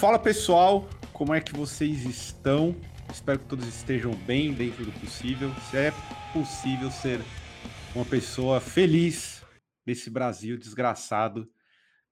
[0.00, 2.74] Fala pessoal, como é que vocês estão?
[3.12, 5.52] Espero que todos estejam bem dentro do possível.
[5.70, 5.92] Se é
[6.32, 7.20] possível ser
[7.94, 9.44] uma pessoa feliz
[9.84, 11.46] nesse Brasil desgraçado,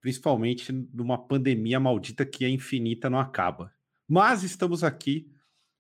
[0.03, 3.73] principalmente numa pandemia maldita que é infinita, não acaba.
[4.07, 5.33] Mas estamos aqui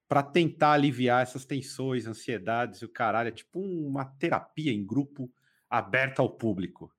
[0.08, 3.28] para tentar aliviar essas tensões, ansiedades e o caralho.
[3.28, 5.30] É tipo uma terapia em grupo
[5.68, 6.90] aberta ao público.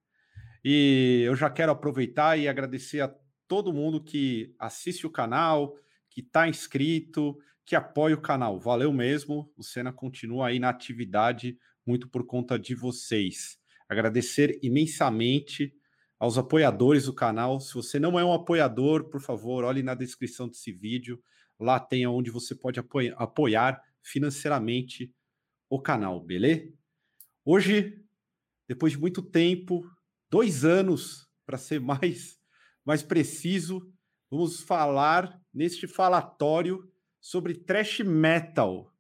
[0.64, 3.12] E eu já quero aproveitar e agradecer a
[3.50, 5.76] todo mundo que assiste o canal,
[6.10, 7.36] que está inscrito,
[7.66, 8.60] que apoia o canal.
[8.60, 9.52] Valeu mesmo.
[9.58, 13.58] O Senna continua aí na atividade, muito por conta de vocês.
[13.90, 15.74] Agradecer imensamente
[16.20, 17.60] aos apoiadores do canal.
[17.60, 21.20] Se você não é um apoiador, por favor, olhe na descrição desse vídeo.
[21.60, 22.80] Lá tem onde você pode
[23.18, 25.12] apoiar, financeiramente
[25.70, 26.72] o canal, beleza?
[27.44, 28.00] Hoje,
[28.68, 29.84] depois de muito tempo,
[30.30, 32.39] dois anos para ser mais,
[32.86, 33.92] mais preciso,
[34.30, 38.94] vamos falar neste falatório sobre trash metal,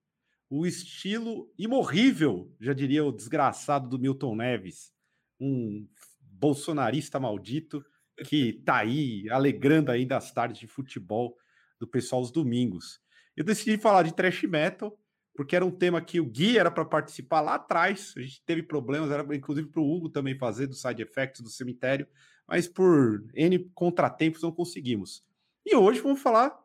[0.50, 4.92] o estilo imorrível, já diria o desgraçado do Milton Neves,
[5.40, 5.88] um
[6.20, 7.84] bolsonarista maldito
[8.26, 11.38] que tá aí alegrando ainda as tardes de futebol
[11.80, 13.00] do pessoal aos domingos.
[13.36, 14.98] Eu decidi falar de trash metal,
[15.36, 18.14] porque era um tema que o Gui era para participar lá atrás.
[18.18, 21.50] A gente teve problemas, era inclusive para o Hugo também fazer do side effects do
[21.50, 22.08] cemitério,
[22.50, 25.24] mas por N contratempos não conseguimos.
[25.66, 26.58] E hoje vamos falar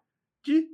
[0.42, 0.66] de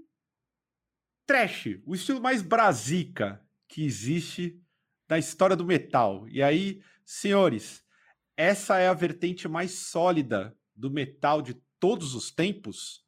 [1.27, 4.61] trash, o estilo mais brasica que existe
[5.08, 6.28] da história do metal.
[6.28, 7.84] E aí, senhores,
[8.36, 13.05] essa é a vertente mais sólida do metal de todos os tempos?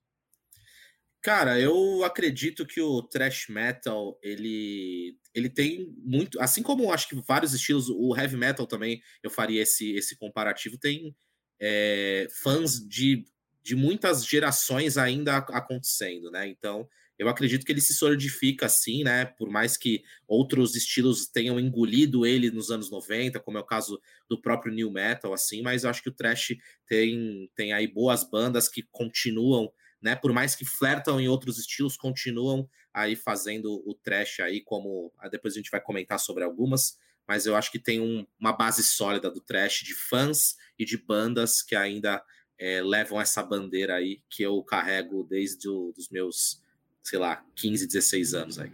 [1.21, 7.23] Cara, eu acredito que o thrash metal ele, ele tem muito, assim como acho que
[7.27, 11.15] vários estilos, o heavy metal também eu faria esse, esse comparativo, tem
[11.65, 13.25] é, fãs de,
[13.63, 16.49] de muitas gerações ainda acontecendo, né?
[16.49, 19.25] Então eu acredito que ele se solidifica assim, né?
[19.25, 24.01] Por mais que outros estilos tenham engolido ele nos anos 90, como é o caso
[24.29, 26.57] do próprio new metal, assim, mas eu acho que o thrash
[26.89, 29.73] tem, tem aí boas bandas que continuam
[30.03, 30.17] né?
[30.17, 35.29] Por mais que flertam em outros estilos, continuam aí fazendo o trash aí, como ah,
[35.29, 36.99] depois a gente vai comentar sobre algumas,
[37.33, 40.99] mas eu acho que tem um, uma base sólida do trash de fãs e de
[40.99, 42.23] bandas que ainda
[42.59, 46.63] é, levam essa bandeira aí que eu carrego desde os meus,
[47.03, 48.71] sei lá, 15, 16 anos aí.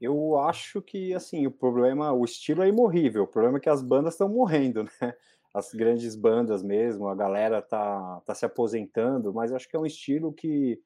[0.00, 3.24] Eu acho que assim o problema, o estilo é imorrível.
[3.24, 5.14] O problema é que as bandas estão morrendo, né?
[5.52, 9.86] as grandes bandas mesmo, a galera tá, tá se aposentando, mas acho que é um
[9.86, 10.80] estilo que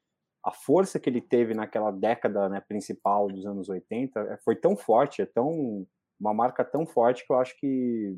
[0.44, 4.76] a força que ele teve naquela década né, principal dos anos 80 é, foi tão
[4.76, 5.86] forte, é tão
[6.18, 8.16] uma marca tão forte que eu acho que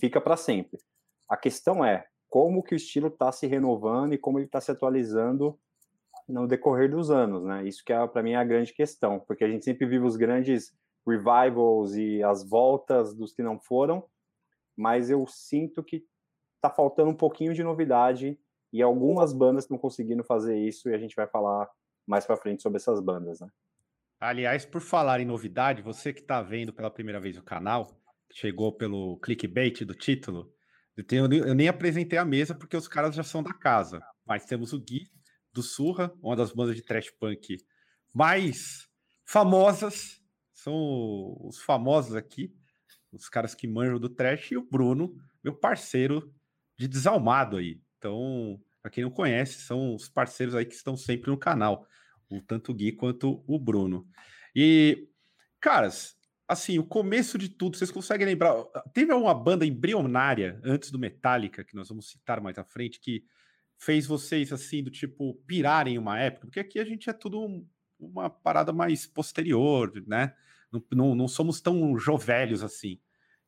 [0.00, 0.78] fica para sempre.
[1.28, 4.70] A questão é como que o estilo está se renovando e como ele está se
[4.70, 5.58] atualizando
[6.28, 7.66] no decorrer dos anos, né?
[7.66, 10.16] Isso que é para mim é a grande questão, porque a gente sempre vive os
[10.16, 10.74] grandes
[11.06, 14.04] revivals e as voltas dos que não foram,
[14.76, 16.04] mas eu sinto que
[16.60, 18.38] tá faltando um pouquinho de novidade
[18.76, 21.68] e algumas bandas estão conseguindo fazer isso e a gente vai falar
[22.06, 23.48] mais para frente sobre essas bandas, né?
[24.20, 27.98] Aliás, por falar em novidade, você que está vendo pela primeira vez o canal,
[28.32, 30.52] chegou pelo clickbait do título,
[30.96, 34.44] eu, tenho, eu nem apresentei a mesa porque os caras já são da casa, mas
[34.44, 35.06] temos o Gui
[35.52, 37.56] do Surra, uma das bandas de trash punk
[38.14, 38.88] mais
[39.24, 40.20] famosas,
[40.52, 42.54] são os famosos aqui,
[43.12, 46.32] os caras que manjam do trash, e o Bruno, meu parceiro
[46.78, 47.80] de desalmado aí.
[47.98, 51.88] Então, para quem não conhece, são os parceiros aí que estão sempre no canal,
[52.30, 54.06] o tanto o Gui quanto o Bruno.
[54.54, 55.08] E,
[55.60, 56.16] caras,
[56.46, 58.54] assim, o começo de tudo, vocês conseguem lembrar?
[58.94, 63.24] Teve uma banda embrionária antes do Metallica, que nós vamos citar mais à frente, que
[63.76, 66.46] fez vocês, assim, do tipo, pirarem uma época?
[66.46, 67.66] Porque aqui a gente é tudo
[67.98, 70.32] uma parada mais posterior, né?
[70.70, 73.00] Não, não, não somos tão jovelhos assim.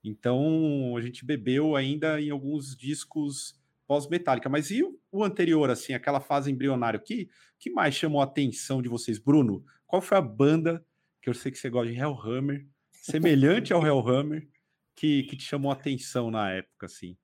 [0.03, 3.57] Então a gente bebeu ainda em alguns discos
[3.89, 4.49] pós-metálica.
[4.49, 8.89] Mas e o, anterior, assim, aquela fase embrionária, que, que mais chamou a atenção de
[8.89, 9.19] vocês?
[9.19, 10.85] Bruno, qual foi a banda
[11.23, 14.47] que eu sei que você gosta de Hellhammer, semelhante ao Hellhammer,
[14.95, 17.17] que, que te chamou a atenção na época, assim,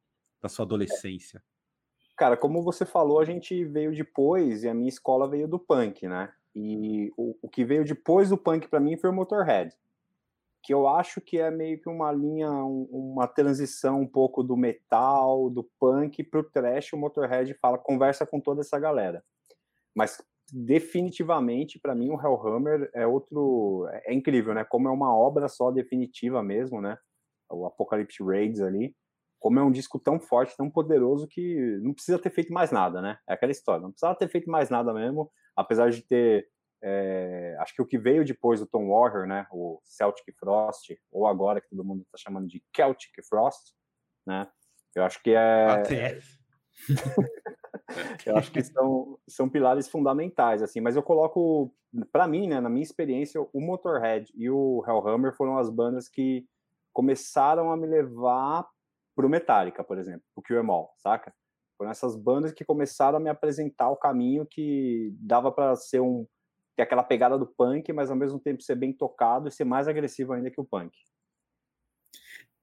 [0.42, 1.42] da sua adolescência?
[2.16, 6.08] Cara, como você falou, a gente veio depois e a minha escola veio do punk,
[6.08, 6.32] né?
[6.54, 9.74] E o, o que veio depois do punk para mim foi o Motorhead
[10.64, 14.56] que eu acho que é meio que uma linha, um, uma transição um pouco do
[14.56, 16.94] metal, do punk para o trash.
[16.94, 19.22] O Motorhead fala, conversa com toda essa galera.
[19.94, 20.18] Mas
[20.50, 23.86] definitivamente, para mim, o Hellhammer é outro.
[23.90, 24.64] É, é incrível, né?
[24.64, 26.96] Como é uma obra só definitiva mesmo, né?
[27.50, 28.96] O Apocalypse Raids ali.
[29.38, 33.02] como é um disco tão forte, tão poderoso que não precisa ter feito mais nada,
[33.02, 33.18] né?
[33.28, 36.48] É aquela história, não precisava ter feito mais nada mesmo, apesar de ter,
[36.86, 39.46] é, acho que o que veio depois do Tom Warrior, né?
[39.50, 43.72] O Celtic Frost, ou agora que todo mundo está chamando de Celtic Frost,
[44.26, 44.46] né?
[44.94, 45.66] Eu acho que é.
[45.70, 46.18] Até.
[48.26, 51.74] eu acho que são, são pilares fundamentais, assim, mas eu coloco,
[52.12, 56.46] para mim, né, na minha experiência, o Motorhead e o Hellhammer foram as bandas que
[56.92, 58.68] começaram a me levar
[59.16, 61.32] pro Metallica, por exemplo, o All, saca?
[61.78, 66.26] Foram essas bandas que começaram a me apresentar o caminho que dava para ser um
[66.76, 69.88] ter aquela pegada do punk, mas ao mesmo tempo ser bem tocado e ser mais
[69.88, 70.92] agressivo ainda que o punk.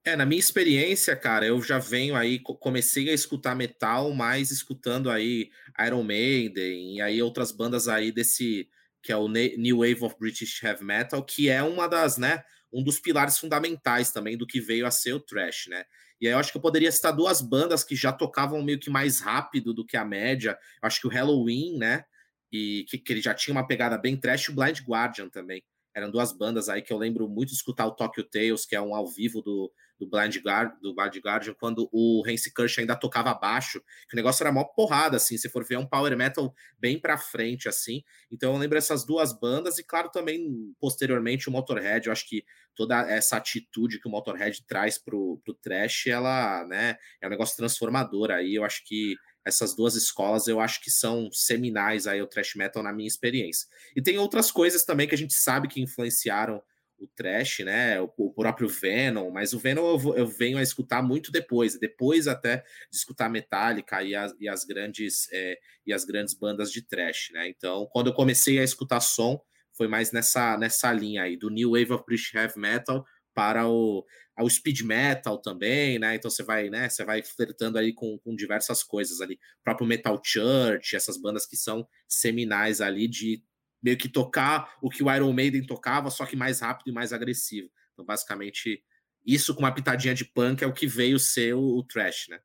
[0.04, 5.08] É, na minha experiência, cara, eu já venho aí, comecei a escutar metal, mais escutando
[5.08, 5.48] aí
[5.86, 8.68] Iron Maiden e aí outras bandas aí desse,
[9.00, 12.42] que é o New Wave of British Heavy Metal, que é uma das, né,
[12.72, 15.84] um dos pilares fundamentais também do que veio a ser o thrash, né?
[16.20, 18.90] E aí eu acho que eu poderia citar duas bandas que já tocavam meio que
[18.90, 20.58] mais rápido do que a média.
[20.80, 22.04] Eu acho que o Halloween, né,
[22.52, 25.62] e que, que ele já tinha uma pegada bem trash, o Blind Guardian também.
[25.94, 28.80] Eram duas bandas aí que eu lembro muito de escutar o Tokyo Tales, que é
[28.80, 32.96] um ao vivo do, do Blind, Guard, do Blind Guardian, quando o Hansi Kirsch ainda
[32.96, 36.16] tocava baixo, que o negócio era mó porrada, assim, se for ver, é um power
[36.16, 38.02] metal bem pra frente, assim.
[38.30, 42.44] Então eu lembro essas duas bandas, e claro, também, posteriormente, o Motorhead, eu acho que
[42.74, 47.56] toda essa atitude que o Motorhead traz pro, pro trash, ela, né, é um negócio
[47.56, 49.14] transformador aí, eu acho que
[49.44, 53.68] essas duas escolas eu acho que são seminais aí o thrash metal na minha experiência.
[53.96, 56.62] E tem outras coisas também que a gente sabe que influenciaram
[57.02, 58.00] o trash, né?
[58.00, 62.28] O, o próprio Venom, mas o Venom eu, eu, venho a escutar muito depois, depois
[62.28, 66.80] até de escutar Metallica e as, e as grandes é, e as grandes bandas de
[66.80, 67.48] trash, né?
[67.48, 69.40] Então, quando eu comecei a escutar som,
[69.76, 74.04] foi mais nessa nessa linha aí do New Wave of British Heavy Metal para o,
[74.38, 76.14] o speed metal também, né?
[76.14, 76.88] Então você vai, né?
[76.88, 81.46] Você vai flertando aí com, com diversas coisas ali, o próprio Metal Church, essas bandas
[81.46, 83.42] que são seminais ali de
[83.82, 87.12] meio que tocar o que o Iron Maiden tocava, só que mais rápido e mais
[87.12, 87.68] agressivo.
[87.92, 88.82] Então, basicamente,
[89.26, 92.40] isso com uma pitadinha de punk é o que veio ser o, o trash, né?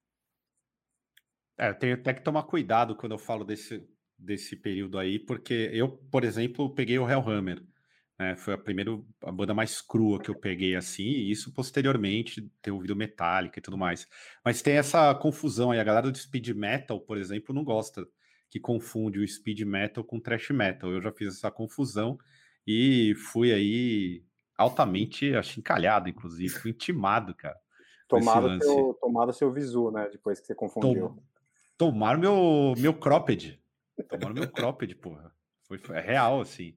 [1.59, 3.83] É, eu tenho até que tomar cuidado quando eu falo desse,
[4.17, 7.63] desse período aí, porque eu, por exemplo, peguei o Hellhammer.
[8.19, 8.91] Né, foi a primeira
[9.23, 13.61] a banda mais crua que eu peguei assim, e isso posteriormente ter ouvido Metallica e
[13.61, 14.07] tudo mais.
[14.43, 18.07] Mas tem essa confusão aí, a galera do speed metal, por exemplo, não gosta
[18.49, 20.89] que confunde o speed metal com thrash metal.
[20.89, 22.17] Eu já fiz essa confusão
[22.65, 24.23] e fui aí
[24.57, 27.57] altamente achincalhado, inclusive, fui intimado, cara.
[28.07, 30.09] Tomaram seu, tomaram seu visu, né?
[30.09, 31.09] Depois que você confundiu.
[31.09, 31.23] Tom,
[31.77, 33.61] tomaram meu, meu cropped.
[34.09, 35.31] Tomaram meu cropped, porra.
[35.63, 36.75] Foi, foi é real, assim.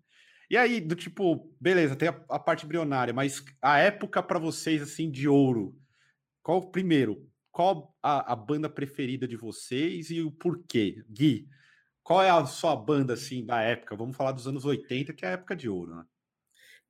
[0.51, 4.83] E aí, do tipo, beleza, tem a, a parte embrionária, mas a época para vocês,
[4.83, 5.79] assim, de ouro,
[6.43, 7.25] qual primeiro?
[7.53, 11.05] Qual a, a, banda preferida de vocês e o porquê?
[11.09, 11.49] Gui,
[12.03, 13.95] qual é a sua banda, assim, da época?
[13.95, 16.05] Vamos falar dos anos 80, que é a época de ouro, né?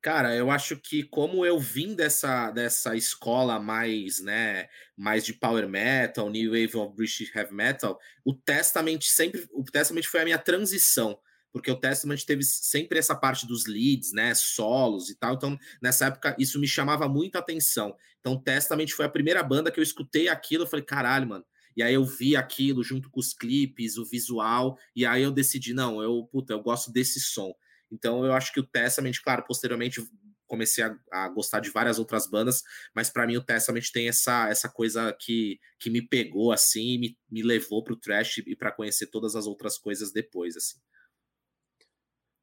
[0.01, 4.67] Cara, eu acho que como eu vim dessa, dessa escola mais, né,
[4.97, 10.05] mais de power metal, new wave of British heavy metal, o Testament sempre, o Testament
[10.05, 11.19] foi a minha transição,
[11.51, 15.35] porque o Testament teve sempre essa parte dos leads, né, solos e tal.
[15.35, 17.95] Então, nessa época isso me chamava muita atenção.
[18.19, 21.45] Então, Testament foi a primeira banda que eu escutei aquilo, eu falei, caralho, mano,
[21.75, 25.73] e aí eu vi aquilo junto com os clipes, o visual, e aí eu decidi,
[25.73, 27.53] não, eu, puta, eu gosto desse som.
[27.91, 30.01] Então eu acho que o Testament, claro, posteriormente
[30.47, 32.61] comecei a, a gostar de várias outras bandas,
[32.93, 37.17] mas para mim o Testament tem essa, essa coisa que, que me pegou assim, me,
[37.29, 40.77] me levou pro trash e para conhecer todas as outras coisas depois, assim.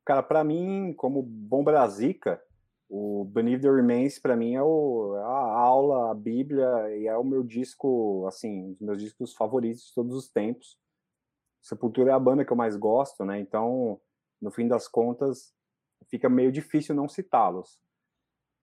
[0.09, 2.43] Cara, para mim, como bom brasica,
[2.89, 7.15] o Beneath the Remains, para mim, é, o, é, a aula, a Bíblia, e é
[7.15, 10.79] o meu disco, assim, os meus discos favoritos de todos os tempos.
[11.61, 13.39] Sepultura é a banda que eu mais gosto, né?
[13.39, 14.01] Então,
[14.41, 15.53] no fim das contas,
[16.09, 17.79] fica meio difícil não citá-los.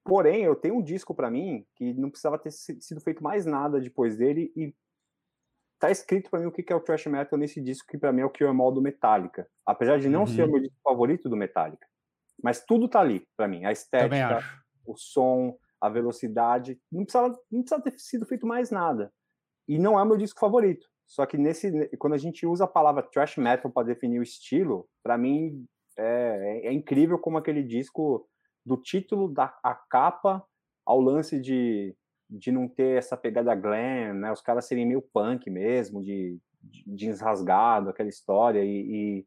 [0.04, 3.80] Porém, eu tenho um disco para mim que não precisava ter sido feito mais nada
[3.80, 4.74] depois dele e
[5.80, 8.22] tá escrito para mim o que é o thrash metal nesse disco que para mim
[8.22, 10.28] é o Kill Em All do Metallica, apesar de não uhum.
[10.28, 11.88] ser o meu disco favorito do Metallica.
[12.42, 13.66] Mas tudo tá ali para mim.
[13.66, 14.44] A estética,
[14.86, 16.80] o som, a velocidade.
[16.92, 19.12] Não precisava, não precisava ter sido feito mais nada.
[19.68, 20.88] E não é o meu disco favorito.
[21.08, 24.88] Só que nesse, quando a gente usa a palavra thrash metal para definir o estilo,
[25.04, 25.66] para mim
[25.98, 28.28] é, é, é, incrível como aquele disco,
[28.66, 30.44] do título da a capa
[30.86, 31.96] ao lance de,
[32.30, 34.32] de não ter essa pegada glam, né?
[34.32, 39.26] Os caras serem meio punk mesmo, de, de jeans rasgado, aquela história e, e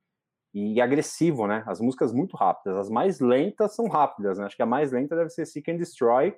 [0.55, 1.63] e agressivo, né?
[1.67, 2.77] As músicas muito rápidas.
[2.77, 4.47] As mais lentas são rápidas, né?
[4.47, 6.35] Acho que a mais lenta deve ser Seek and Destroy,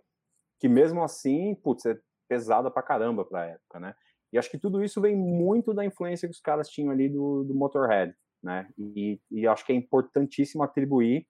[0.59, 1.99] que mesmo assim, putz, é,
[2.29, 3.95] pesada pra caramba pra época, né?
[4.33, 7.45] E acho que tudo isso vem muito da influência que os caras tinham ali do,
[7.45, 8.69] do Motorhead, né?
[8.79, 11.27] E, e acho que é importantíssimo atribuir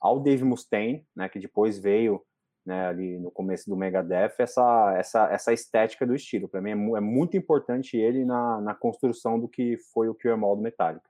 [0.00, 2.22] ao Dave Mustaine, né, que depois veio
[2.64, 6.48] né, ali no começo do Megadeth, essa, essa, essa estética do estilo.
[6.48, 10.36] Para mim é, é, muito importante ele na, na construção do que foi o Kill
[10.36, 11.08] do Metallica.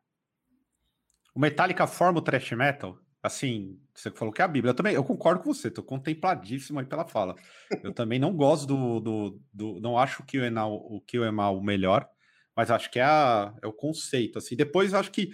[1.35, 2.99] O Metallica forma o thrash metal?
[3.23, 4.71] Assim, você falou que é a Bíblia.
[4.71, 7.35] Eu também, eu concordo com você, tô contempladíssimo aí pela fala.
[7.83, 11.25] Eu também não gosto do, do, do não acho que o Enal, o que o
[11.25, 12.07] Emal o melhor,
[12.55, 14.39] mas acho que é, a, é o conceito.
[14.39, 15.31] Assim, depois acho que,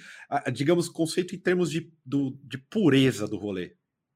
[0.52, 3.70] digamos, conceito em termos de, do, de pureza do rolê,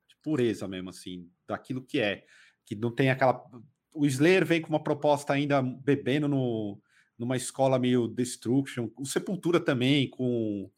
[0.08, 2.24] de pureza mesmo, assim, daquilo que é,
[2.64, 3.44] que não tem aquela.
[3.92, 6.80] O Slayer vem com uma proposta ainda bebendo no,
[7.18, 10.70] numa escola meio Destruction, o Sepultura também com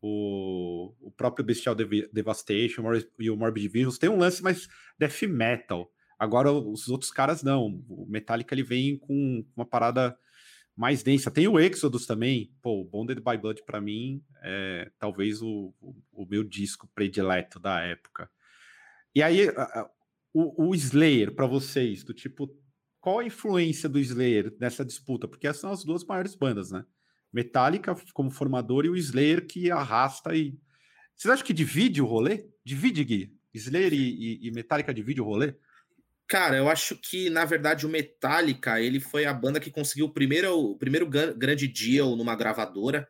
[0.00, 2.82] o, o próprio Bestial Dev Devastation
[3.18, 5.90] e o Morbid Virus tem um lance mais death metal.
[6.18, 7.82] Agora os outros caras não.
[7.88, 10.16] O Metallica ele vem com uma parada
[10.76, 11.30] mais densa.
[11.30, 12.52] Tem o Exodus também.
[12.62, 17.58] Pô, o Bonded by Blood para mim é talvez o, o, o, meu disco predileto
[17.58, 18.30] da época.
[19.14, 19.48] E aí
[20.32, 22.48] o, o Slayer para vocês, do tipo,
[23.00, 25.28] qual a influência do Slayer nessa disputa?
[25.28, 26.84] Porque essas são as duas maiores bandas, né?
[27.32, 30.56] Metallica como formador e o Slayer que arrasta e.
[31.14, 32.46] Vocês acham que divide o rolê?
[32.64, 33.36] Divide, Gui?
[33.54, 35.54] Slayer e, e, e Metallica divide o rolê?
[36.26, 40.12] Cara, eu acho que, na verdade, o Metallica ele foi a banda que conseguiu o
[40.12, 43.06] primeiro, o primeiro grande deal numa gravadora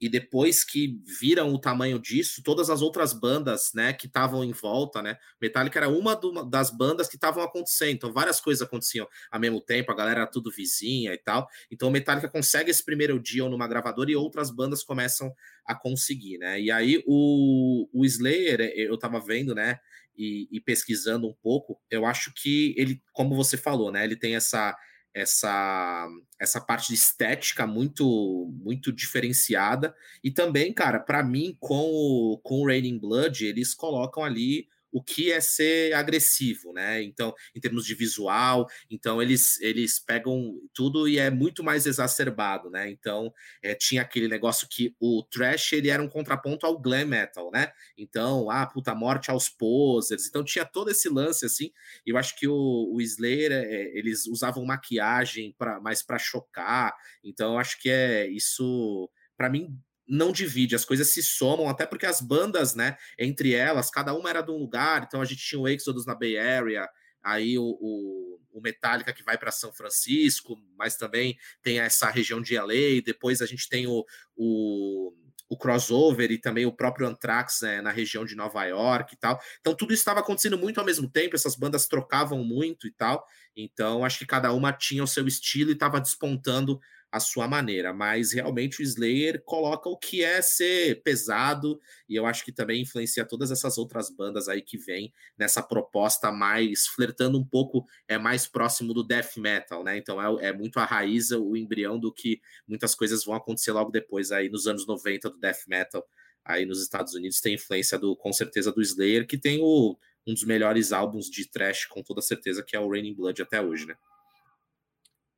[0.00, 4.52] e depois que viram o tamanho disso, todas as outras bandas, né, que estavam em
[4.52, 9.08] volta, né, Metallica era uma do, das bandas que estavam acontecendo, então várias coisas aconteciam
[9.30, 13.18] ao mesmo tempo, a galera era tudo vizinha e tal, então Metallica consegue esse primeiro
[13.18, 15.32] deal numa gravadora e outras bandas começam
[15.64, 19.78] a conseguir, né, e aí o, o Slayer, eu tava vendo, né,
[20.16, 24.36] e, e pesquisando um pouco, eu acho que ele, como você falou, né, ele tem
[24.36, 24.76] essa
[25.16, 26.06] essa
[26.38, 29.94] essa parte de estética muito muito diferenciada.
[30.22, 35.02] E também, cara, para mim com o com o Raining Blood, eles colocam ali o
[35.02, 37.02] que é ser agressivo, né?
[37.02, 42.70] Então, em termos de visual, então eles eles pegam tudo e é muito mais exacerbado,
[42.70, 42.88] né?
[42.90, 43.30] Então,
[43.62, 47.70] é, tinha aquele negócio que o trash ele era um contraponto ao glam metal, né?
[47.98, 50.26] Então, ah, puta morte aos posers.
[50.28, 51.70] Então tinha todo esse lance assim.
[52.06, 56.94] Eu acho que o, o Slayer é, eles usavam maquiagem para mais para chocar.
[57.22, 61.84] Então, eu acho que é isso para mim não divide, as coisas se somam, até
[61.86, 65.44] porque as bandas, né, entre elas, cada uma era de um lugar, então a gente
[65.44, 66.88] tinha o Exodus na Bay Area,
[67.22, 72.40] aí o, o, o Metallica que vai para São Francisco, mas também tem essa região
[72.40, 74.04] de LA, depois a gente tem o,
[74.36, 75.12] o,
[75.48, 79.40] o crossover e também o próprio Anthrax né, na região de Nova York e tal.
[79.60, 83.24] Então tudo estava acontecendo muito ao mesmo tempo, essas bandas trocavam muito e tal.
[83.56, 86.80] Então acho que cada uma tinha o seu estilo e estava despontando
[87.16, 92.26] a sua maneira, mas realmente o Slayer coloca o que é ser pesado, e eu
[92.26, 97.38] acho que também influencia todas essas outras bandas aí que vêm nessa proposta mais flertando
[97.38, 99.96] um pouco, é mais próximo do death metal, né?
[99.96, 103.90] Então é, é muito a raiz, o embrião do que muitas coisas vão acontecer logo
[103.90, 106.06] depois aí nos anos 90 do death metal
[106.44, 109.96] aí nos Estados Unidos tem influência do com certeza do Slayer, que tem o,
[110.26, 113.60] um dos melhores álbuns de thrash com toda certeza que é o Raining Blood até
[113.60, 113.96] hoje, né?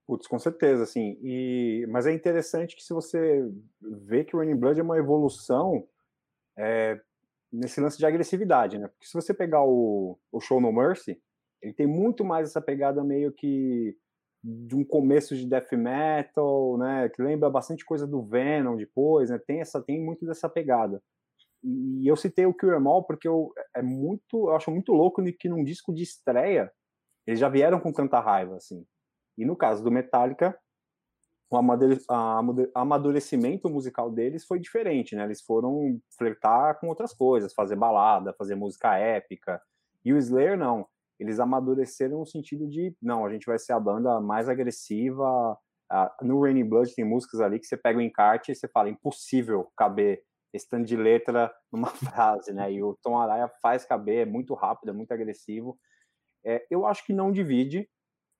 [0.08, 1.18] Putz, com certeza, assim.
[1.22, 3.46] E, mas é interessante que se você
[3.78, 5.86] vê que o Running Blood é uma evolução
[6.56, 6.98] é,
[7.52, 8.88] nesse lance de agressividade, né?
[8.88, 11.20] Porque se você pegar o, o Show No Mercy,
[11.60, 13.94] ele tem muito mais essa pegada meio que
[14.42, 17.10] de um começo de death metal, né?
[17.10, 19.38] Que lembra bastante coisa do Venom depois, né?
[19.38, 21.02] Tem essa, tem muito dessa pegada.
[21.62, 25.50] E eu citei o Cure All porque eu, é muito, eu acho muito louco que
[25.50, 26.72] num disco de estreia
[27.26, 28.86] eles já vieram com tanta raiva, assim.
[29.38, 30.58] E no caso do Metallica,
[31.50, 31.56] o
[32.74, 35.24] amadurecimento musical deles foi diferente, né?
[35.24, 39.62] Eles foram flertar com outras coisas, fazer balada, fazer música épica.
[40.04, 40.86] E o Slayer não.
[41.18, 45.56] Eles amadureceram no sentido de, não, a gente vai ser a banda mais agressiva.
[46.20, 49.72] No Raining Blood tem músicas ali que você pega o encarte e você fala, impossível
[49.76, 52.70] caber esse tanto de letra numa frase, né?
[52.72, 55.78] E o Tom Araya faz caber, é muito rápido, é muito agressivo.
[56.44, 57.88] É, eu acho que não divide,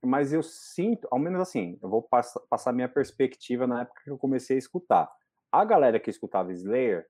[0.05, 4.11] mas eu sinto, ao menos assim, eu vou pass passar minha perspectiva na época que
[4.11, 5.11] eu comecei a escutar.
[5.51, 7.07] A galera que escutava Slayer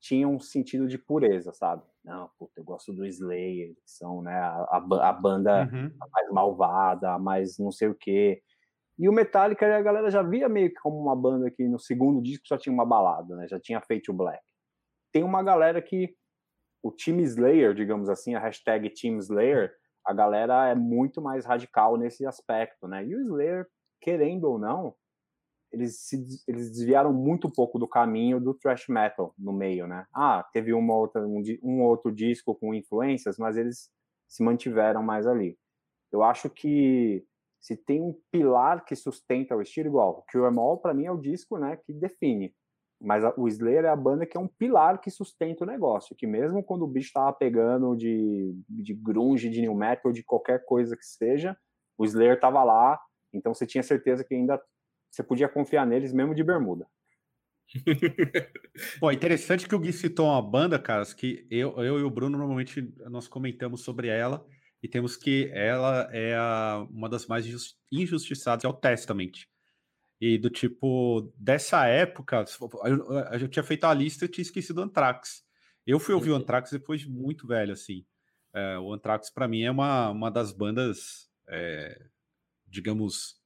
[0.00, 1.82] tinha um sentido de pureza, sabe?
[2.04, 5.90] Não, puta, eu gosto do Slayer, que são né, a, a, banda uhum.
[6.12, 8.42] mais malvada, mais não sei o quê.
[8.98, 12.22] E o Metallica, a galera já via meio que como uma banda que no segundo
[12.22, 13.46] disco só tinha uma balada, né?
[13.48, 14.42] Já tinha feito o Black.
[15.12, 16.14] Tem uma galera que
[16.82, 19.72] o Team Slayer, digamos assim, a hashtag Team Slayer,
[20.08, 23.04] a galera é muito mais radical nesse aspecto, né?
[23.06, 23.66] E o Slayer,
[24.00, 24.94] querendo ou não,
[25.72, 26.16] eles, se,
[26.48, 30.06] eles desviaram muito pouco do caminho do thrash metal no meio, né?
[30.14, 33.90] Ah, teve uma outra, um, um outro disco com influências, mas eles
[34.28, 35.58] se mantiveram mais ali.
[36.12, 37.24] Eu acho que
[37.60, 41.20] se tem um pilar que sustenta o estilo igual, o Emol para mim é o
[41.20, 42.54] disco, né, que define.
[43.00, 46.16] Mas a, o Slayer é a banda que é um pilar que sustenta o negócio,
[46.16, 50.64] que mesmo quando o bicho tava pegando de, de grunge, de new metal, de qualquer
[50.64, 51.56] coisa que seja,
[51.96, 53.00] o Slayer tava lá,
[53.32, 54.60] então você tinha certeza que ainda
[55.10, 56.86] você podia confiar neles mesmo de bermuda.
[58.98, 62.38] Pô, interessante que o Gui citou uma banda, caras, que eu, eu e o Bruno
[62.38, 64.44] normalmente nós comentamos sobre ela
[64.82, 67.46] e temos que ela é a, uma das mais
[67.92, 69.46] injustiçadas, é o Testament.
[70.20, 72.44] E do tipo, dessa época,
[72.84, 75.44] eu, eu tinha feito a lista e tinha esquecido o Anthrax.
[75.86, 76.40] Eu fui ouvir o uhum.
[76.40, 78.04] Anthrax depois de muito velho, assim.
[78.54, 81.98] É, o Anthrax, para mim, é uma, uma das bandas, é,
[82.66, 83.36] digamos,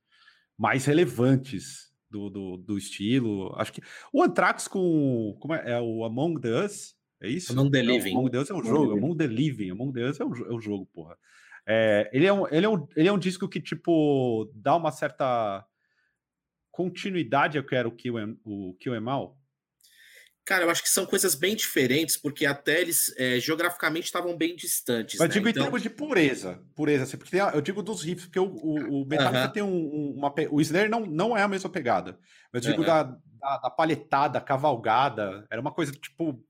[0.58, 3.54] mais relevantes do, do, do, estilo.
[3.56, 5.36] Acho que o Anthrax com.
[5.40, 6.96] Como é, é o Among Us?
[7.20, 7.52] É isso?
[7.52, 8.12] Among the Living.
[8.12, 8.92] Among the Us é um jogo.
[8.92, 9.70] Among the Living.
[9.70, 11.16] Among the Us é um, é um jogo, porra.
[11.66, 14.90] É, ele, é um, ele, é um, ele é um disco que, tipo, dá uma
[14.90, 15.64] certa
[16.72, 18.14] continuidade ao que era o Kill,
[18.44, 18.74] o
[19.08, 19.38] All?
[20.44, 24.56] Cara, eu acho que são coisas bem diferentes, porque até eles é, geograficamente estavam bem
[24.56, 25.20] distantes.
[25.20, 25.34] Mas né?
[25.34, 25.62] digo então...
[25.62, 26.60] em termos de pureza.
[26.74, 29.52] Pureza, assim, porque eu digo dos riffs, porque o, o, o Metallica uh -huh.
[29.52, 30.34] tem um, uma.
[30.50, 32.18] O Slayer não, não é a mesma pegada.
[32.52, 32.88] Mas eu digo uh -huh.
[32.88, 35.46] da, da, da, palhetada, cavalgada.
[35.48, 36.44] Era uma coisa tipo.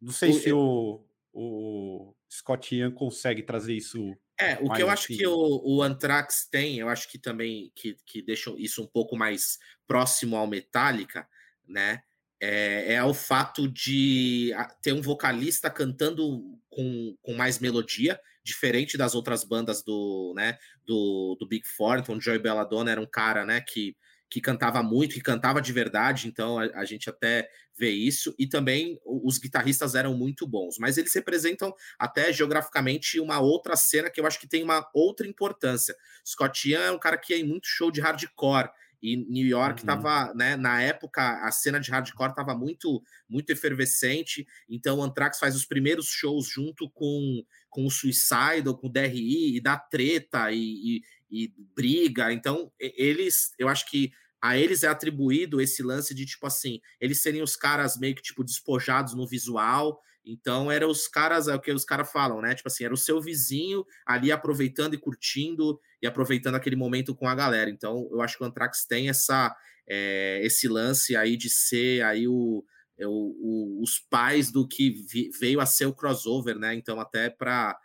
[0.00, 4.16] Não sei o, se o, o Scott Ian consegue trazer isso.
[4.40, 7.96] É, o que eu acho que o, o Anthrax tem, eu acho que também que,
[8.06, 11.28] que deixa isso um pouco mais próximo ao Metallica,
[11.68, 12.02] né?
[12.42, 19.14] É, é o fato de ter um vocalista cantando com, com mais melodia, diferente das
[19.14, 21.98] outras bandas do, né, do, do Big Four.
[21.98, 23.94] Então, o Joey Belladonna era um cara, né, que
[24.30, 28.46] que cantava muito, que cantava de verdade, então a, a, gente até vê isso, e
[28.46, 34.20] também os guitarristas eram muito bons, mas eles representam até geograficamente uma outra cena que
[34.20, 35.96] eu acho que tem uma outra importância.
[36.24, 38.70] Scott Ian é um cara que ia em muito show de hardcore,
[39.02, 40.36] e New York estava, uhum.
[40.36, 44.46] né, na época, a cena de hardcore estava muito, muito efervescente.
[44.68, 48.92] Então, o Anthrax faz os primeiros shows junto com, com o Suicide, ou com o
[48.92, 52.32] DRI, e dá treta e, e, e briga.
[52.32, 54.12] Então, eles, eu acho que
[54.42, 58.22] a eles é atribuído esse lance de tipo assim, eles serem os caras meio que
[58.22, 60.00] tipo despojados no visual.
[60.24, 62.54] Então, eram os caras, é o que os caras falam, né?
[62.54, 67.26] Tipo assim, era o seu vizinho ali aproveitando e curtindo e aproveitando aquele momento com
[67.26, 67.70] a galera.
[67.70, 69.54] Então, eu acho que o Anthrax tem essa
[69.88, 72.64] é, esse lance aí de ser aí o,
[72.98, 76.74] é, o, o os pais do que vi, veio a ser o crossover, né?
[76.74, 77.76] Então, até para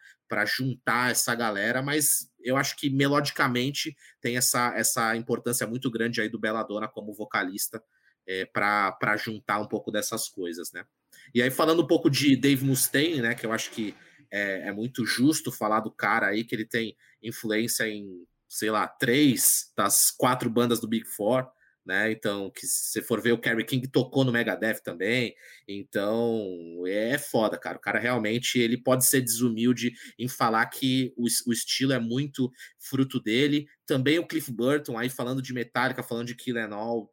[0.45, 6.29] juntar essa galera, mas eu acho que melodicamente tem essa, essa importância muito grande aí
[6.29, 7.83] do Belladonna como vocalista
[8.27, 10.85] é, para juntar um pouco dessas coisas, né?
[11.33, 13.33] E aí, falando um pouco de Dave Mustaine, né?
[13.33, 13.95] Que eu acho que
[14.31, 18.87] é, é muito justo falar do cara aí, que ele tem influência em, sei lá,
[18.87, 21.47] três das quatro bandas do Big Four
[21.85, 22.11] né?
[22.11, 25.35] Então, que se for ver, o Kerry King tocou no Megadeth também.
[25.67, 27.77] Então, é foda, cara.
[27.77, 32.51] O cara realmente ele pode ser desumilde em falar que o, o estilo é muito
[32.79, 33.67] fruto dele.
[33.85, 36.55] Também o Cliff Burton, aí falando de Metallica, falando de Kill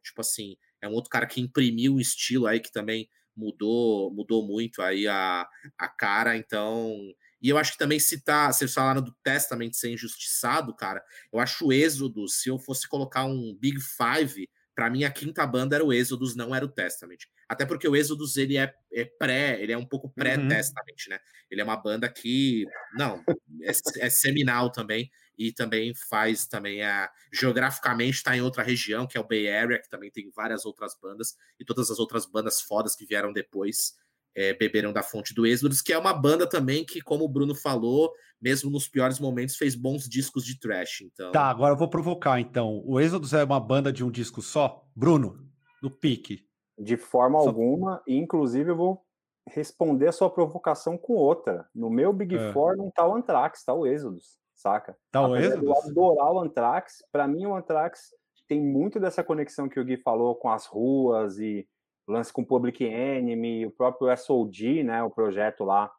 [0.03, 4.45] tipo assim, é um outro cara que imprimiu um estilo aí que também mudou mudou
[4.45, 6.35] muito aí a, a cara.
[6.37, 6.95] Então,
[7.41, 11.03] e eu acho que também citar, vocês falaram do Testament ser injustiçado, cara.
[11.31, 15.45] Eu acho o Êxodo, se eu fosse colocar um Big Five para mim, a quinta
[15.45, 17.19] banda era o Exodus, não era o Testament.
[17.47, 20.13] Até porque o Exodus, ele é, é pré, ele é um pouco uhum.
[20.13, 21.13] pré-Testament, uhum.
[21.13, 21.19] né?
[21.49, 22.65] Ele é uma banda que,
[22.97, 23.23] não,
[23.61, 23.71] é,
[24.05, 29.21] é, seminal também, e também faz, também, a, geograficamente está em outra região, que é
[29.21, 32.95] o Bay Area, que também tem várias outras bandas, e todas as outras bandas fodas
[32.95, 33.95] que vieram depois
[34.35, 37.53] é, beberam da fonte do Exodus, que é uma banda também que, como o Bruno
[37.53, 41.01] falou, mesmo nos piores momentos, fez bons discos de trash.
[41.01, 41.31] Então...
[41.31, 42.81] Tá, agora eu vou provocar, então.
[42.85, 44.85] O Exodus é uma banda de um disco só?
[44.95, 45.47] Bruno,
[45.81, 46.45] no pique.
[46.77, 47.47] De forma só...
[47.47, 49.05] alguma, e inclusive eu vou
[49.49, 51.67] responder a sua provocação com outra.
[51.73, 52.53] No meu Big é.
[52.53, 54.97] Four não tá o Anthrax, tá o Exodus, saca?
[55.11, 55.69] Tá o Apesar Exodus?
[55.69, 58.09] Eu adorar o Anthrax, para mim o Anthrax
[58.47, 61.67] tem muito dessa conexão que o Gui falou com as ruas e
[62.07, 65.91] lance com Public Enemy, o próprio SOG, né, o projeto lá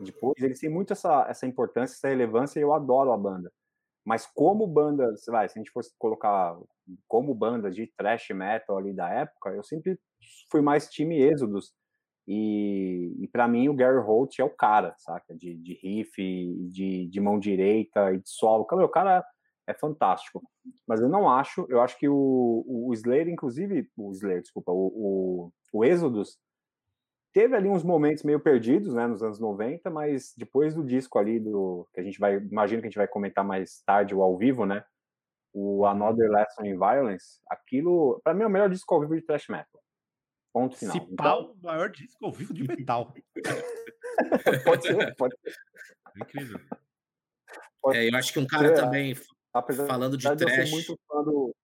[0.00, 3.52] depois, eles têm muito essa, essa importância, essa relevância e eu adoro a banda.
[4.04, 6.56] Mas como banda, vai, se a gente fosse colocar
[7.06, 9.98] como banda de thrash metal ali da época, eu sempre
[10.50, 11.74] fui mais time Exodus.
[12.26, 15.34] E, e para mim o Gary Holt é o cara, saca?
[15.34, 16.16] De, de riff,
[16.70, 18.66] de, de mão direita e de solo.
[18.70, 19.24] O cara
[19.68, 20.42] é fantástico.
[20.86, 24.86] Mas eu não acho, eu acho que o, o Slayer, inclusive, o Slayer, desculpa, o,
[24.86, 26.38] o, o Exodus,
[27.32, 31.38] teve ali uns momentos meio perdidos, né, nos anos 90, mas depois do disco ali
[31.38, 34.36] do que a gente vai, imagino que a gente vai comentar mais tarde o ao
[34.38, 34.82] vivo, né?
[35.52, 39.22] O Another Lesson in Violence, aquilo, para mim é o melhor disco ao vivo de
[39.22, 39.82] thrash metal.
[40.52, 40.96] Ponto final.
[40.96, 41.52] Se então...
[41.52, 43.12] o maior disco ao vivo de metal.
[44.64, 45.54] pode ser, pode ser.
[46.16, 46.60] É incrível.
[47.82, 49.14] Pode é, eu acho que um cara ser, também
[49.52, 50.86] Apesar falando de trash.
[51.08, 51.54] Do...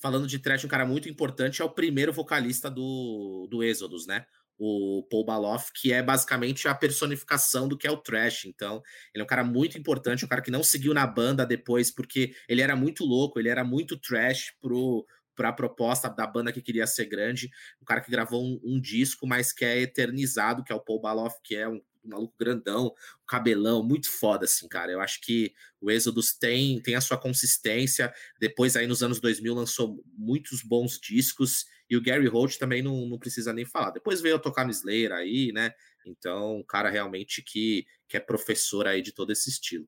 [0.00, 4.26] Falando de trash, um cara muito importante é o primeiro vocalista do, do Exodus, né?
[4.58, 8.44] O Paul Baloff, que é basicamente a personificação do que é o trash.
[8.44, 8.82] Então,
[9.14, 12.34] ele é um cara muito importante, um cara que não seguiu na banda depois, porque
[12.48, 16.60] ele era muito louco, ele era muito trash pro, para a proposta da banda que
[16.60, 20.72] queria ser grande, um cara que gravou um, um, disco, mas que é eternizado, que
[20.72, 22.92] é o Paul Baloff, que é um maluco grandão,
[23.26, 24.92] cabelão, muito foda, assim, cara.
[24.92, 28.12] Eu acho que o Exodus tem, tem a sua consistência.
[28.40, 31.64] Depois, aí nos anos 2000, lançou muitos bons discos.
[31.88, 33.90] E o Gary Holt também não, não precisa nem falar.
[33.90, 35.72] Depois veio tocar no Slayer aí, né?
[36.06, 39.86] Então, um cara realmente que, que é professor aí de todo esse estilo.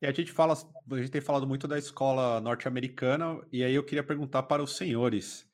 [0.00, 3.82] E a gente fala, a gente tem falado muito da escola norte-americana, e aí eu
[3.82, 5.48] queria perguntar para os senhores,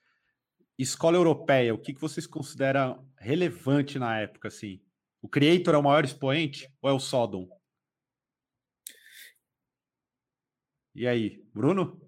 [0.77, 4.81] escola europeia, o que, que vocês consideram relevante na época, assim?
[5.23, 7.49] O Creator é o maior expoente ou é o Sodom?
[10.95, 11.99] E aí, Bruno?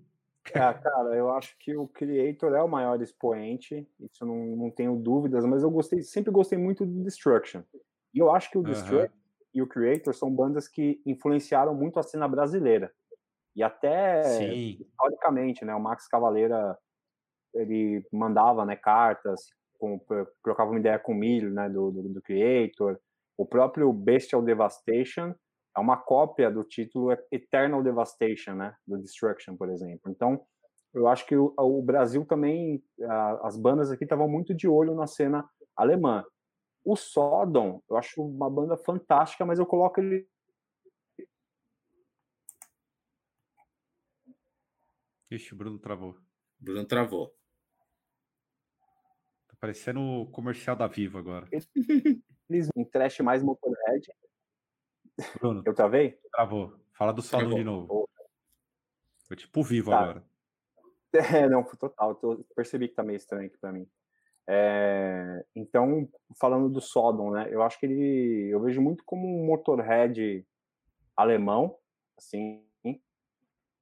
[0.52, 4.96] É, cara, eu acho que o Creator é o maior expoente, isso não, não tenho
[4.96, 7.62] dúvidas, mas eu gostei, sempre gostei muito do Destruction.
[8.12, 9.16] E eu acho que o Destruction
[9.54, 12.92] e o Creator são bandas que influenciaram muito a cena brasileira.
[13.54, 14.78] E até Sim.
[14.80, 16.76] historicamente, né, o Max Cavaleira
[17.54, 19.48] ele mandava, né, cartas,
[19.78, 20.00] com,
[20.42, 22.98] trocava uma ideia com o Milho, né, do, do, do, Creator.
[23.36, 25.34] O próprio Bestial Devastation
[25.76, 30.10] é uma cópia do título Eternal Devastation, né, do Destruction, por exemplo.
[30.10, 30.46] Então,
[30.92, 34.94] eu acho que o, o Brasil também, a, as bandas aqui estavam muito de olho
[34.94, 36.24] na cena alemã.
[36.84, 40.28] O Sodom, eu acho uma banda fantástica, mas eu coloco ele
[45.30, 46.16] Ixi, o Bruno travou.
[46.60, 47.34] Bruno travou.
[49.58, 51.48] Parecendo o comercial da Vivo agora.
[52.48, 54.12] Eles um trash mais Motorhead.
[55.38, 55.62] Bruno.
[55.64, 56.18] Eu travei?
[56.32, 56.74] Travou.
[56.92, 58.08] Fala do salão de novo.
[59.26, 60.00] Foi tipo vivo tá.
[60.00, 60.24] agora.
[61.14, 62.16] É, não, total.
[62.16, 63.88] Tô, percebi que tá meio estranho aqui pra mim.
[64.48, 66.08] É, então,
[66.40, 67.46] falando do Sodom, né?
[67.48, 68.48] Eu acho que ele.
[68.52, 70.44] Eu vejo muito como um Motorhead
[71.16, 71.78] alemão,
[72.18, 72.64] assim.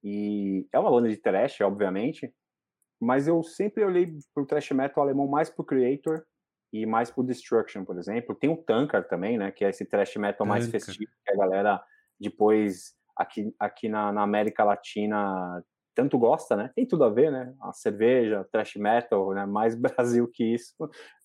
[0.04, 2.34] E é uma banda de trash, obviamente,
[3.00, 6.26] mas eu sempre olhei pro thrash metal alemão mais pro Creator
[6.72, 8.34] e mais pro Destruction, por exemplo.
[8.34, 11.82] Tem o Tankard também, né, que é esse thrash metal mais festivo que a galera
[12.18, 15.62] depois aqui, aqui na, na, América Latina
[15.94, 16.70] tanto gosta, né?
[16.74, 17.54] Tem tudo a ver, né?
[17.60, 19.44] A cerveja, thrash metal, né?
[19.44, 20.74] Mais Brasil que isso,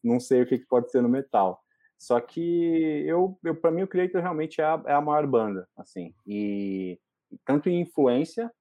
[0.03, 1.61] não sei o que, que pode ser no metal.
[1.97, 5.67] Só que eu, eu para mim o Creator realmente é a, é a maior banda,
[5.75, 6.99] assim, e
[7.43, 8.51] tanto em influência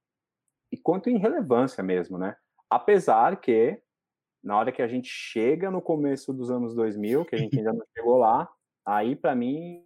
[0.72, 2.34] e quanto em relevância mesmo, né?
[2.70, 3.80] Apesar que,
[4.46, 7.72] na hora que a gente chega no começo dos anos 2000, que a gente ainda
[7.72, 8.48] não chegou lá,
[8.84, 9.84] aí para mim.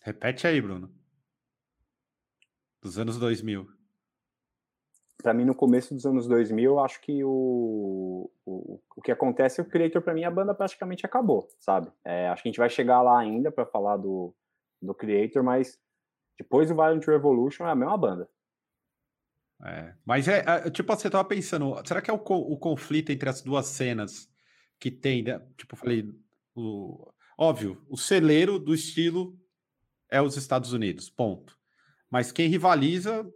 [0.00, 0.94] Repete aí, Bruno.
[2.80, 3.68] Dos anos 2000.
[5.20, 9.60] Para mim, no começo dos anos 2000, eu acho que o, o, o que acontece
[9.60, 11.90] é que o Creator, para mim, a banda praticamente acabou, sabe?
[12.04, 14.32] É, acho que a gente vai chegar lá ainda para falar do,
[14.80, 15.76] do Creator, mas
[16.38, 18.28] depois do Violent Revolution é a mesma banda.
[19.64, 23.28] É, mas é, é, tipo, você tava pensando, será que é o, o conflito entre
[23.28, 24.30] as duas cenas
[24.78, 25.40] que tem, né?
[25.56, 26.14] tipo, eu falei,
[26.54, 29.38] o, óbvio, o celeiro do estilo
[30.10, 31.56] é os Estados Unidos, ponto.
[32.10, 33.26] Mas quem rivaliza,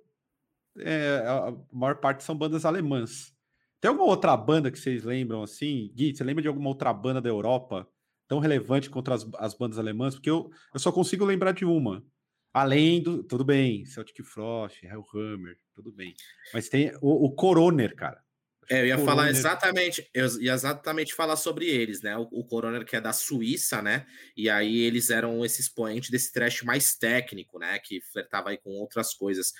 [0.79, 3.35] é, a maior parte são bandas alemãs.
[3.81, 5.91] Tem alguma outra banda que vocês lembram assim?
[5.95, 7.89] Gui, você lembra de alguma outra banda da Europa
[8.29, 10.15] tão relevante contra as, as bandas alemãs?
[10.15, 12.05] Porque eu, eu só consigo lembrar de uma,
[12.53, 13.23] Além do.
[13.23, 16.15] Tudo bem, Celtic Frost, Hellhammer, tudo bem.
[16.53, 18.23] Mas tem o, o Coroner, cara.
[18.69, 19.17] É, eu ia Coroner...
[19.17, 22.17] falar exatamente, eu ia exatamente falar sobre eles, né?
[22.17, 24.07] O, o, Coroner que é da Suíça, né?
[24.37, 27.79] E aí eles eram esse expoente desse trash mais técnico, né?
[27.79, 29.53] Que flertava aí com outras coisas.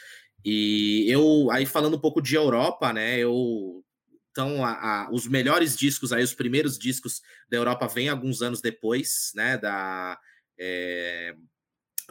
[0.45, 3.19] E eu, aí falando um pouco de Europa, né?
[3.19, 3.85] Eu
[4.31, 4.73] então, a,
[5.07, 9.59] a, os melhores discos aí, os primeiros discos da Europa vêm alguns anos depois, né?
[9.59, 10.19] Da,
[10.59, 11.35] é,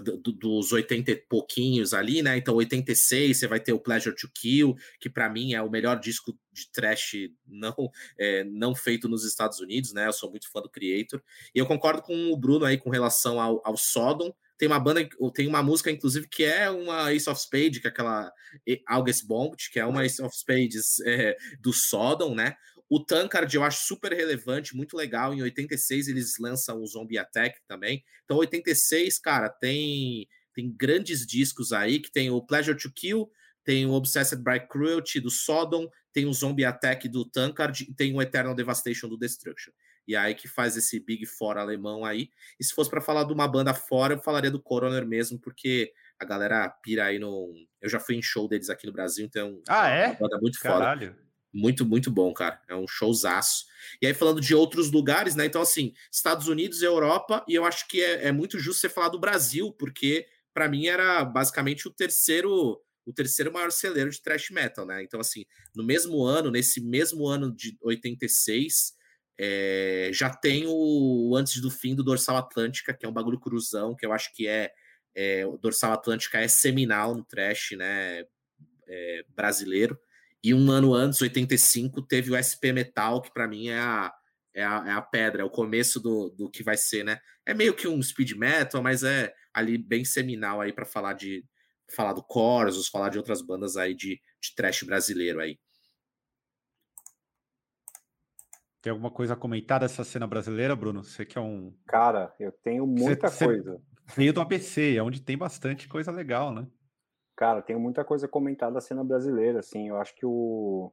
[0.02, 2.38] dos 80 e pouquinhos ali, né?
[2.38, 6.00] Então, 86 você vai ter o Pleasure to Kill, que para mim é o melhor
[6.00, 7.16] disco de trash
[7.48, 7.76] não,
[8.18, 10.08] é, não feito nos Estados Unidos, né?
[10.08, 11.22] Eu sou muito fã do Creator.
[11.54, 14.34] E eu concordo com o Bruno aí com relação ao, ao Sodom.
[14.58, 17.90] Tem uma banda, tem uma música, inclusive, que é uma Ace of Spades, que é
[17.90, 18.30] aquela
[18.88, 22.56] August Bombed, que é uma Ace of Spades é, do Sodom, né?
[22.90, 25.34] O Tankard eu acho super relevante, muito legal.
[25.34, 28.04] Em 86 eles lançam o Zombie Attack também.
[28.26, 33.30] Então, 86, cara, tem, tem grandes discos aí, que tem o Pleasure to Kill,
[33.64, 38.16] tem o Obsessed by Cruelty do Sodom, tem o Zombie Attack do Tankard e tem
[38.16, 39.72] o Eternal Devastation do Destruction.
[40.08, 42.32] E aí que faz esse Big Four alemão aí.
[42.60, 45.94] E se fosse para falar de uma banda fora, eu falaria do Coroner mesmo, porque
[46.18, 47.54] a galera pira aí no.
[47.80, 49.62] Eu já fui em show deles aqui no Brasil, então.
[49.68, 50.08] Ah, é?
[50.08, 51.10] Uma banda muito Caralho.
[51.10, 51.29] foda.
[51.54, 52.62] Muito, muito bom, cara.
[52.68, 53.66] É um showzaço.
[54.02, 55.46] E aí, falando de outros lugares, né?
[55.46, 59.10] Então, assim, Estados Unidos Europa, e eu acho que é, é muito justo você falar
[59.10, 64.52] do Brasil, porque para mim era basicamente o terceiro o terceiro maior celeiro de thrash
[64.52, 65.02] metal, né?
[65.02, 65.44] Então, assim,
[65.76, 68.94] no mesmo ano, nesse mesmo ano de 86,
[69.40, 73.96] é, já tem o Antes do Fim do Dorsal Atlântica, que é um bagulho cruzão,
[73.96, 74.72] que eu acho que é,
[75.16, 78.26] é o Dorsal Atlântica é seminal no thrash, né?
[78.88, 80.00] É, brasileiro.
[80.44, 84.14] E um ano antes, 85, teve o SP Metal, que para mim é a,
[84.54, 87.20] é a, é, a, pedra, é o começo do, do que vai ser, né?
[87.46, 91.44] É meio que um speed metal, mas é ali bem seminal aí para falar de
[91.94, 95.60] falar do Corsos, falar de outras bandas aí de, de trash brasileiro aí.
[98.82, 101.04] Tem alguma coisa a comentar dessa cena brasileira, Bruno?
[101.04, 101.76] Você que é um.
[101.86, 103.82] Cara, eu tenho muita você, coisa.
[104.08, 106.66] Você veio do ABC, é onde tem bastante coisa legal, né?
[107.40, 109.88] Cara, tem muita coisa comentada da cena brasileira, assim.
[109.88, 110.92] Eu acho que o,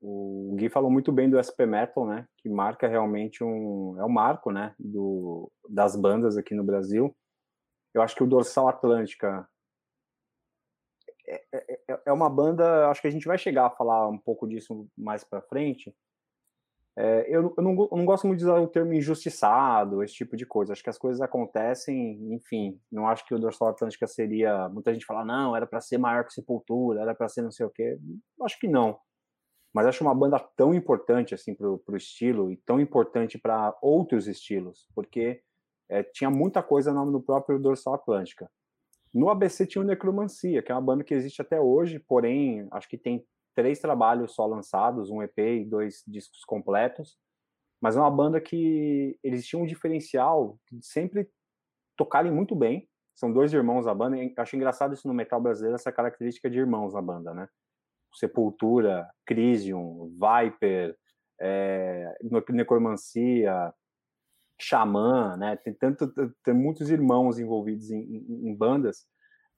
[0.00, 2.26] o Gui falou muito bem do SP Metal, né?
[2.38, 3.94] Que marca realmente um.
[4.00, 4.74] É o um marco, né?
[4.78, 7.14] Do, das bandas aqui no Brasil.
[7.92, 9.46] Eu acho que o Dorsal Atlântica
[11.28, 12.88] é, é, é, é uma banda.
[12.88, 15.94] Acho que a gente vai chegar a falar um pouco disso mais para frente
[16.98, 20.34] é, eu, eu, não, eu, não, gosto muito de usar o termo injustiçado, esse tipo
[20.34, 20.72] de coisa.
[20.72, 22.80] Acho que as coisas acontecem, enfim.
[22.90, 24.68] Não acho que o Dorsal Atlântica seria.
[24.70, 27.66] Muita gente fala, não, era para ser maior que Sepultura, era para ser não sei
[27.66, 27.98] o quê.
[28.42, 28.98] Acho que não.
[29.74, 34.26] Mas acho uma banda tão importante assim para o estilo e tão importante para outros
[34.26, 35.42] estilos, porque
[35.90, 38.50] é, tinha muita coisa no, no próprio Dorsal Atlântica.
[39.12, 42.88] No ABC tinha o Necromancia, que é uma banda que existe até hoje, porém, acho
[42.88, 43.22] que tem
[43.56, 47.16] três trabalhos só lançados, um EP e dois discos completos,
[47.80, 51.28] mas é uma banda que eles tinham um diferencial de sempre
[51.96, 52.88] tocarem muito bem.
[53.14, 54.16] São dois irmãos da banda.
[54.18, 57.48] Eu acho engraçado isso no metal brasileiro, essa característica de irmãos na banda, né?
[58.12, 60.96] Sepultura, Crisium, Viper,
[61.40, 62.14] é,
[62.50, 63.72] Necromancia,
[64.60, 65.56] Xamã, né?
[65.56, 66.12] Tem tanto,
[66.44, 69.06] tem muitos irmãos envolvidos em, em, em bandas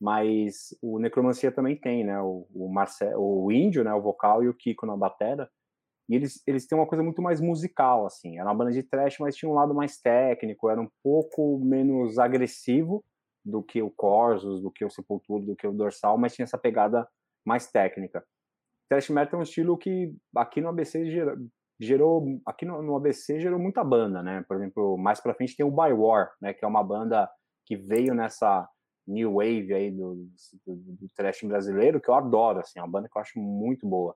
[0.00, 2.20] mas o Necromancia também tem, né?
[2.20, 3.92] O, o, o Índio, né?
[3.92, 5.50] O vocal e o Kiko na batera.
[6.08, 8.38] E eles, eles têm uma coisa muito mais musical, assim.
[8.38, 12.18] Era uma banda de trash, mas tinha um lado mais técnico, era um pouco menos
[12.18, 13.04] agressivo
[13.44, 16.58] do que o Corsos, do que o Sepultura, do que o Dorsal, mas tinha essa
[16.58, 17.06] pegada
[17.44, 18.24] mais técnica.
[18.88, 21.36] Thrash metal é um estilo que aqui no ABC gerou,
[21.78, 24.44] gerou aqui no, no, ABC gerou muita banda, né?
[24.48, 26.54] Por exemplo, mais para frente tem o By War, né?
[26.54, 27.30] Que é uma banda
[27.66, 28.66] que veio nessa
[29.08, 30.28] new wave aí do,
[30.66, 33.86] do, do trash brasileiro, que eu adoro, assim, é uma banda que eu acho muito
[33.86, 34.14] boa.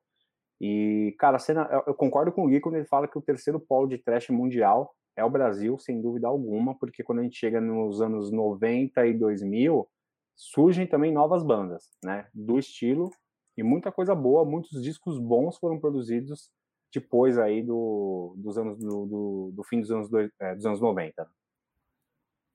[0.60, 3.58] E, cara, cena, eu, eu concordo com o Gui quando ele fala que o terceiro
[3.58, 7.60] polo de trash mundial é o Brasil, sem dúvida alguma, porque quando a gente chega
[7.60, 9.88] nos anos 90 e 2000,
[10.34, 13.10] surgem também novas bandas, né, do estilo,
[13.56, 16.50] e muita coisa boa, muitos discos bons foram produzidos
[16.92, 20.80] depois aí do, dos anos do, do, do fim dos anos, dois, é, dos anos
[20.80, 21.26] 90.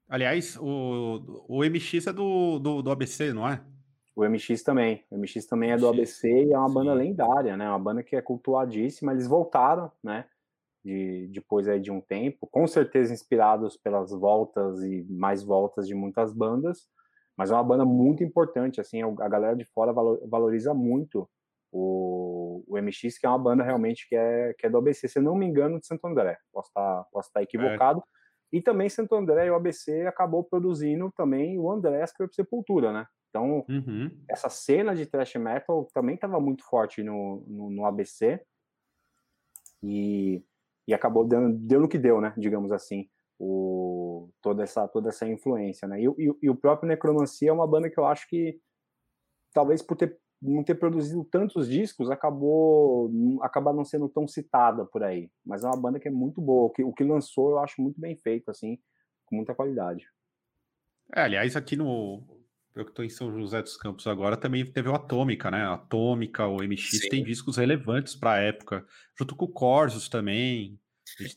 [0.10, 3.62] Aliás, o, o MX é do, do, do ABC, não é?
[4.16, 5.04] O MX também.
[5.12, 6.74] O MX também é do ABC e é uma Sim.
[6.74, 7.70] banda lendária, né?
[7.70, 9.12] Uma banda que é cultuadíssima.
[9.12, 10.26] Eles voltaram, né?
[10.84, 15.94] De, depois aí de um tempo, com certeza inspirados pelas voltas e mais voltas de
[15.94, 16.88] muitas bandas,
[17.38, 21.30] mas é uma banda muito importante, assim, a galera de fora valoriza muito
[21.72, 25.20] o, o MX, que é uma banda realmente que é, que é do ABC, se
[25.20, 28.17] não me engano, de Santo André, posso estar, tá, posso tá equivocado, é.
[28.52, 32.94] E também Santo André e o ABC acabou produzindo também o Andrés, que foi Sepultura,
[32.94, 33.06] né?
[33.30, 34.10] Então, uhum.
[34.30, 38.42] essa cena de thrash metal também estava muito forte no, no, no, ABC
[39.84, 40.44] e,
[40.88, 42.34] e acabou dando, deu no que deu, né?
[42.38, 46.02] Digamos assim, o, toda, essa, toda essa influência, né?
[46.02, 48.60] E, e, e o próprio Necromancia é uma banda que eu acho que,
[49.54, 55.04] talvez por ter não ter produzido tantos discos acabou acaba não sendo tão citada por
[55.04, 57.60] aí mas é uma banda que é muito boa o que, o que lançou eu
[57.60, 58.78] acho muito bem feito assim
[59.26, 60.06] com muita qualidade
[61.14, 62.24] É, aliás, aqui no.
[62.76, 65.64] Eu que estou em São José dos Campos agora, também teve o Atômica, né?
[65.64, 67.10] A Atômica, o MX Sim.
[67.10, 68.86] tem discos relevantes para a época,
[69.18, 70.80] junto com o Corsos também.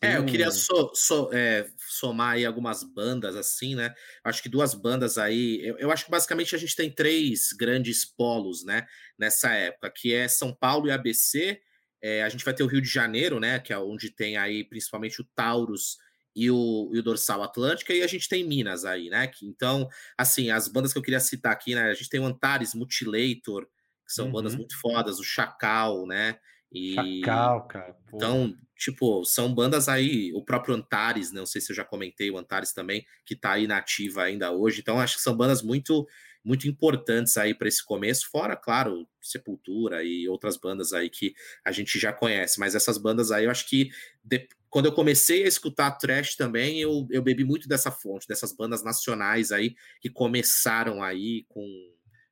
[0.01, 3.95] É, eu queria so, so, é, somar aí algumas bandas assim, né?
[4.23, 5.61] Acho que duas bandas aí.
[5.63, 8.87] Eu, eu, acho que basicamente a gente tem três grandes polos, né?
[9.19, 11.61] Nessa época, que é São Paulo e ABC.
[12.03, 13.59] É, a gente vai ter o Rio de Janeiro, né?
[13.59, 15.97] Que é onde tem aí principalmente o Taurus
[16.35, 19.27] e o, e o Dorsal Atlântica, e a gente tem Minas aí, né?
[19.27, 21.91] Que, então, assim, as bandas que eu queria citar aqui, né?
[21.91, 23.67] A gente tem o Antares, Mutilator,
[24.07, 24.33] que são uhum.
[24.33, 26.39] bandas muito fodas, o Chacal, né?
[26.73, 27.97] E, Chacal, cara.
[28.09, 28.17] Pô.
[28.17, 31.41] Então, tipo, são bandas aí, o próprio Antares, né?
[31.41, 34.81] não sei se eu já comentei, o Antares também, que tá aí nativa ainda hoje.
[34.81, 36.07] Então, acho que são bandas muito
[36.43, 41.71] muito importantes aí para esse começo, fora, claro, Sepultura e outras bandas aí que a
[41.71, 43.91] gente já conhece, mas essas bandas aí eu acho que
[44.25, 48.53] de, quando eu comecei a escutar trash também, eu, eu bebi muito dessa fonte, dessas
[48.53, 51.63] bandas nacionais aí que começaram aí com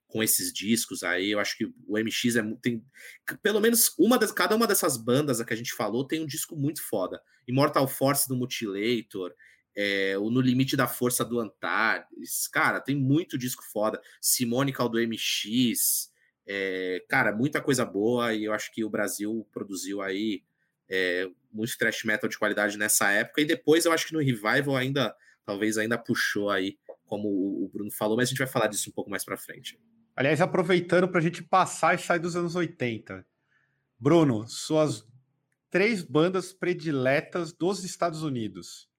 [0.08, 1.30] com esses discos aí.
[1.30, 2.84] Eu acho que o MX é tem
[3.42, 6.56] pelo menos uma das, cada uma dessas bandas que a gente falou tem um disco
[6.56, 7.22] muito foda.
[7.46, 9.32] Immortal Force do Mutilator,
[9.76, 14.00] é, o No Limite da Força do Antares, cara, tem muito disco foda.
[14.20, 16.10] Simonical do MX,
[16.46, 20.42] é, cara, muita coisa boa e eu acho que o Brasil produziu aí
[20.88, 24.74] é, muito thrash metal de qualidade nessa época e depois eu acho que no revival
[24.74, 28.90] ainda talvez ainda puxou aí como o Bruno falou, mas a gente vai falar disso
[28.90, 29.78] um pouco mais para frente.
[30.18, 33.24] Aliás, aproveitando para a gente passar e sair dos anos 80.
[33.96, 35.06] Bruno, suas
[35.70, 38.90] três bandas prediletas dos Estados Unidos.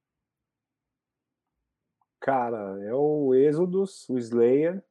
[2.21, 4.81] Cara, é o Exodus, o Slayer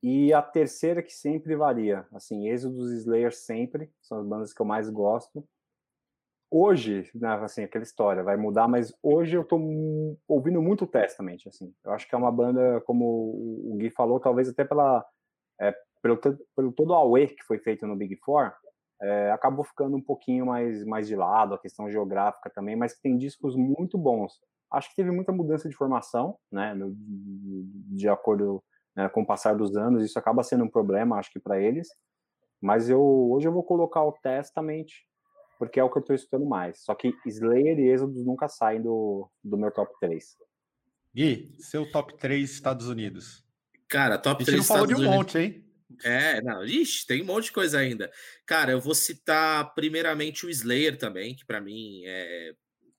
[0.00, 2.06] e a terceira que sempre varia.
[2.12, 5.44] Assim, Exodus e Slayer sempre são as bandas que eu mais gosto
[6.50, 9.58] hoje, né, assim, aquela história vai mudar, mas hoje eu tô
[10.26, 11.74] ouvindo muito Testament, assim.
[11.84, 15.04] Eu acho que é uma banda, como o Gui falou, talvez até pela
[15.60, 16.16] é, pelo,
[16.56, 18.52] pelo todo o away que foi feito no Big Four,
[19.00, 23.16] é, acabou ficando um pouquinho mais, mais de lado, a questão geográfica também, mas tem
[23.16, 24.40] discos muito bons.
[24.70, 28.62] Acho que teve muita mudança de formação, né, no, de acordo
[28.96, 31.88] né, com o passar dos anos, isso acaba sendo um problema, acho que para eles.
[32.60, 34.88] Mas eu hoje eu vou colocar o Testament
[35.58, 36.80] porque é o que eu estou escutando mais.
[36.84, 40.36] Só que Slayer e Exodus nunca saem do, do meu top 3.
[41.14, 43.44] Gui, seu top 3 Estados Unidos.
[43.88, 45.16] Cara, top 3 não falou de um Unidos.
[45.16, 45.64] monte, hein?
[46.04, 48.10] É, não, ixi, tem um monte de coisa ainda.
[48.46, 52.52] Cara, eu vou citar primeiramente o Slayer também, que para mim é.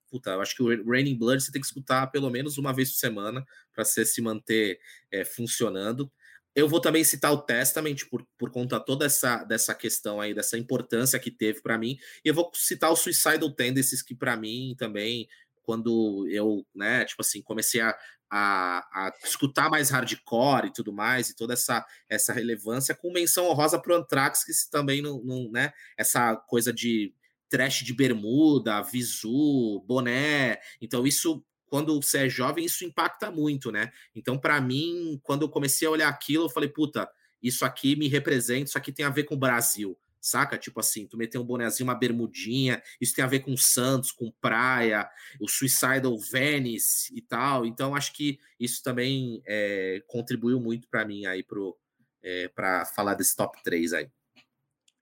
[0.10, 2.92] Puta, eu acho que o Raining Blood você tem que escutar pelo menos uma vez
[2.92, 4.80] por semana para você se manter
[5.12, 6.12] é, funcionando.
[6.56, 10.58] Eu vou também citar o Testament por, por conta toda essa dessa questão aí, dessa
[10.58, 11.98] importância que teve para mim.
[12.24, 15.28] E eu vou citar o Suicidal Tendencies, que para mim também,
[15.62, 17.96] quando eu, né, tipo assim, comecei a,
[18.30, 23.48] a, a, escutar mais hardcore e tudo mais, e toda essa, essa relevância, com menção
[23.48, 27.14] honrosa pro Anthrax, que também não, não, né, essa coisa de
[27.50, 30.60] trash de bermuda, visu, boné.
[30.80, 33.92] Então, isso quando você é jovem, isso impacta muito, né?
[34.16, 37.10] Então, para mim, quando eu comecei a olhar aquilo, eu falei, puta,
[37.42, 40.58] isso aqui me representa, isso aqui tem a ver com o Brasil, saca?
[40.58, 44.32] Tipo assim, tu meter um bonezinho, uma bermudinha, isso tem a ver com Santos, com
[44.42, 47.66] praia, o Suicidal Venice e tal.
[47.66, 51.78] Então, acho que isso também é, contribuiu muito para mim aí pro,
[52.22, 54.10] é, para falar desse top 3 aí.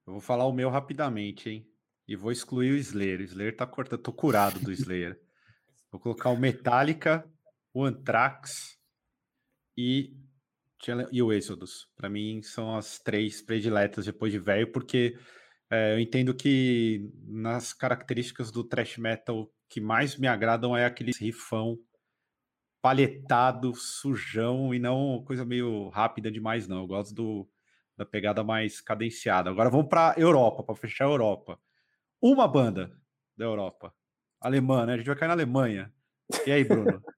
[0.05, 1.67] Eu vou falar o meu rapidamente, hein?
[2.07, 3.19] E vou excluir o Slayer.
[3.19, 5.19] O Slayer tá cortando, tô curado do Slayer.
[5.91, 7.29] Vou colocar o Metallica,
[7.73, 8.77] o Anthrax
[9.77, 10.13] e,
[11.11, 11.89] e o Exodus.
[11.95, 15.17] Para mim, são as três prediletas depois de velho, porque
[15.69, 21.11] é, eu entendo que nas características do thrash metal que mais me agradam é aquele
[21.11, 21.77] rifão
[22.81, 26.79] palhetado, sujão e não coisa meio rápida demais, não.
[26.79, 27.49] Eu gosto do,
[27.97, 29.49] da pegada mais cadenciada.
[29.49, 31.59] Agora vamos para Europa, para fechar a Europa.
[32.21, 32.91] Uma banda
[33.35, 33.93] da Europa
[34.39, 34.93] alemã, né?
[34.93, 35.91] A gente vai cair na Alemanha.
[36.45, 37.01] E aí, Bruno?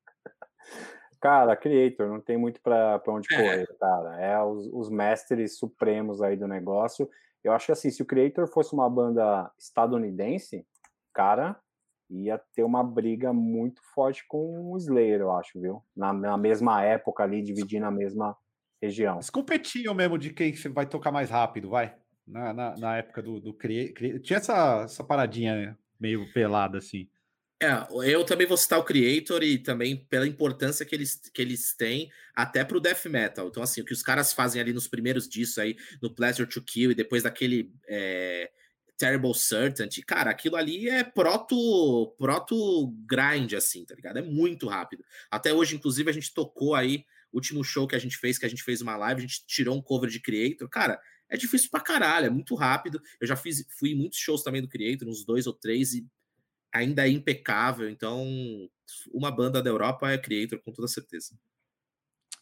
[1.20, 3.38] cara, Creator, não tem muito para onde é.
[3.38, 4.22] correr, cara.
[4.22, 7.10] É os, os mestres supremos aí do negócio.
[7.44, 10.66] Eu acho que assim, se o Creator fosse uma banda estadunidense,
[11.14, 11.60] cara,
[12.10, 15.84] ia ter uma briga muito forte com o Slayer, eu acho, viu?
[15.96, 18.36] Na, na mesma época ali, dividindo a mesma
[18.82, 19.16] região.
[19.16, 21.96] Eles competiam mesmo de quem vai tocar mais rápido, vai?
[22.26, 24.20] Na, na, na época do, do Creator.
[24.20, 27.08] Tinha essa, essa paradinha meio pelada assim.
[27.62, 31.76] É, eu também vou citar o Creator e também pela importância que eles, que eles
[31.76, 33.50] têm até pro death metal.
[33.50, 36.62] Então, assim, o que os caras fazem ali nos primeiros discos aí, no Pleasure to
[36.62, 38.50] Kill, e depois daquele é,
[38.98, 44.20] Terrible Certainty, cara, aquilo ali é proto, proto grind, assim, tá ligado?
[44.20, 45.04] É muito rápido.
[45.30, 48.50] Até hoje, inclusive, a gente tocou aí, último show que a gente fez, que a
[48.50, 50.70] gente fez uma live, a gente tirou um cover de Creator.
[50.70, 50.98] Cara,
[51.30, 53.02] é difícil pra caralho, é muito rápido.
[53.20, 56.06] Eu já fiz, fui em muitos shows também do Creator, uns dois ou três, e
[56.74, 57.90] ainda é impecável.
[57.90, 58.26] Então,
[59.12, 61.38] uma banda da Europa é Creator, com toda certeza.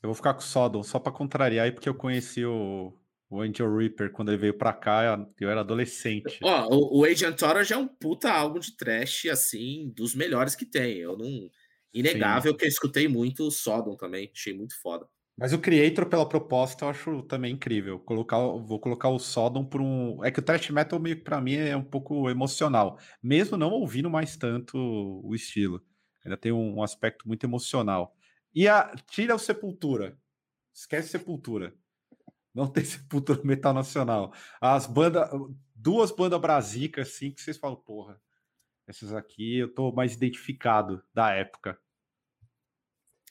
[0.01, 2.93] Eu vou ficar com o Sodom, só para contrariar aí, porque eu conheci o,
[3.29, 6.39] o Angel Reaper quando ele veio para cá, eu era adolescente.
[6.41, 10.65] Ó, o, o Agent Orange é um puta álbum de trash, assim, dos melhores que
[10.65, 10.97] tem.
[10.97, 11.49] Eu não.
[11.93, 12.57] Inegável Sim.
[12.57, 15.07] que eu escutei muito o Sodom também, achei muito foda.
[15.38, 17.99] Mas o Creator, pela proposta, eu acho também incrível.
[17.99, 20.23] Colocar, vou colocar o Sodom por um.
[20.25, 22.97] É que o thrash metal, meio que pra mim, é um pouco emocional.
[23.21, 24.77] Mesmo não ouvindo mais tanto
[25.23, 25.83] o estilo.
[26.25, 28.15] Ainda tem um, aspecto muito emocional.
[28.53, 30.17] E a, tira o Sepultura.
[30.73, 31.71] Esquece Sepultura.
[32.53, 34.33] Não tem Sepultura Metal Nacional.
[34.59, 35.29] As bandas,
[35.75, 38.19] duas bandas brasicas, assim, que vocês falam, porra,
[38.88, 41.79] essas aqui eu tô mais identificado da época.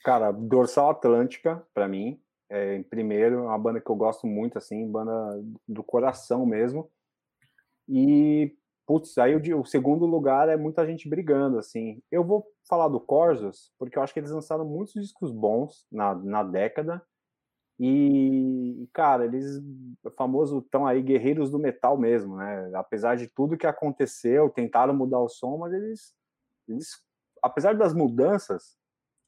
[0.07, 2.17] Cara, Dorsal Atlântica, para mim,
[2.49, 5.11] é, em primeiro, é uma banda que eu gosto muito, assim, banda
[5.67, 6.89] do coração mesmo.
[7.89, 8.55] E,
[8.85, 12.01] putz, aí o, o segundo lugar é muita gente brigando, assim.
[12.09, 16.15] Eu vou falar do Corsos, porque eu acho que eles lançaram muitos discos bons na,
[16.15, 17.05] na década.
[17.77, 19.61] E, cara, eles,
[20.15, 22.71] famoso, estão aí guerreiros do metal mesmo, né?
[22.75, 26.13] Apesar de tudo que aconteceu, tentaram mudar o som, mas eles,
[26.65, 26.91] eles
[27.43, 28.77] apesar das mudanças,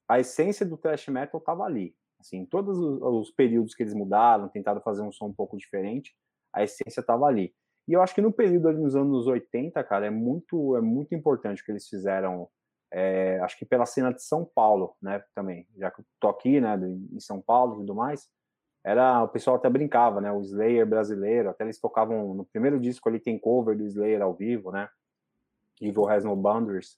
[0.10, 1.96] a essência do thrash metal estava ali.
[2.20, 6.14] Assim, todos os, os, períodos que eles mudaram, tentaram fazer um som um pouco diferente,
[6.52, 7.54] a essência estava ali.
[7.88, 11.16] E eu acho que no período ali nos anos 80, cara, é muito, é muito
[11.16, 12.50] importante o que eles fizeram
[12.92, 16.60] é, acho que pela cena de São Paulo, né, também, já que eu tô aqui,
[16.60, 16.76] né,
[17.12, 18.28] em São Paulo e tudo mais,
[18.84, 23.08] era, o pessoal até brincava, né, o Slayer brasileiro, até eles tocavam, no primeiro disco
[23.08, 24.90] ali tem cover do Slayer ao vivo, né,
[25.80, 26.98] Evil Has No Boundaries,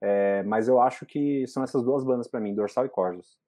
[0.00, 3.38] é, mas eu acho que são essas duas bandas para mim, Dorsal e Corsos.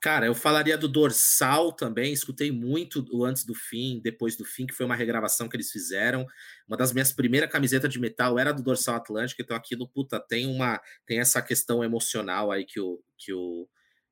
[0.00, 2.12] Cara, eu falaria do Dorsal também.
[2.12, 5.72] Escutei muito o Antes do Fim, Depois do Fim, que foi uma regravação que eles
[5.72, 6.24] fizeram.
[6.68, 10.46] Uma das minhas primeiras camisetas de metal era do Dorsal Atlântico, então aquilo, puta, tem
[10.46, 13.68] uma tem essa questão emocional aí que o, que o,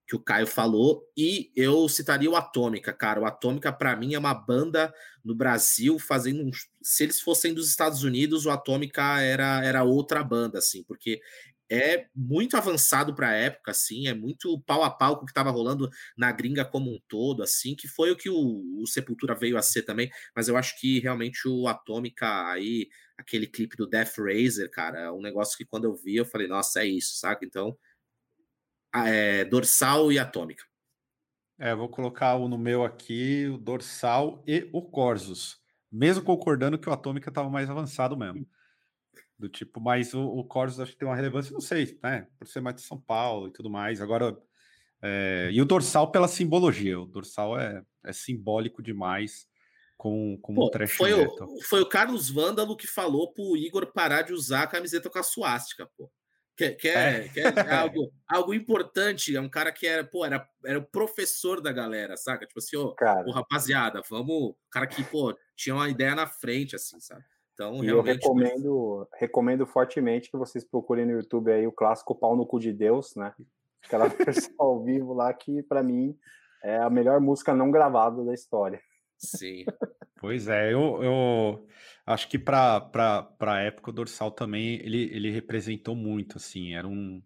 [0.07, 1.03] que o Caio falou.
[1.17, 3.21] E eu citaria o Atômica, cara.
[3.21, 4.95] O Atômica, para mim, é uma banda
[5.25, 6.43] no Brasil fazendo.
[6.43, 6.51] Um...
[6.83, 11.21] Se eles fossem dos Estados Unidos, o Atômica era, era outra banda, assim, porque
[11.69, 15.33] é muito avançado para a época, assim, é muito pau a pau com o que
[15.33, 19.35] estava rolando na gringa como um todo, assim, que foi o que o, o, Sepultura
[19.35, 22.89] veio a ser também, mas eu acho que realmente o Atômica aí,
[23.19, 26.47] aquele clipe do Death Razer, cara, é um negócio que quando eu vi eu falei,
[26.47, 27.45] nossa, é isso, saca?
[27.45, 27.77] Então,
[28.95, 30.65] é, Dorsal e Atômica.
[31.59, 35.59] É, vou colocar no meu aqui o Dorsal e o Corsos,
[35.91, 38.47] mesmo concordando que o Atômica estava mais avançado mesmo.
[39.39, 42.27] Do tipo, mas o, o Corsos acho que tem uma relevância, não sei, né?
[42.39, 44.01] Por ser mais de São Paulo e tudo mais.
[44.01, 44.37] Agora,
[45.03, 46.99] é, e o dorsal pela simbologia.
[46.99, 49.47] O dorsal é, é simbólico demais
[49.97, 51.13] com, com Pô, o trash foi.
[51.13, 55.19] O, foi o Carlos Vândalo que falou pro Igor parar de usar a camiseta com
[55.19, 56.11] a suástica, pô.
[56.57, 57.29] Que, que, é, é.
[57.29, 59.37] que é algo, algo importante.
[59.37, 62.47] É um cara que era, pô, era, era o professor da galera, saca?
[62.47, 62.95] Tipo assim, ô,
[63.27, 64.31] oh, rapaziada, vamos.
[64.31, 67.23] O cara que, pô, tinha uma ideia na frente, assim, sabe?
[67.53, 67.89] Então, e.
[67.89, 72.59] Eu recomendo, recomendo fortemente que vocês procurem no YouTube aí o clássico Pau no Cu
[72.59, 73.35] de Deus, né?
[73.85, 76.17] Aquela versão ao vivo lá que, para mim,
[76.65, 78.81] é a melhor música não gravada da história.
[79.19, 79.65] Sim.
[80.19, 81.69] Pois é, eu, eu
[82.07, 82.91] acho que para
[83.41, 87.23] a época o Dorsal também ele, ele representou muito, assim, era um.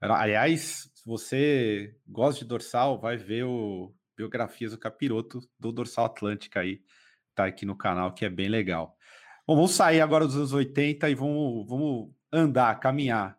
[0.00, 6.06] Era, aliás, se você gosta de Dorsal, vai ver o Biografias do Capiroto do Dorsal
[6.06, 6.80] Atlântica aí,
[7.34, 8.96] tá aqui no canal, que é bem legal.
[9.46, 13.36] Bom, vamos sair agora dos anos 80 e vamos, vamos andar, caminhar.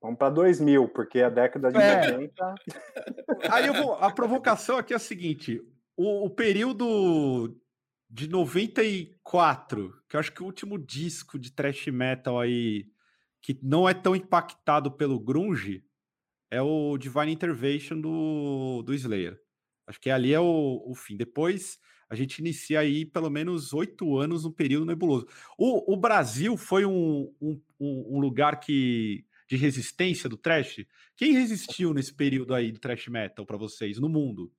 [0.00, 2.12] Vamos para 2000, porque a década de é.
[2.12, 2.54] 90.
[3.50, 5.60] Aí eu vou, a provocação aqui é a seguinte:
[5.98, 7.60] o, o, período
[8.08, 12.86] de 94, que eu acho que o último disco de thrash metal aí
[13.42, 15.84] que não é tão impactado pelo grunge
[16.50, 19.38] é o Divine Intervention do, do Slayer.
[19.88, 21.16] Acho que ali é o, o fim.
[21.16, 21.78] Depois
[22.08, 25.26] a gente inicia aí pelo menos oito anos no período nebuloso.
[25.58, 30.86] O, o Brasil foi um, um, um, lugar que de resistência do trash?
[31.16, 34.52] Quem resistiu nesse período aí do trash metal para vocês no mundo?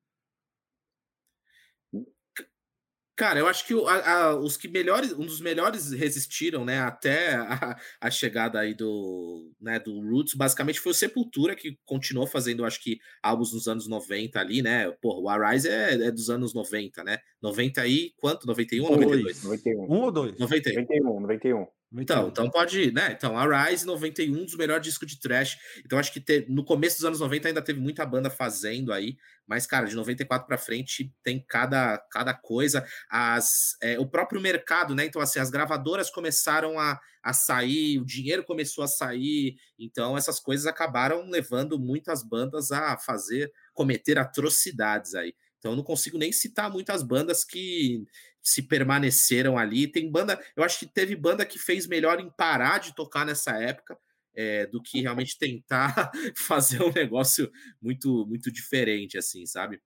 [3.20, 7.34] Cara, eu acho que a, a, os que melhores, um dos melhores resistiram, né, até
[7.36, 12.64] a, a, chegada aí do, né, do Roots, basicamente foi o Sepultura que continuou fazendo,
[12.64, 14.90] acho que álbuns nos anos 90 ali, né?
[15.02, 17.18] Porra, o Arise é, é dos anos 90, né?
[17.42, 18.48] 90 aí, quanto?
[18.48, 19.44] 91 ou 92?
[19.44, 19.84] 91.
[19.84, 20.40] Um ou dois?
[20.40, 20.80] 91.
[20.80, 21.68] 91, 91.
[21.92, 23.12] Então, então pode, né?
[23.12, 25.58] Então, a Rise 91, dos melhores discos de trash.
[25.84, 29.18] Então, acho que te, no começo dos anos 90 ainda teve muita banda fazendo aí,
[29.48, 32.86] mas, cara, de 94 para frente tem cada, cada coisa.
[33.10, 35.06] As, é, o próprio mercado, né?
[35.06, 40.40] Então, assim, as gravadoras começaram a, a sair, o dinheiro começou a sair, então essas
[40.40, 45.34] coisas acabaram levando muitas bandas a fazer, cometer atrocidades aí.
[45.58, 48.06] Então, eu não consigo nem citar muitas bandas que
[48.42, 49.88] se permaneceram ali.
[49.88, 53.52] Tem banda, eu acho que teve banda que fez melhor em parar de tocar nessa
[53.52, 53.98] época
[54.36, 59.82] é, do que realmente tentar fazer um negócio muito muito diferente, assim, sabe?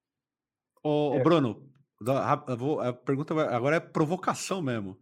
[0.83, 1.23] Ô, é.
[1.23, 1.69] Bruno,
[2.07, 4.99] a pergunta agora é provocação mesmo.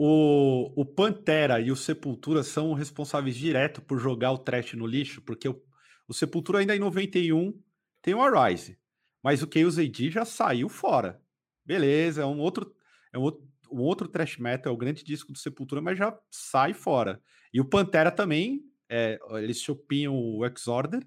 [0.00, 5.20] O, o Pantera e o Sepultura são responsáveis direto por jogar o trash no lixo,
[5.22, 5.60] porque o,
[6.06, 7.60] o Sepultura ainda em 91
[8.00, 8.78] tem o Arise,
[9.22, 11.20] mas o Chaos AD já saiu fora.
[11.64, 12.72] Beleza, é um outro
[13.12, 16.16] é um outro, um outro thrash metal, é o grande disco do Sepultura, mas já
[16.30, 17.20] sai fora.
[17.52, 21.06] E o Pantera também, é, eles chopinham o Exorder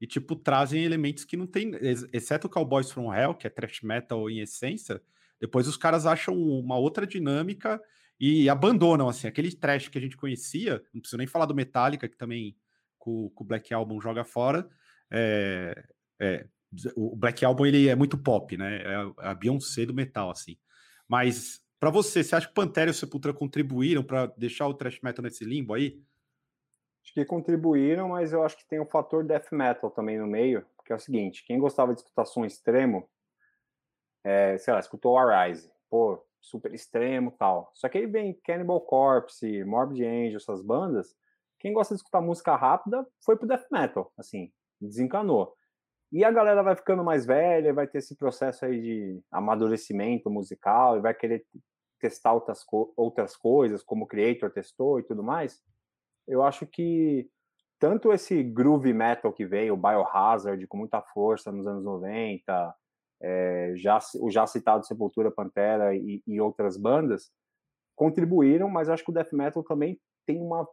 [0.00, 1.72] e, tipo, trazem elementos que não tem,
[2.12, 5.00] exceto o Cowboys from Hell, que é thrash metal em essência,
[5.40, 7.80] depois os caras acham uma outra dinâmica
[8.18, 12.08] e abandonam, assim, aquele trash que a gente conhecia, não preciso nem falar do Metallica,
[12.08, 12.56] que também
[12.98, 14.66] com o Black Album joga fora,
[15.10, 15.84] é,
[16.20, 16.46] é,
[16.96, 18.82] o Black Album ele é muito pop, né?
[18.82, 20.56] É a Beyoncé do metal, assim.
[21.14, 24.98] Mas para você, você acha que Pantera e o Sepultura contribuíram para deixar o thrash
[25.00, 26.02] metal nesse limbo aí?
[27.04, 30.66] Acho que contribuíram, mas eu acho que tem o fator death metal também no meio,
[30.84, 33.08] que é o seguinte, quem gostava de escutar som extremo,
[34.24, 37.70] é, sei lá, escutou Arise, pô, super extremo tal.
[37.74, 41.14] Só que aí vem Cannibal Corpse, Morbid Angel, essas bandas,
[41.60, 45.56] quem gosta de escutar música rápida foi pro death metal, assim, desencanou.
[46.14, 50.96] E a galera vai ficando mais velha, vai ter esse processo aí de amadurecimento musical,
[50.96, 51.44] e vai querer
[51.98, 55.60] testar outras, co outras coisas, como o Creator testou e tudo mais.
[56.24, 57.28] Eu acho que
[57.80, 62.74] tanto esse groove metal que veio, o Biohazard, com muita força nos anos 90,
[63.20, 67.32] é, já, o já citado Sepultura, Pantera e, e outras bandas,
[67.96, 70.64] contribuíram, mas acho que o death metal também tem uma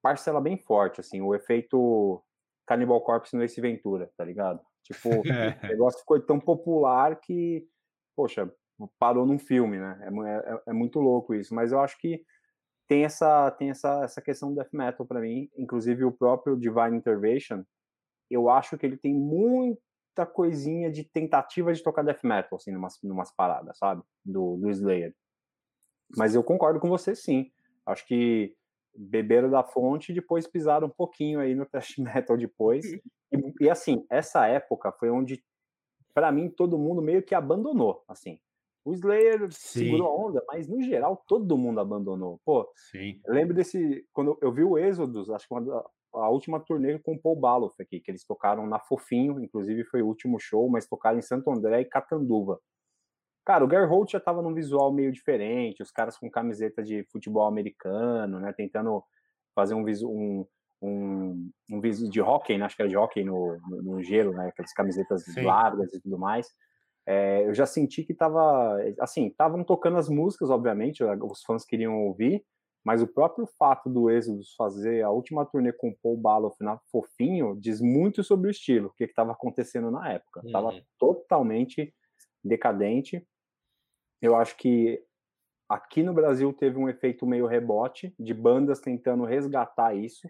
[0.00, 2.22] parcela bem forte, assim, o efeito
[2.64, 4.60] Cannibal Corpse no Ace Ventura, tá ligado?
[4.86, 5.08] Tipo,
[5.64, 7.66] o negócio ficou tão popular que,
[8.14, 8.50] poxa,
[8.98, 9.98] parou num filme, né?
[10.02, 11.54] É, é, é, muito louco isso.
[11.54, 12.24] Mas eu acho que
[12.88, 15.50] tem essa, tem essa, essa questão do death metal para mim.
[15.56, 17.62] Inclusive o próprio Divine Intervention,
[18.30, 22.98] eu acho que ele tem muita coisinha de tentativa de tocar death metal, assim, numas,
[23.02, 24.02] numas paradas, sabe?
[24.24, 25.14] Do, do Slayer.
[26.16, 27.50] Mas eu concordo com você, sim.
[27.84, 28.54] Acho que
[28.96, 32.84] beberam da fonte e depois pisaram um pouquinho aí no thrash metal depois.
[32.84, 33.00] E,
[33.60, 35.42] e assim, essa época foi onde,
[36.14, 38.38] para mim, todo mundo meio que abandonou, assim.
[38.84, 39.80] O Slayer Sim.
[39.80, 42.40] segurou a onda, mas no geral todo mundo abandonou.
[42.44, 43.20] Pô, Sim.
[43.26, 44.06] eu lembro desse.
[44.12, 45.84] Quando eu vi o Êxodos, acho que uma,
[46.14, 50.02] a última turnê com o Paul Baloff aqui, que eles tocaram na Fofinho, inclusive foi
[50.02, 52.60] o último show, mas tocaram em Santo André e Catanduva.
[53.46, 57.04] Cara, o Gary Holt já tava num visual meio diferente, os caras com camiseta de
[57.04, 59.00] futebol americano, né, tentando
[59.54, 60.46] fazer um, um,
[60.82, 64.32] um, um visual de hockey, né, acho que era de hockey no, no, no gelo,
[64.32, 65.42] né, aquelas camisetas Sim.
[65.42, 66.48] largas e tudo mais.
[67.06, 71.96] É, eu já senti que tava, assim, estavam tocando as músicas, obviamente, os fãs queriam
[72.04, 72.44] ouvir,
[72.84, 76.78] mas o próprio fato do Exodus fazer a última turnê com o Paul Baloff na
[76.90, 80.42] Fofinho diz muito sobre o estilo, o que estava acontecendo na época.
[80.44, 80.82] Estava uhum.
[80.98, 81.94] totalmente
[82.44, 83.24] decadente
[84.20, 85.02] eu acho que
[85.68, 90.26] aqui no Brasil teve um efeito meio rebote de bandas tentando resgatar isso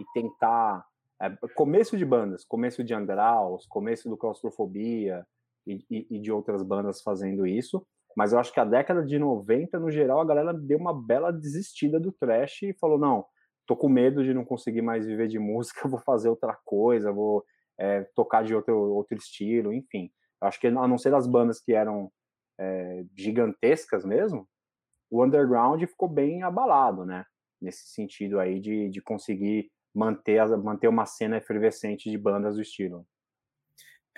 [0.00, 0.84] e tentar
[1.20, 5.26] é, começo de bandas, começo de Andraus, começo do Claustrofobia
[5.66, 7.84] e, e, e, de outras bandas fazendo isso.
[8.16, 11.32] Mas eu acho que a década de 90, no geral, a galera deu uma bela
[11.32, 13.24] desistida do trash e falou: não,
[13.66, 17.44] tô com medo de não conseguir mais viver de música, vou fazer outra coisa, vou
[17.78, 20.10] é, tocar de outro, outro estilo, enfim.
[20.40, 22.10] Eu acho que a não ser as bandas que eram
[22.58, 24.48] é, gigantescas mesmo,
[25.10, 27.24] o underground ficou bem abalado, né?
[27.60, 33.06] Nesse sentido aí de, de conseguir manter, manter uma cena efervescente de bandas do estilo.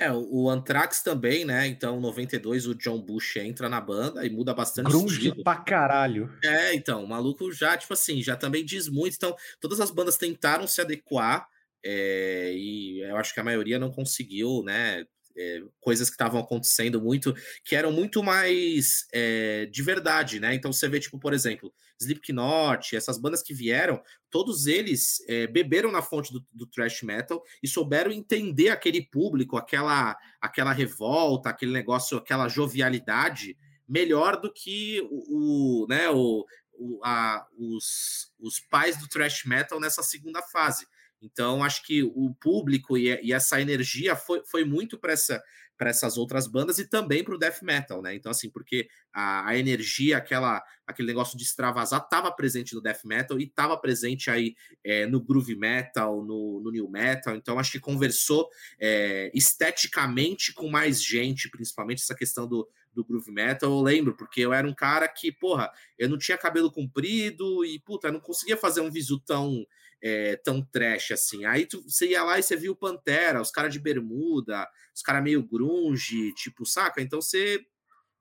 [0.00, 1.66] É, o Anthrax também, né?
[1.66, 5.42] Então, 92, o John Bush entra na banda e muda bastante Grunge estilo.
[5.42, 6.32] pra caralho.
[6.44, 9.14] É, então, o maluco já, tipo assim, já também diz muito.
[9.16, 11.48] Então, todas as bandas tentaram se adequar
[11.84, 15.04] é, e eu acho que a maioria não conseguiu, né?
[15.38, 17.32] É, coisas que estavam acontecendo muito,
[17.64, 20.54] que eram muito mais é, de verdade, né?
[20.54, 25.92] Então você vê, tipo, por exemplo, Slipknot, essas bandas que vieram, todos eles é, beberam
[25.92, 31.72] na fonte do, do thrash metal e souberam entender aquele público, aquela, aquela revolta, aquele
[31.72, 33.56] negócio, aquela jovialidade
[33.88, 39.80] melhor do que o, o né, o, o a, os, os pais do thrash metal
[39.80, 40.86] nessa segunda fase.
[41.20, 45.42] Então, acho que o público e, e essa energia foi, foi muito para essa,
[45.80, 48.14] essas outras bandas e também para o death metal, né?
[48.14, 53.04] Então, assim, porque a, a, energia, aquela, aquele negócio de extravasar, estava presente no death
[53.04, 54.54] metal e estava presente aí
[54.84, 57.36] é, no groove metal, no, no new metal.
[57.36, 58.48] Então, acho que conversou
[58.80, 64.40] é, esteticamente com mais gente, principalmente essa questão do, do groove metal, eu lembro, porque
[64.40, 68.20] eu era um cara que, porra, eu não tinha cabelo comprido e, puta, eu não
[68.20, 69.64] conseguia fazer um visu tão
[70.02, 71.44] é, tão trash assim.
[71.44, 75.22] Aí tu, você ia lá e você viu Pantera, os caras de bermuda, os caras
[75.22, 77.00] meio grunge, tipo, saca?
[77.00, 77.64] Então você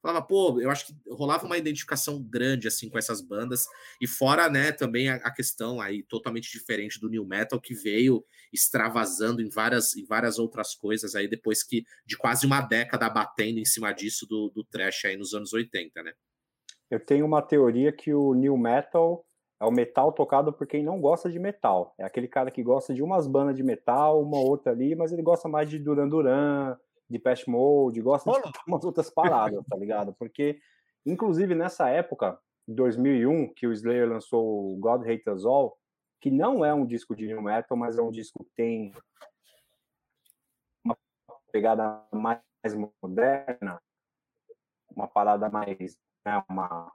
[0.01, 3.65] falava, pô, eu acho que rolava uma identificação grande assim com essas bandas
[3.99, 8.23] e fora, né, também a, a, questão aí totalmente diferente do new metal que veio
[8.53, 13.59] extravasando em várias em várias outras coisas aí depois que de quase uma década batendo
[13.59, 16.13] em cima disso do, do trash aí nos anos 80, né?
[16.89, 19.25] Eu tenho uma teoria que o new metal
[19.59, 21.93] é o metal tocado por quem não gosta de metal.
[21.97, 25.23] É aquele cara que gosta de umas bandas de metal, uma outra ali, mas ele
[25.23, 26.77] gosta mais de Duran Duran,
[27.09, 30.13] de Pest Mode, gosta de umas outras paradas, tá ligado?
[30.13, 30.59] Porque,
[31.05, 35.77] inclusive, nessa época, 2001, que o Slayer lançou o God Hate Us All,
[36.21, 38.93] que não é um disco de new metal, mas é um disco que tem
[40.83, 40.97] uma
[41.51, 42.41] pegada mais
[43.01, 43.81] moderna,
[44.95, 46.91] uma parada mais, né, uma,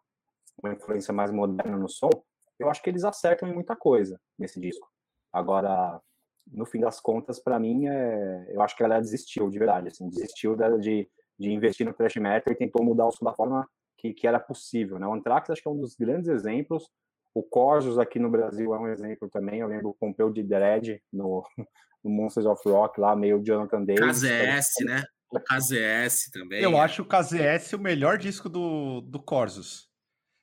[0.63, 2.11] uma influência mais moderna no som,
[2.63, 4.89] eu acho que eles acertam em muita coisa nesse disco.
[5.33, 6.01] Agora,
[6.51, 10.09] no fim das contas, para mim, é, eu acho que ela desistiu, de verdade, assim,
[10.09, 11.09] desistiu de,
[11.39, 14.41] de investir no thrash metal e tentou mudar o som da forma que, que era
[14.41, 15.07] possível, né?
[15.07, 16.91] O Anthrax acho que é um dos grandes exemplos,
[17.35, 21.01] o Corsos aqui no Brasil é um exemplo também, eu lembro o Pompeu de Dread
[21.13, 21.45] no,
[22.05, 24.21] no Monsters of Rock lá, meio Jonathan Davis.
[24.21, 25.03] KZS, então, né?
[25.31, 26.63] O KZS também.
[26.63, 29.89] Eu acho o KZS o melhor disco do, do Corsos.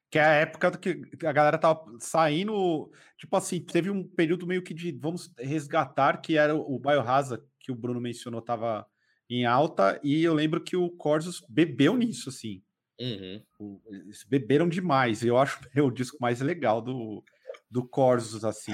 [0.10, 2.91] Que é a época do que a galera tava saindo.
[3.18, 7.72] Tipo assim, teve um período meio que de vamos resgatar, que era o Biohazard, que
[7.72, 8.88] o Bruno mencionou, tava
[9.30, 12.64] em alta, e eu lembro que o Corsos bebeu nisso, assim.
[12.99, 13.80] Uhum.
[13.88, 15.24] Eles beberam demais.
[15.24, 17.24] Eu acho o disco mais legal do,
[17.70, 18.74] do Corsos, assim.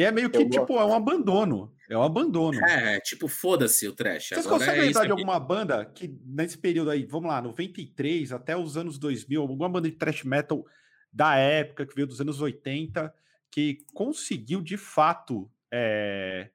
[0.00, 0.80] E é meio que, eu tipo, gosto.
[0.80, 1.76] é um abandono.
[1.86, 2.58] É um abandono.
[2.64, 4.28] É, tipo, foda-se o trash.
[4.28, 8.32] Vocês Agora conseguem é lembrar de alguma banda que, nesse período aí, vamos lá, 93
[8.32, 10.64] até os anos 2000, alguma banda de trash metal
[11.12, 13.12] da época, que veio dos anos 80,
[13.50, 16.48] que conseguiu, de fato, é...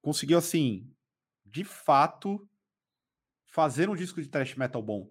[0.00, 0.88] conseguiu, assim,
[1.44, 2.48] de fato,
[3.44, 5.10] fazer um disco de trash metal bom.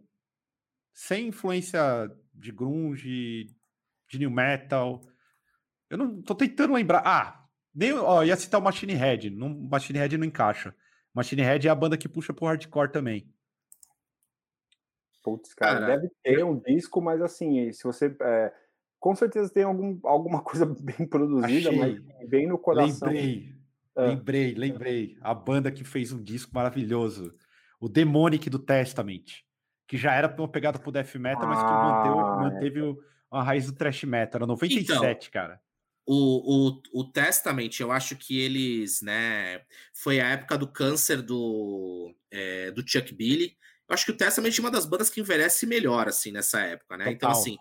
[0.93, 1.81] Sem influência
[2.33, 3.53] de grunge,
[4.07, 5.01] de new metal
[5.91, 7.03] eu não tô tentando lembrar.
[7.05, 7.40] Ah,
[7.74, 9.30] nem, ó, ia citar o Machine Head.
[9.30, 10.76] Não, Machine Head não encaixa.
[11.13, 13.30] Machine Head é a banda que puxa pro hardcore também.
[15.24, 18.15] Putz, cara, cara, deve ter um disco, mas assim, se você.
[18.22, 18.53] É,
[18.99, 21.80] com certeza tem algum, alguma coisa bem produzida, Achei.
[21.80, 23.07] mas bem no coração.
[23.07, 23.55] Lembrei,
[23.95, 24.05] ah.
[24.05, 25.17] lembrei, lembrei.
[25.22, 27.34] A banda que fez um disco maravilhoso.
[27.80, 29.43] O Demonic do Testament.
[29.88, 32.82] Que já era uma pegada pro death metal, ah, mas que manteve, é.
[32.82, 32.99] manteve
[33.30, 34.39] a raiz do thrash metal.
[34.39, 35.61] Era 97, então, cara.
[36.14, 39.62] O, o, o Testament, eu acho que eles, né?
[39.93, 43.55] Foi a época do câncer do, é, do Chuck Billy.
[43.88, 46.97] Eu acho que o Testament é uma das bandas que envelhece melhor, assim, nessa época,
[46.97, 47.12] né?
[47.12, 47.32] Então, Total.
[47.32, 47.57] Então, assim,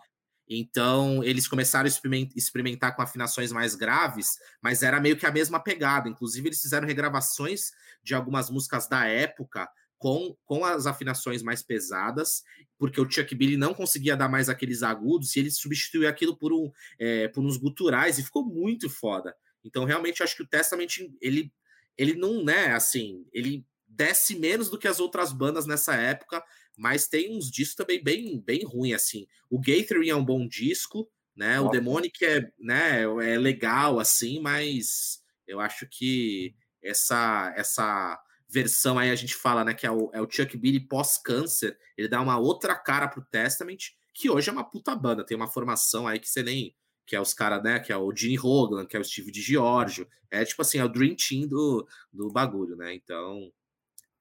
[0.48, 5.60] então eles começaram a experimentar com afinações mais graves, mas era meio que a mesma
[5.62, 6.08] pegada.
[6.08, 7.70] Inclusive, eles fizeram regravações
[8.02, 9.70] de algumas músicas da época
[10.00, 12.42] com, com as afinações mais pesadas,
[12.78, 16.54] porque o Chuck Billy não conseguia dar mais aqueles agudos, e ele substituiu aquilo por,
[16.54, 19.36] um, é, por uns guturais, e ficou muito foda.
[19.62, 21.52] Então, realmente, acho que o Testament, ele,
[21.98, 26.42] ele não, né, assim, ele desce menos do que as outras bandas nessa época,
[26.78, 29.26] mas tem uns discos também bem, bem ruins, assim.
[29.50, 35.22] O Gathering é um bom disco, né, o Demonic é, né, é legal, assim, mas
[35.46, 38.18] eu acho que essa, essa
[38.52, 42.08] versão aí a gente fala, né, que é o, é o Chuck Billy pós-câncer, ele
[42.08, 43.78] dá uma outra cara pro Testament,
[44.12, 46.74] que hoje é uma puta banda, tem uma formação aí que você nem
[47.06, 49.42] que é os caras, né, que é o Gene Hogan, que é o Steve de
[49.42, 53.50] Giorgio, é tipo assim, é o Dream Team do, do bagulho, né, então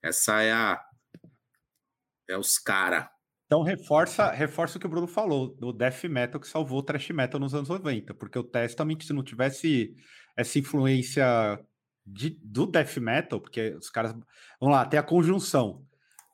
[0.01, 0.83] essa é a
[2.27, 3.11] é os cara.
[3.45, 7.09] Então reforça, reforça o que o Bruno falou, do death metal que salvou o thrash
[7.09, 9.95] metal nos anos 90, porque o Testament se não tivesse
[10.37, 11.59] essa influência
[12.11, 14.11] de, do death metal, porque os caras.
[14.59, 15.85] Vamos lá, tem a conjunção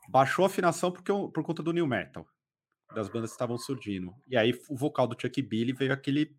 [0.08, 2.28] baixou a afinação porque por conta do new metal,
[2.94, 4.14] das bandas que estavam surgindo.
[4.28, 6.36] E aí o vocal do Chuck Billy veio aquele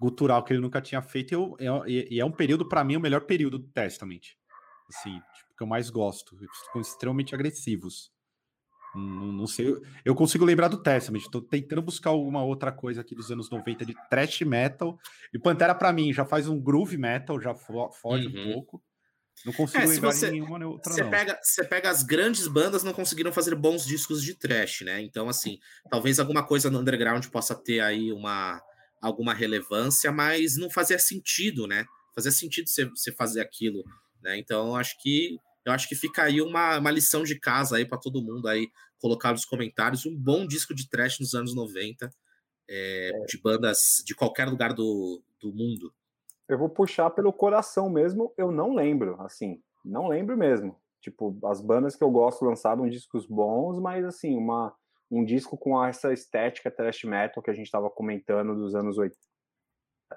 [0.00, 2.96] gutural que ele nunca tinha feito, e, eu, e, e é um período, para mim,
[2.96, 4.36] o melhor período do Testament.
[4.88, 6.36] Assim, tipo, que eu mais gosto.
[6.36, 8.12] Eles ficam extremamente agressivos.
[8.96, 9.74] Não, não, sei,
[10.04, 13.84] eu consigo lembrar do Testament, estou tentando buscar alguma outra coisa aqui dos anos 90
[13.84, 14.98] de thrash metal.
[15.32, 18.50] E Pantera, para mim, já faz um groove metal, já foge uhum.
[18.50, 18.82] um pouco.
[19.44, 21.10] Não consigo é, lembrar você, de nenhuma outra, você não.
[21.10, 25.02] Pega, você pega as grandes bandas, não conseguiram fazer bons discos de trash, né?
[25.02, 25.58] Então, assim,
[25.90, 28.60] talvez alguma coisa no underground possa ter aí uma
[29.00, 31.84] alguma relevância, mas não fazia sentido, né?
[32.14, 33.84] Fazia sentido você, você fazer aquilo,
[34.22, 34.38] né?
[34.38, 37.98] Então, acho que eu acho que fica aí uma, uma lição de casa aí para
[37.98, 42.08] todo mundo aí colocar nos comentários um bom disco de trash nos anos 90,
[42.68, 43.24] é, é.
[43.26, 45.92] de bandas de qualquer lugar do, do mundo.
[46.48, 50.80] Eu vou puxar pelo coração mesmo, eu não lembro, assim, não lembro mesmo.
[51.00, 54.74] Tipo, as bandas que eu gosto lançaram discos bons, mas assim, uma
[55.10, 59.16] um disco com essa estética thrash metal que a gente estava comentando dos anos 80.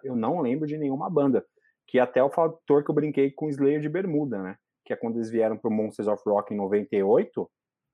[0.04, 1.46] Eu não lembro de nenhuma banda.
[1.86, 4.58] Que até o fator que eu brinquei com Slayer de Bermuda, né?
[4.90, 7.48] Que é quando eles vieram pro Monsters of Rock em 98.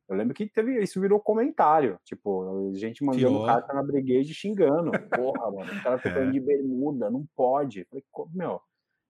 [0.08, 2.00] Eu lembro que teve isso virou comentário.
[2.06, 4.91] Tipo, a gente mandando carta na Brigade xingando.
[5.10, 6.32] Porra, mano, o cara tocando é.
[6.32, 7.84] de bermuda, não pode.
[7.84, 8.62] Falei, meu,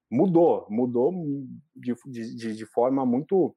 [0.10, 1.14] mudou, mudou
[1.76, 3.56] de, de, de forma muito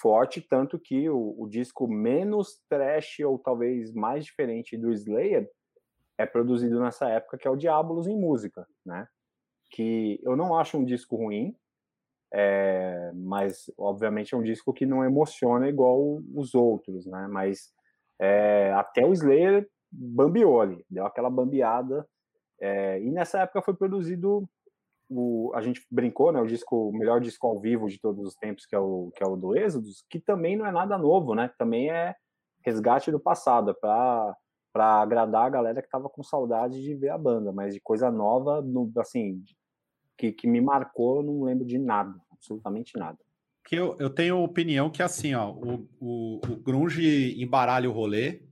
[0.00, 5.50] forte, tanto que o, o, disco menos trash ou talvez mais diferente do Slayer
[6.16, 9.04] é produzido nessa época, que é o Diabolos em Música, né?
[9.72, 11.56] Que eu não acho um disco ruim,
[12.32, 17.28] é, mas obviamente é um disco que não emociona igual os outros, né?
[17.30, 17.72] Mas
[18.20, 22.06] é, até o Slayer bambiou ali, deu aquela bambeada.
[22.60, 24.48] É, e nessa época foi produzido
[25.10, 28.34] o, a gente brincou, né, o disco, o melhor disco ao vivo de todos os
[28.34, 31.34] tempos, que é o, que é o do Êxodos, que também não é nada novo,
[31.34, 31.50] né?
[31.58, 32.14] Também é
[32.64, 34.36] resgate do passado, é para
[34.72, 38.10] para agradar a galera que tava com saudade de ver a banda, mas de coisa
[38.10, 39.44] nova, no, assim,
[40.16, 43.18] que, que me marcou, não lembro de nada, absolutamente nada.
[43.64, 48.42] Que eu, eu tenho opinião que assim, ó, o, o, o grunge embaralha o rolê.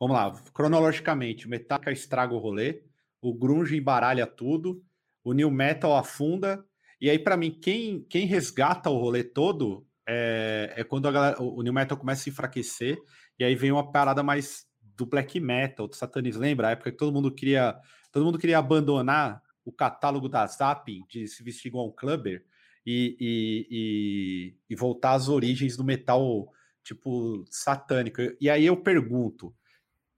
[0.00, 2.82] Vamos lá, cronologicamente, o Metallica estraga o rolê,
[3.20, 4.82] o grunge embaralha tudo,
[5.24, 6.64] o New Metal afunda.
[7.00, 11.58] E aí, para mim, quem, quem resgata o rolê todo é, é quando galera, o,
[11.58, 12.98] o New Metal começa a enfraquecer.
[13.38, 16.42] E aí vem uma parada mais do black metal, do satanismo.
[16.42, 16.68] Lembra?
[16.68, 17.76] A época que todo mundo queria,
[18.10, 22.42] todo mundo queria abandonar o catálogo da Zap de se vestir igual um clubber
[22.86, 26.50] e, e, e, e voltar às origens do metal
[26.82, 28.22] tipo satânico.
[28.40, 29.54] E aí eu pergunto,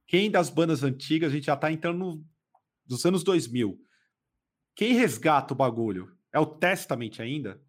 [0.06, 2.24] quem das bandas antigas, a gente já tá entrando no,
[2.86, 3.76] dos anos 2000,
[4.76, 6.16] quem resgata o bagulho?
[6.32, 7.60] É o Testament ainda?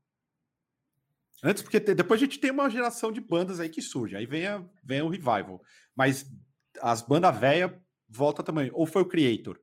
[1.43, 4.45] Antes, porque depois a gente tem uma geração de bandas aí que surge, aí vem,
[4.45, 5.63] a, vem o revival.
[5.95, 6.31] Mas
[6.79, 7.71] as bandas velhas
[8.07, 8.69] volta também.
[8.73, 9.59] Ou foi o Creator?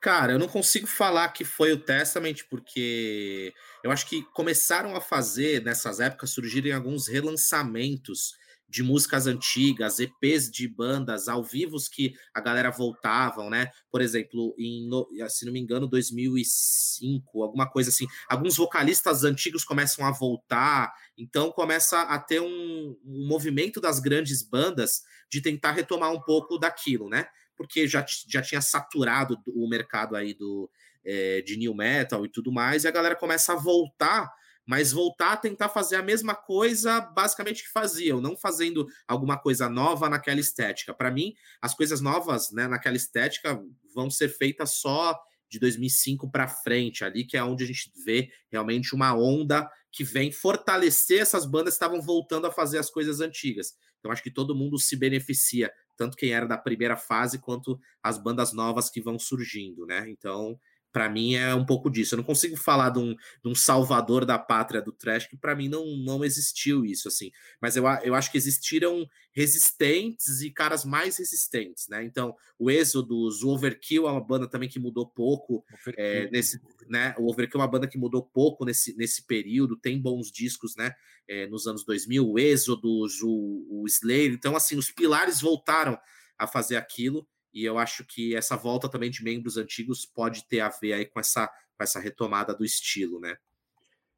[0.00, 5.00] Cara, eu não consigo falar que foi o Testament, porque eu acho que começaram a
[5.00, 8.34] fazer, nessas épocas, surgirem alguns relançamentos
[8.68, 13.70] de músicas antigas, EPs de bandas ao vivo que a galera voltavam, né?
[13.90, 14.88] Por exemplo, em,
[15.28, 18.06] se não me engano, 2005, alguma coisa assim.
[18.28, 24.42] Alguns vocalistas antigos começam a voltar, então começa a ter um, um movimento das grandes
[24.42, 27.26] bandas de tentar retomar um pouco daquilo, né?
[27.56, 30.70] Porque já, já tinha saturado o mercado aí do,
[31.04, 34.30] é, de new metal e tudo mais, e a galera começa a voltar
[34.66, 39.68] mas voltar a tentar fazer a mesma coisa basicamente que faziam, não fazendo alguma coisa
[39.68, 40.92] nova naquela estética.
[40.92, 43.62] Para mim, as coisas novas né, naquela estética
[43.94, 45.16] vão ser feitas só
[45.48, 50.02] de 2005 para frente, ali que é onde a gente vê realmente uma onda que
[50.02, 53.74] vem fortalecer essas bandas que estavam voltando a fazer as coisas antigas.
[54.00, 58.18] Então acho que todo mundo se beneficia, tanto quem era da primeira fase quanto as
[58.18, 60.08] bandas novas que vão surgindo, né?
[60.10, 60.58] Então
[60.96, 62.14] para mim é um pouco disso.
[62.14, 65.54] Eu não consigo falar de um, de um salvador da pátria do trash, que para
[65.54, 67.30] mim não, não existiu isso, assim.
[67.60, 72.02] Mas eu, eu acho que existiram resistentes e caras mais resistentes, né?
[72.02, 75.62] Então, o Exodus, o Overkill é uma banda também que mudou pouco
[75.98, 77.14] é, nesse, né?
[77.18, 80.94] O Overkill é uma banda que mudou pouco nesse, nesse período, tem bons discos, né?
[81.28, 84.32] É, nos anos 2000, o Exodus, o, o Slayer.
[84.32, 85.98] Então, assim, os pilares voltaram
[86.38, 87.28] a fazer aquilo.
[87.56, 91.06] E eu acho que essa volta também de membros antigos pode ter a ver aí
[91.06, 93.34] com essa, com essa retomada do estilo, né?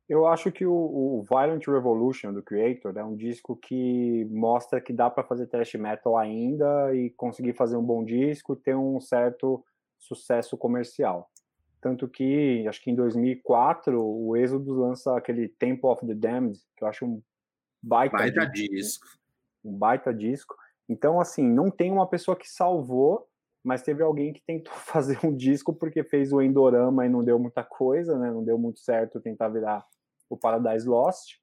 [0.09, 4.93] Eu acho que o, o Violent Revolution do Creator é um disco que mostra que
[4.93, 9.01] dá para fazer thrash metal ainda e conseguir fazer um bom disco e ter um
[9.01, 9.65] certo
[9.97, 11.31] sucesso comercial.
[11.81, 16.83] Tanto que, acho que em 2004, o Exodus lança aquele Temple of the Damned, que
[16.83, 17.23] eu acho um
[17.81, 18.75] baita, baita disco.
[18.75, 19.07] disco.
[19.65, 20.57] Um baita disco.
[20.89, 23.28] Então, assim, não tem uma pessoa que salvou,
[23.65, 27.39] mas teve alguém que tentou fazer um disco porque fez o Endorama e não deu
[27.39, 28.31] muita coisa, né?
[28.31, 29.85] Não deu muito certo tentar virar
[30.31, 31.37] o Paradise Lost.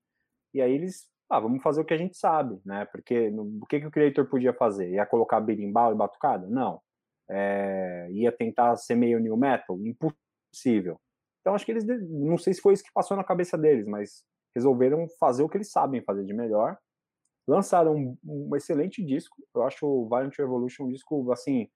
[0.54, 2.86] E aí eles, ah, vamos fazer o que a gente sabe, né?
[2.86, 4.90] Porque no, o que, que o criador podia fazer?
[4.92, 6.48] Ia colocar berimbau e batucada?
[6.48, 6.82] Não.
[7.30, 9.78] É, ia tentar ser meio new metal?
[9.82, 11.00] Impossível.
[11.42, 14.24] Então acho que eles, não sei se foi isso que passou na cabeça deles, mas
[14.56, 16.78] resolveram fazer o que eles sabem fazer de melhor.
[17.48, 19.36] Lançaram um, um excelente disco.
[19.54, 21.70] Eu acho o Violent Revolution um disco assim,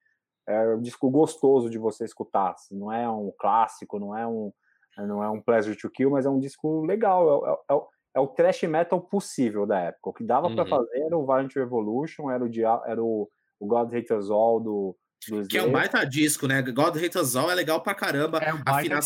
[0.50, 2.54] é um disco gostoso de você escutar.
[2.70, 4.52] Não é um clássico, não é um
[4.98, 7.46] não é um Pleasure to Kill, mas é um disco legal.
[7.46, 7.80] É, é, é,
[8.16, 10.10] é o thrash metal possível da época.
[10.10, 10.56] O que dava uhum.
[10.56, 12.50] para fazer era o Violent Revolution, era o,
[12.86, 14.96] era o, o God Hate Us All do,
[15.28, 16.60] do Que é um baita disco, né?
[16.62, 18.38] God Hate Us All é legal pra caramba.
[18.38, 19.00] É um Afina...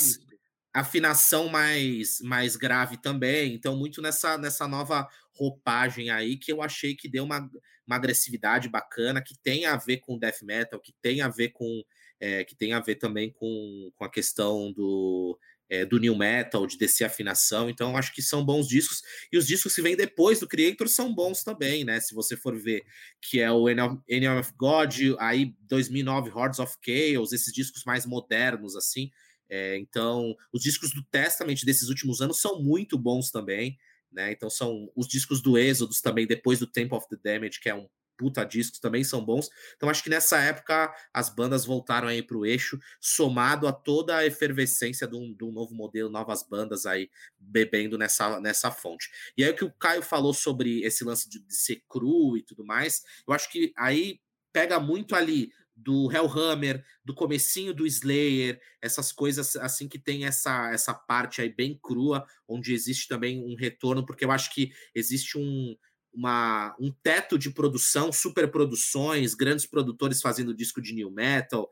[0.74, 3.54] Afinação mais, mais grave também.
[3.54, 7.48] Então, muito nessa, nessa nova roupagem aí que eu achei que deu uma,
[7.86, 11.82] uma agressividade bacana, que tem a ver com death metal, que tem a ver com.
[12.20, 15.36] É, que tem a ver também com, com a questão do
[15.68, 19.02] é, do new metal, de descer afinação, então acho que são bons discos,
[19.32, 22.56] e os discos que vêm depois do Creator são bons também, né, se você for
[22.56, 22.82] ver,
[23.20, 28.76] que é o Any of God, aí 2009 Hordes of Chaos, esses discos mais modernos,
[28.76, 29.10] assim,
[29.48, 33.78] é, então os discos do Testament desses últimos anos são muito bons também,
[34.10, 37.68] né, então são os discos do Exodus também, depois do Temple of the Damage, que
[37.68, 39.50] é um puta discos também são bons.
[39.76, 44.16] Então acho que nessa época as bandas voltaram aí para o eixo, somado a toda
[44.16, 49.10] a efervescência de um, de um, novo modelo, novas bandas aí bebendo nessa, nessa fonte.
[49.36, 52.42] E aí o que o Caio falou sobre esse lance de, de ser cru e
[52.42, 54.20] tudo mais, eu acho que aí
[54.52, 60.70] pega muito ali do Hellhammer, do comecinho do Slayer, essas coisas assim que tem essa
[60.72, 65.38] essa parte aí bem crua, onde existe também um retorno, porque eu acho que existe
[65.38, 65.76] um
[66.16, 71.68] uma, um teto de produção, superproduções, grandes produtores fazendo disco de new metal,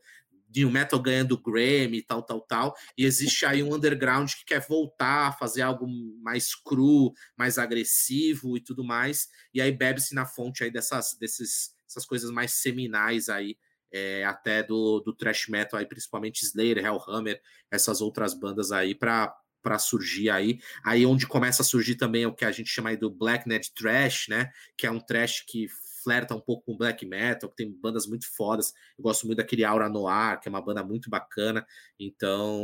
[0.55, 2.77] new metal ganhando Grammy, tal, tal, tal.
[2.97, 5.87] E existe aí um underground que quer voltar a fazer algo
[6.21, 9.29] mais cru, mais agressivo e tudo mais.
[9.55, 13.57] E aí bebe-se na fonte aí dessas, desses, essas coisas mais seminais aí.
[13.93, 17.41] É, até do, do thrash metal aí, principalmente Slayer, Hellhammer,
[17.71, 20.59] essas outras bandas aí, para para surgir aí.
[20.85, 23.49] Aí onde começa a surgir também é o que a gente chama aí do Black
[23.49, 24.51] Net Trash, né?
[24.77, 25.69] Que é um trash que
[26.03, 28.73] flerta um pouco com black metal, que tem bandas muito fodas.
[28.99, 31.65] Eu gosto muito daquele Aura Noir, que é uma banda muito bacana.
[31.99, 32.61] Então,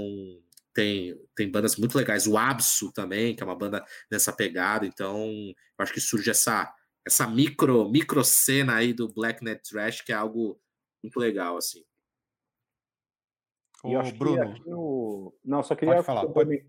[0.75, 2.27] tem, tem bandas muito legais.
[2.27, 4.87] O Absu também, que é uma banda nessa pegada.
[4.87, 6.75] Então, eu acho que surge essa
[7.07, 10.61] essa micro micro cena aí do Black Net Trash, que é algo
[11.03, 11.85] muito legal assim.
[13.83, 14.55] Ô, Bruno.
[14.67, 15.35] No...
[15.45, 16.67] Não, só queria pode falar, pode...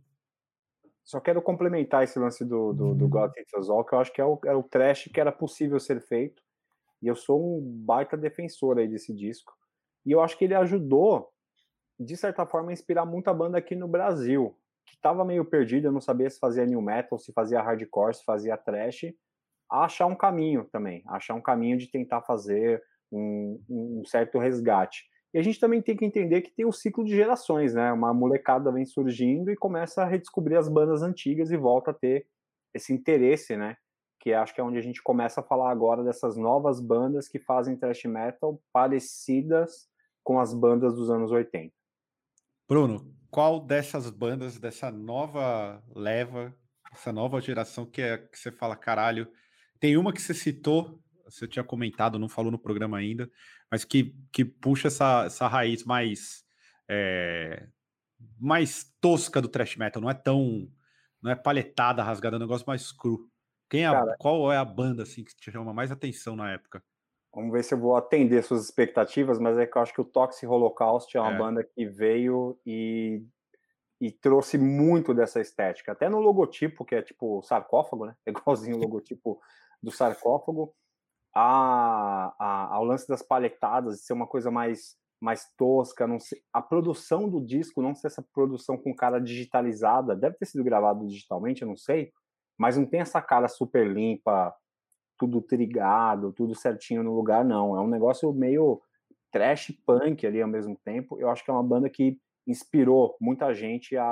[1.04, 3.18] Só quero complementar esse lance do, do, do uhum.
[3.18, 6.44] All, que eu acho que é o, é o trash que era possível ser feito.
[7.02, 9.54] E eu sou um baita defensor aí desse disco.
[10.06, 11.32] E eu acho que ele ajudou,
[12.00, 14.56] de certa forma, a inspirar muita banda aqui no Brasil,
[14.86, 18.58] que estava meio perdida, não sabia se fazia new metal, se fazia hardcore, se fazia
[18.58, 19.06] trash,
[19.70, 25.06] a achar um caminho também, achar um caminho de tentar fazer um, um certo resgate.
[25.34, 27.92] E a gente também tem que entender que tem o um ciclo de gerações, né?
[27.92, 32.28] Uma molecada vem surgindo e começa a redescobrir as bandas antigas e volta a ter
[32.74, 33.78] esse interesse, né?
[34.20, 37.40] Que acho que é onde a gente começa a falar agora dessas novas bandas que
[37.40, 39.88] fazem thrash metal parecidas
[40.24, 41.74] com as bandas dos anos 80.
[42.68, 46.54] Bruno, qual dessas bandas, dessa nova leva,
[46.92, 49.28] essa nova geração que é que você fala, caralho,
[49.80, 51.00] tem uma que você citou,
[51.30, 53.30] você tinha comentado, não falou no programa ainda,
[53.72, 56.44] mas que, que puxa essa, essa raiz mais
[56.90, 57.68] é,
[58.40, 60.68] mais tosca do thrash metal, não é tão
[61.22, 63.30] não é palhetada, rasgada, é um negócio mais cru.
[63.70, 66.84] Quem é, Cara, qual é a banda assim que te chama mais atenção na época?
[67.34, 70.06] Vamos ver se eu vou atender suas expectativas, mas é que eu acho que o
[70.06, 71.38] Toxic Holocaust é uma é.
[71.38, 73.24] banda que veio e,
[74.02, 75.92] e trouxe muito dessa estética.
[75.92, 78.16] Até no logotipo, que é tipo sarcófago, né?
[78.26, 79.40] É igualzinho o logotipo
[79.82, 80.74] do sarcófago
[81.34, 86.62] a, a, ao lance das palhetadas, ser uma coisa mais, mais tosca, não sei, a
[86.62, 91.62] produção do disco, não ser essa produção com cara digitalizada, deve ter sido gravado digitalmente,
[91.62, 92.12] eu não sei,
[92.58, 94.54] mas não tem essa cara super limpa,
[95.18, 97.76] tudo trigado, tudo certinho no lugar, não.
[97.76, 98.82] É um negócio meio
[99.32, 101.20] trash punk ali ao mesmo tempo.
[101.20, 102.18] Eu acho que é uma banda que
[102.48, 104.06] inspirou muita gente a,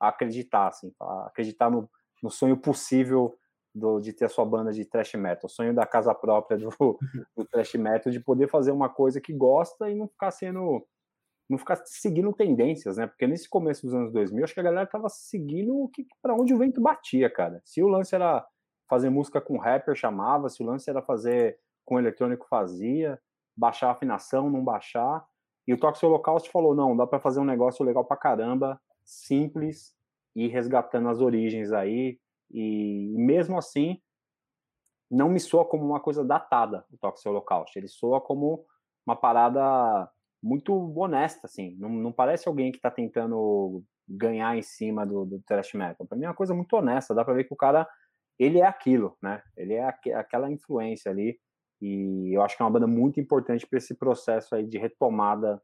[0.00, 1.90] a acreditar, assim, a acreditar no,
[2.22, 3.36] no sonho possível
[3.74, 6.68] do, de ter a sua banda de thrash metal, sonho da casa própria do,
[7.36, 10.86] do thrash metal, de poder fazer uma coisa que gosta e não ficar sendo
[11.48, 13.06] não ficar seguindo tendências, né?
[13.06, 16.34] Porque nesse começo dos anos 2000, acho que a galera tava seguindo o que para
[16.34, 17.62] onde o vento batia, cara.
[17.64, 18.46] Se o lance era
[18.86, 23.18] fazer música com rapper chamava, se o lance era fazer com eletrônico fazia,
[23.56, 25.26] baixar a afinação, não baixar.
[25.66, 29.94] E o Toxic Holocaust falou: não, dá para fazer um negócio legal pra caramba, simples
[30.36, 32.18] e resgatando as origens aí.
[32.50, 34.00] E mesmo assim,
[35.10, 37.78] não me soa como uma coisa datada o Toxic Holocaust.
[37.78, 38.64] Ele soa como
[39.06, 40.10] uma parada
[40.42, 41.76] muito honesta, assim.
[41.78, 46.06] Não, não parece alguém que está tentando ganhar em cima do, do thrash metal.
[46.06, 47.14] Para mim é uma coisa muito honesta.
[47.14, 47.88] Dá para ver que o cara
[48.38, 49.42] ele é aquilo, né?
[49.56, 51.38] Ele é aqu aquela influência ali.
[51.80, 55.62] E eu acho que é uma banda muito importante para esse processo aí de retomada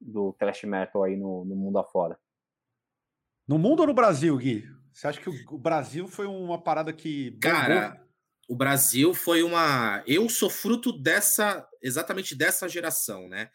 [0.00, 2.18] do thrash metal aí no, no mundo afora.
[3.46, 4.64] No mundo ou no Brasil, Gui?
[4.98, 7.30] Você acha que o Brasil foi uma parada que.
[7.40, 8.04] Cara,
[8.48, 10.02] o Brasil foi uma.
[10.08, 13.48] Eu sou fruto dessa, exatamente dessa geração, né?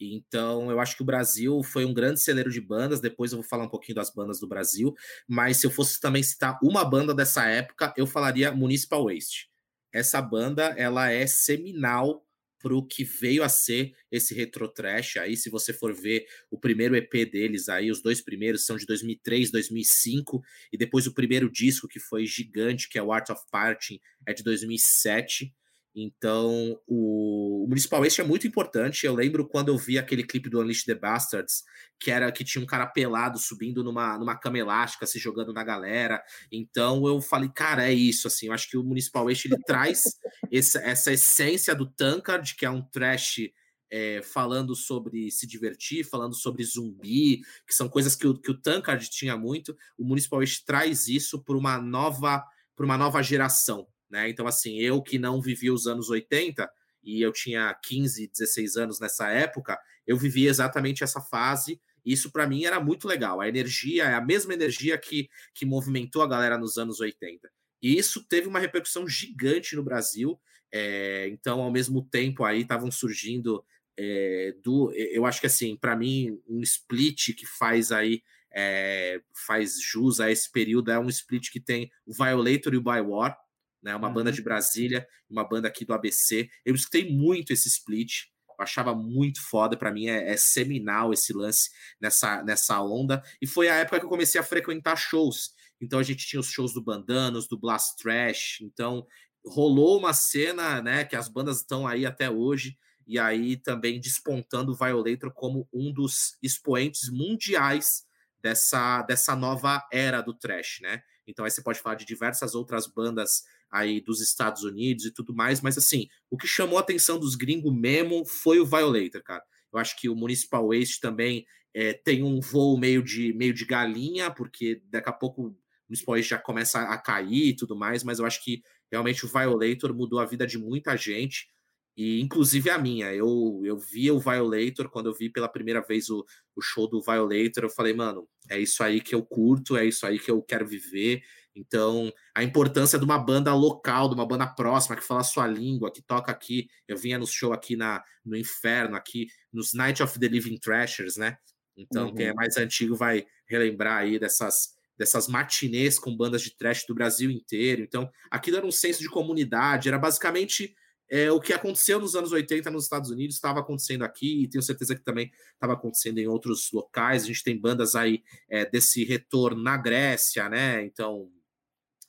[0.00, 2.98] Então, eu acho que o Brasil foi um grande celeiro de bandas.
[2.98, 4.94] Depois eu vou falar um pouquinho das bandas do Brasil.
[5.28, 9.50] Mas se eu fosse também citar uma banda dessa época, eu falaria Municipal Waste.
[9.92, 12.25] Essa banda, ela é seminal
[12.58, 15.16] para o que veio a ser esse retro trash.
[15.16, 18.86] Aí, se você for ver o primeiro EP deles, aí os dois primeiros são de
[18.86, 20.42] 2003, 2005,
[20.72, 24.32] e depois o primeiro disco que foi gigante, que é o Art of Parting, é
[24.32, 25.54] de 2007.
[25.98, 29.06] Então, o, o Municipal Waste é muito importante.
[29.06, 31.64] Eu lembro quando eu vi aquele clipe do Unleash the Bastards,
[31.98, 35.64] que era que tinha um cara pelado subindo numa, numa cama elástica, se jogando na
[35.64, 36.22] galera.
[36.52, 38.26] Então, eu falei, cara, é isso.
[38.26, 40.02] Assim, eu acho que o Municipal Waste ele traz
[40.52, 43.48] essa, essa essência do Tankard, que é um trash
[43.90, 48.60] é, falando sobre se divertir, falando sobre zumbi, que são coisas que o, que o
[48.60, 49.74] Tankard tinha muito.
[49.96, 52.44] O Municipal Waste traz isso para uma nova
[52.76, 54.28] para uma nova geração, né?
[54.28, 56.70] Então, assim, eu que não vivi os anos 80
[57.02, 61.80] e eu tinha 15, 16 anos nessa época, eu vivi exatamente essa fase.
[62.04, 63.40] Isso para mim era muito legal.
[63.40, 67.48] A energia é a mesma energia que, que movimentou a galera nos anos 80.
[67.82, 70.40] E isso teve uma repercussão gigante no Brasil.
[70.72, 73.64] É, então, ao mesmo tempo, aí estavam surgindo
[73.96, 74.92] é, do.
[74.92, 80.30] Eu acho que assim, para mim, um split que faz aí é, faz jus a
[80.30, 83.36] esse período é um split que tem o Violator e o By War,
[83.82, 83.94] né?
[83.94, 84.14] Uma uhum.
[84.14, 86.48] banda de Brasília, uma banda aqui do ABC.
[86.64, 91.32] Eu escutei muito esse split, eu achava muito foda, para mim é, é, seminal esse
[91.32, 91.70] lance
[92.00, 93.22] nessa, nessa onda.
[93.40, 95.54] E foi a época que eu comecei a frequentar shows.
[95.80, 98.58] Então a gente tinha os shows do Bandanos, do Blast Trash.
[98.62, 99.06] Então
[99.44, 102.76] rolou uma cena, né, que as bandas estão aí até hoje.
[103.06, 108.04] E aí também despontando o Violator como um dos expoentes mundiais
[108.42, 111.02] dessa, dessa nova era do trash, né?
[111.26, 115.34] Então aí você pode falar de diversas outras bandas aí dos Estados Unidos e tudo
[115.34, 119.42] mais, mas assim, o que chamou a atenção dos gringos mesmo foi o Violator, cara.
[119.72, 121.44] Eu acho que o Municipal Waste também
[121.74, 125.56] é, tem um voo meio de, meio de galinha, porque daqui a pouco o
[125.88, 129.28] Municipal Waste já começa a cair e tudo mais, mas eu acho que realmente o
[129.28, 131.48] Violator mudou a vida de muita gente
[131.96, 133.12] e inclusive a minha.
[133.14, 137.00] Eu, eu vi o Violator quando eu vi pela primeira vez o, o show do
[137.00, 137.64] Violator.
[137.64, 140.66] Eu falei, mano, é isso aí que eu curto, é isso aí que eu quero
[140.66, 141.22] viver.
[141.56, 145.46] Então, a importância de uma banda local, de uma banda próxima, que fala a sua
[145.46, 146.68] língua, que toca aqui.
[146.86, 151.16] Eu vinha no show aqui na, no Inferno, aqui nos Night of the Living Trashers,
[151.16, 151.38] né?
[151.74, 152.14] Então, uhum.
[152.14, 152.36] quem é uhum.
[152.36, 157.82] mais antigo vai relembrar aí dessas, dessas matinês com bandas de trash do Brasil inteiro.
[157.82, 160.74] Então, aquilo era um senso de comunidade, era basicamente
[161.08, 164.62] é, o que aconteceu nos anos 80 nos Estados Unidos estava acontecendo aqui e tenho
[164.62, 167.22] certeza que também estava acontecendo em outros locais.
[167.22, 170.84] A gente tem bandas aí é, desse retorno na Grécia, né?
[170.84, 171.30] Então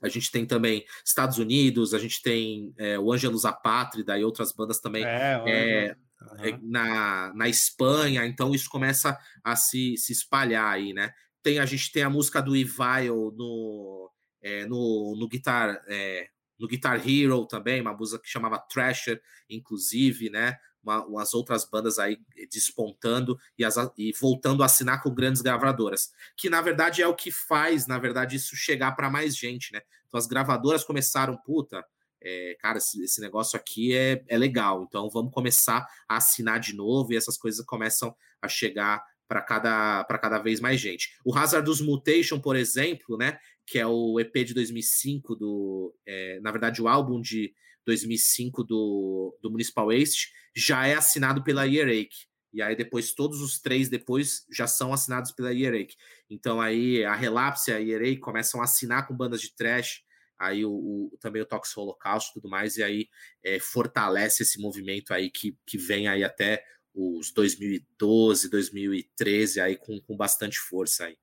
[0.01, 4.51] a gente tem também Estados Unidos, a gente tem é, o Ângelus Apátrida e outras
[4.51, 5.03] bandas também
[5.47, 6.59] é, uhum.
[6.63, 11.11] na, na Espanha, então isso começa a se, se espalhar aí, né?
[11.41, 16.27] Tem, a gente tem a música do Evil no, é, no, no Guitar é,
[16.59, 20.57] no Guitar Hero também, uma música que chamava Thrasher, inclusive, né?
[20.87, 22.17] Uma, umas outras bandas aí
[22.49, 27.13] despontando e, as, e, voltando a assinar com grandes gravadoras, que na verdade é o
[27.13, 29.81] que faz, na verdade, isso chegar para mais gente, né?
[30.07, 31.83] Então as gravadoras começaram, puta,
[32.21, 36.73] é, cara, esse, esse, negócio aqui é, é legal, então vamos começar a assinar de
[36.73, 41.17] novo e essas coisas começam a chegar para cada, cada vez mais gente.
[41.25, 46.49] O Hazardous Mutation, por exemplo, né, que é o EP de 2005 do, é, na
[46.49, 47.53] verdade, o álbum de
[47.87, 52.27] 2005 do, do Municipal Waste já é assinado pela Earache.
[52.53, 55.95] E aí depois todos os três depois já são assinados pela Earache.
[56.29, 60.03] Então aí a Relapse e a Earache começam a assinar com bandas de trash,
[60.37, 63.07] aí o, o também o Tox Holocaust e tudo mais, e aí
[63.43, 66.63] é, fortalece esse movimento aí que, que vem aí até
[66.93, 71.17] os 2012, 2013 aí com, com bastante força aí.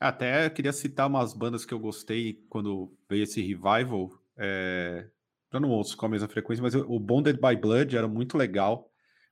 [0.00, 4.10] Até queria citar umas bandas que eu gostei quando veio esse revival.
[4.36, 5.08] É...
[5.52, 8.90] Eu não ouço com a mesma frequência, mas o Bonded by Blood era muito legal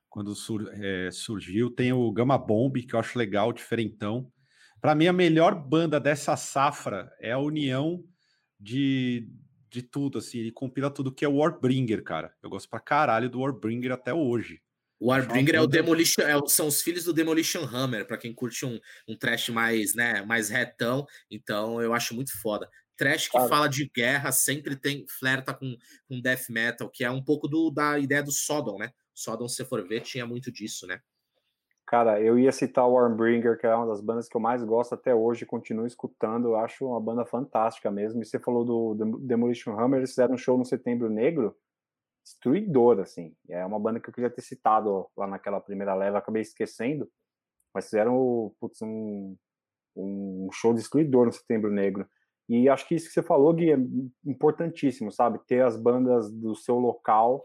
[0.09, 1.71] quando sur é, surgiu.
[1.71, 4.31] Tem o Gamma Bomb, que eu acho legal, diferentão.
[4.79, 8.03] Para mim, a melhor banda dessa safra é a união
[8.59, 9.27] de,
[9.69, 10.39] de tudo, assim.
[10.39, 12.33] Ele compila tudo que é o Warbringer, cara.
[12.43, 14.61] Eu gosto pra caralho do Warbringer até hoje.
[14.99, 18.63] O Warbringer é o Demolition, é, são os filhos do Demolition Hammer, para quem curte
[18.67, 21.07] um, um trash mais, né, mais retão.
[21.29, 22.69] Então eu acho muito foda.
[22.97, 25.75] Trash que fala de guerra sempre tem flerta com,
[26.07, 28.91] com death metal, que é um pouco do, da ideia do Sodom, né?
[29.13, 31.01] Sodom, se for ver, tinha muito disso, né?
[31.91, 34.95] Cara, eu ia citar o Warbringer, que é uma das bandas que eu mais gosto
[34.95, 38.21] até hoje, continuo escutando, eu acho uma banda fantástica mesmo.
[38.21, 41.53] E você falou do Demolition Hammer, eles fizeram um show no Setembro Negro,
[42.23, 43.35] destruidor, assim.
[43.49, 47.09] É uma banda que eu queria ter citado lá naquela primeira leva, acabei esquecendo,
[47.73, 49.35] mas fizeram putz, um,
[49.93, 52.07] um show destruidor no Setembro Negro.
[52.49, 53.77] E acho que isso que você falou, Gui, é
[54.25, 55.39] importantíssimo, sabe?
[55.47, 57.43] Ter as bandas do seu local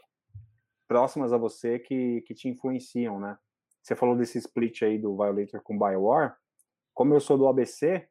[0.89, 3.39] próximas a você que, que te influenciam, né?
[3.83, 6.37] Você falou desse split aí do Violator com Biowar.
[6.93, 8.09] Como eu sou do ABC,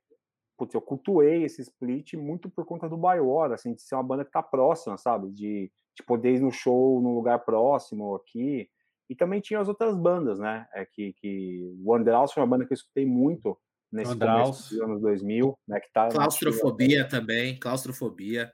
[0.57, 4.23] putz, eu cultuei esse split muito por conta do Biowar, assim, de ser uma banda
[4.23, 5.29] que tá próxima, sabe?
[5.31, 8.69] De, de poder ir no show num lugar próximo aqui.
[9.09, 10.67] E também tinha as outras bandas, né?
[10.73, 13.57] É que, que o Underhouse foi uma banda que eu escutei muito
[13.95, 15.79] nesse começo dos anos 2000, né?
[15.79, 18.53] Que tá claustrofobia também, claustrofobia.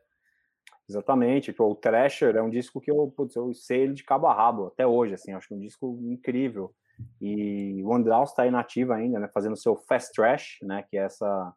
[0.87, 4.27] Exatamente, tipo, o Thrasher é um disco que eu, putz, eu sei ele de cabo
[4.27, 6.73] a rabo até hoje, assim, acho que é um disco incrível.
[7.19, 9.29] E o Underhouse está inativa ainda, né?
[9.33, 10.83] Fazendo seu Fast Trash, né?
[10.89, 11.53] Que é essa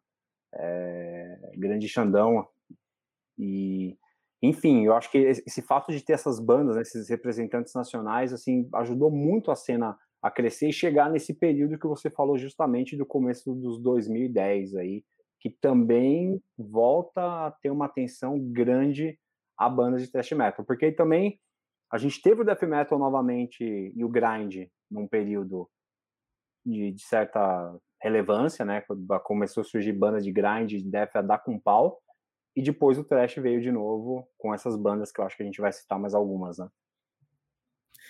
[0.53, 2.47] é, grande Xandão.
[3.37, 3.97] E
[4.41, 8.69] enfim, eu acho que esse fato de ter essas bandas, né, esses representantes nacionais, assim,
[8.75, 13.05] ajudou muito a cena a crescer e chegar nesse período que você falou justamente do
[13.05, 15.05] começo dos 2010 aí,
[15.39, 19.19] que também volta a ter uma atenção grande
[19.55, 21.39] a bandas de thrash metal, porque também
[21.93, 23.63] a gente teve o death metal novamente
[23.95, 25.69] e o grind num período
[26.65, 31.21] de, de certa relevância, né, quando começou a surgir bandas de grind, de death a
[31.21, 32.01] dar com pau,
[32.55, 35.45] e depois o Trash veio de novo com essas bandas que eu acho que a
[35.45, 36.67] gente vai citar mais algumas, né?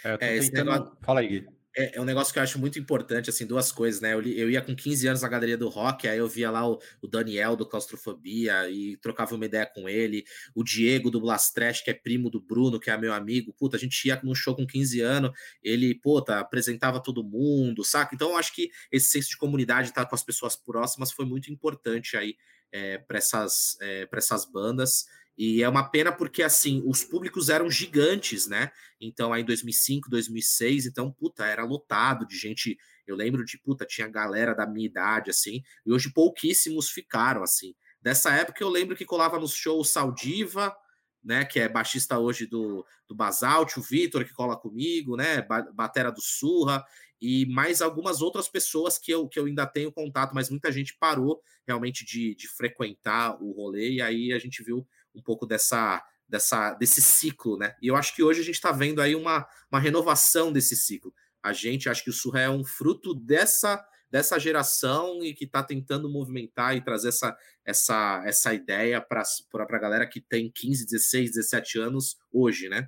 [0.05, 0.71] É, eu tô é, tentando...
[0.71, 0.97] negócio...
[1.01, 1.64] Fala aí, Gui.
[1.77, 4.13] É, é, um negócio que eu acho muito importante, assim, duas coisas, né?
[4.13, 6.79] Eu, eu ia com 15 anos na galeria do rock, aí eu via lá o,
[7.01, 10.23] o, Daniel do Claustrofobia e trocava uma ideia com ele,
[10.55, 13.53] o Diego do Blast Trash, que é primo do Bruno, que é meu amigo.
[13.53, 18.15] Puta, a gente ia num show com 15 anos, ele, puta, apresentava todo mundo, saca?
[18.15, 21.25] Então eu acho que esse senso de comunidade, estar tá, com as pessoas próximas, foi
[21.25, 22.37] muito importante aí
[22.71, 25.05] é, para essas, é, essas bandas.
[25.37, 28.71] E é uma pena porque, assim, os públicos eram gigantes, né?
[28.99, 32.77] Então, aí em 2005, 2006, então, puta, era lotado de gente.
[33.05, 37.75] Eu lembro de, puta, tinha galera da minha idade, assim, e hoje pouquíssimos ficaram, assim.
[38.01, 40.75] Dessa época eu lembro que colava nos shows Saldiva,
[41.23, 45.41] né, que é baixista hoje do, do Basalt, o Vitor, que cola comigo, né,
[45.73, 46.85] batera do Surra,
[47.19, 50.95] e mais algumas outras pessoas que eu, que eu ainda tenho contato, mas muita gente
[50.99, 56.03] parou realmente de, de frequentar o rolê, e aí a gente viu um pouco dessa,
[56.27, 57.75] dessa desse ciclo, né?
[57.81, 61.13] E eu acho que hoje a gente está vendo aí uma, uma renovação desse ciclo.
[61.41, 63.83] A gente acho que o Surra é um fruto dessa
[64.15, 69.79] dessa geração e que está tentando movimentar e trazer essa, essa, essa ideia para a
[69.79, 72.87] galera que tem 15, 16, 17 anos hoje, né?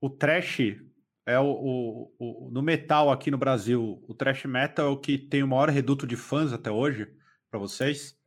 [0.00, 0.76] O trash
[1.24, 5.16] é o, o, o, no metal aqui no Brasil, o trash metal é o que
[5.16, 7.08] tem o maior reduto de fãs até hoje
[7.50, 8.17] para vocês?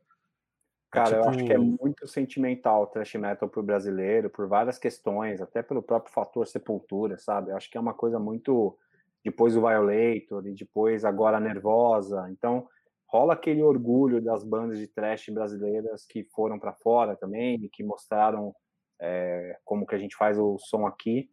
[0.92, 1.24] Cara, tipo...
[1.24, 5.62] eu acho que é muito sentimental o thrash metal pro brasileiro, por várias questões, até
[5.62, 7.50] pelo próprio fator sepultura, sabe?
[7.50, 8.78] Eu acho que é uma coisa muito.
[9.24, 12.28] Depois o Violator, e depois agora a Nervosa.
[12.30, 12.68] Então,
[13.06, 17.82] rola aquele orgulho das bandas de thrash brasileiras que foram para fora também, e que
[17.82, 18.54] mostraram
[19.00, 21.30] é, como que a gente faz o som aqui.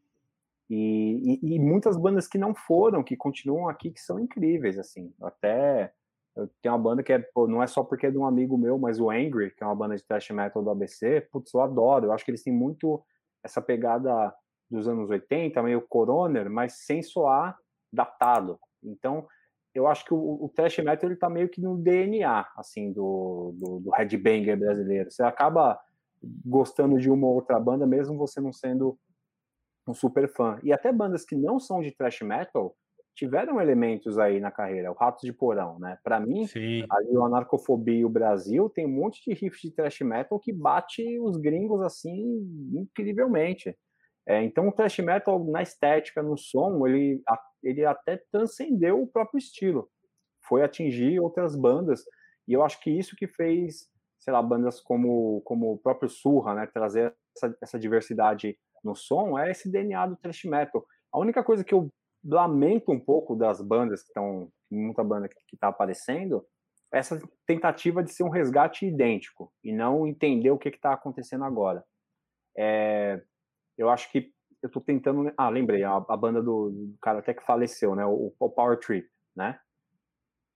[0.69, 5.11] E, e, e, muitas bandas que não foram, que continuam aqui, que são incríveis, assim.
[5.21, 5.91] Até
[6.61, 8.77] tenho uma banda que é, pô, não é só porque é de um amigo meu,
[8.77, 12.05] mas o Angry, que é uma banda de thrash metal do ABC, putz, eu adoro.
[12.05, 13.03] Eu acho que eles têm muito
[13.43, 14.33] essa pegada
[14.69, 17.57] dos anos 80, meio coroner, mas sem soar
[17.91, 18.59] datado.
[18.83, 19.27] Então,
[19.73, 23.53] eu acho que o, o thrash metal ele tá meio que no DNA, assim, do,
[23.57, 25.11] do, do headbanger brasileiro.
[25.11, 25.79] Você acaba
[26.45, 28.97] gostando de uma ou outra banda, mesmo você não sendo
[29.87, 30.59] um super fã.
[30.63, 32.75] E até bandas que não são de thrash metal,
[33.19, 35.99] tiveram elementos aí na carreira, o Ratos de Porão, né?
[36.01, 36.85] Para mim, Sim.
[36.89, 40.53] ali o Anarcofobia e o Brasil tem um monte de riff de thrash metal que
[40.53, 42.17] bate os gringos assim
[42.73, 43.77] incrivelmente.
[44.25, 47.21] É, então o thrash metal na estética, no som, ele,
[47.61, 49.89] ele até transcendeu o próprio estilo.
[50.47, 52.05] Foi atingir outras bandas.
[52.47, 56.55] E eu acho que isso que fez, sei lá, bandas como, como o próprio Surra,
[56.55, 60.85] né, trazer essa, essa diversidade no som, é esse DNA do thrash metal.
[61.11, 61.91] A única coisa que eu
[62.23, 66.45] lamento um pouco das bandas que estão, muita banda que está aparecendo,
[66.91, 71.83] essa tentativa de ser um resgate idêntico e não entender o que está acontecendo agora.
[72.57, 73.21] É,
[73.77, 75.31] eu acho que eu estou tentando.
[75.37, 78.05] Ah, lembrei, a, a banda do, do, cara até que faleceu, né?
[78.05, 79.59] O, o Power Trip, né?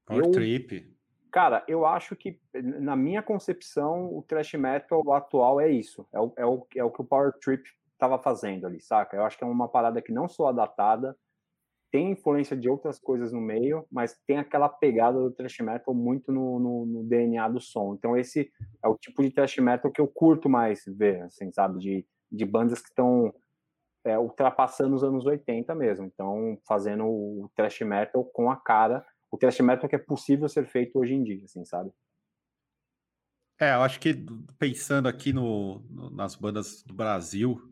[0.06, 0.94] Power eu, Trip.
[1.32, 6.08] Cara, eu acho que, na minha concepção, o thrash metal atual é isso.
[6.12, 7.64] É o, é o, é o que o Power Trip
[7.94, 9.16] estava fazendo ali, saca?
[9.16, 11.18] Eu acho que é uma parada que não sou datada,
[11.94, 16.32] tem influência de outras coisas no meio, mas tem aquela pegada do thrash metal muito
[16.32, 17.94] no, no, no, DNA do som.
[17.94, 18.52] Então esse
[18.84, 21.78] é o tipo de thrash metal que eu curto mais ver, assim, sabe?
[21.78, 23.32] De, de bandas que estão
[24.04, 26.08] é, ultrapassando os anos 80 mesmo.
[26.08, 30.66] Então fazendo o thrash metal com a cara, o thrash metal que é possível ser
[30.66, 31.92] feito hoje em dia, assim, sabe?
[33.62, 34.16] É, eu acho que
[34.58, 37.72] pensando aqui no, no nas bandas do Brasil,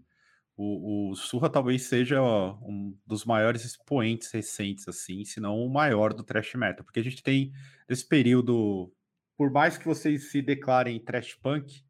[0.63, 6.13] o, o Surra talvez seja um dos maiores expoentes recentes, assim, se não o maior
[6.13, 7.51] do thrash metal, porque a gente tem
[7.89, 8.93] nesse período,
[9.35, 11.83] por mais que vocês se declarem thrash punk,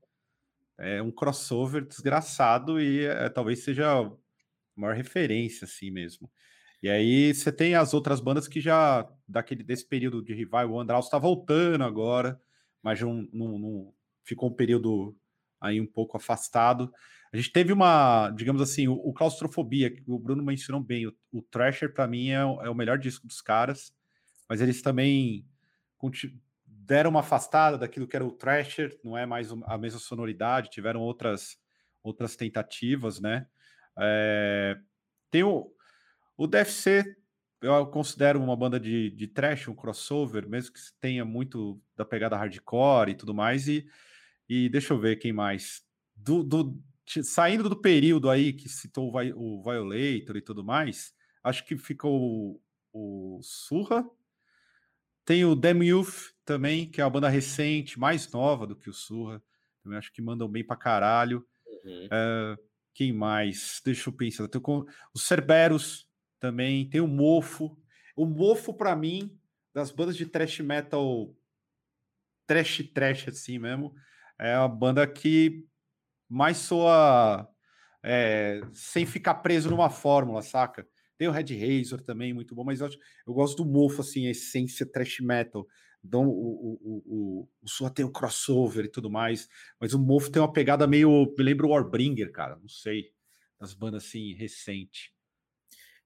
[0.80, 4.12] é um crossover desgraçado e é, talvez seja a
[4.74, 6.32] maior referência, assim mesmo.
[6.82, 10.80] E aí você tem as outras bandas que já, daquele, desse período de rival, o
[10.80, 12.42] Andraus está voltando agora,
[12.82, 13.00] mas
[14.24, 15.16] ficou um período
[15.60, 16.92] aí um pouco afastado.
[17.34, 21.08] A gente teve uma, digamos assim, o, o Claustrofobia, que o Bruno mencionou bem.
[21.08, 23.94] O, o Thrasher, para mim, é, é, o melhor disco dos caras,
[24.50, 25.46] mas eles também
[26.66, 31.00] deram uma afastada daquilo que era o Thrasher, não é mais a mesma sonoridade, tiveram
[31.00, 31.58] outras,
[32.04, 33.48] outras tentativas, né?
[33.98, 34.78] É,
[35.30, 35.72] tem o,
[36.36, 37.16] o DFC,
[37.62, 42.36] eu considero uma banda de, de trash, um crossover, mesmo que tenha muito da pegada
[42.36, 43.86] hardcore e tudo mais, e,
[44.50, 45.84] e deixa eu ver quem mais.
[46.16, 46.82] Do, do,
[47.24, 51.14] saindo do período aí que citou o Violator e tudo mais,
[51.44, 52.60] acho que ficou
[52.94, 54.08] o, o Surra.
[55.26, 58.94] Tem o Dem Youth também, que é uma banda recente, mais nova do que o
[58.94, 59.42] Surra.
[59.84, 61.46] Também acho que mandam bem pra caralho.
[61.84, 62.06] Uhum.
[62.06, 63.82] Uh, quem mais?
[63.84, 64.48] Deixa eu pensar.
[64.48, 66.08] Tem o, os Cerberus
[66.40, 66.90] também.
[66.90, 67.78] Tem o Mofo.
[68.16, 69.38] O Mofo, para mim,
[69.74, 71.34] das bandas de thrash metal,
[72.46, 73.96] trash trash assim mesmo,
[74.38, 75.66] é uma banda que
[76.32, 77.48] mais soa
[78.04, 80.88] é, sem ficar preso numa fórmula, saca?
[81.18, 82.90] Tem o Red Razor também, muito bom, mas eu,
[83.28, 85.68] eu gosto do mofo, assim, a essência trash metal.
[86.04, 89.48] Então, o, o, o, o Sua tem o crossover e tudo mais,
[89.80, 91.32] mas o mofo tem uma pegada meio.
[91.38, 93.12] Me lembra o Warbringer, cara, não sei.
[93.60, 95.14] Das bandas assim, recente.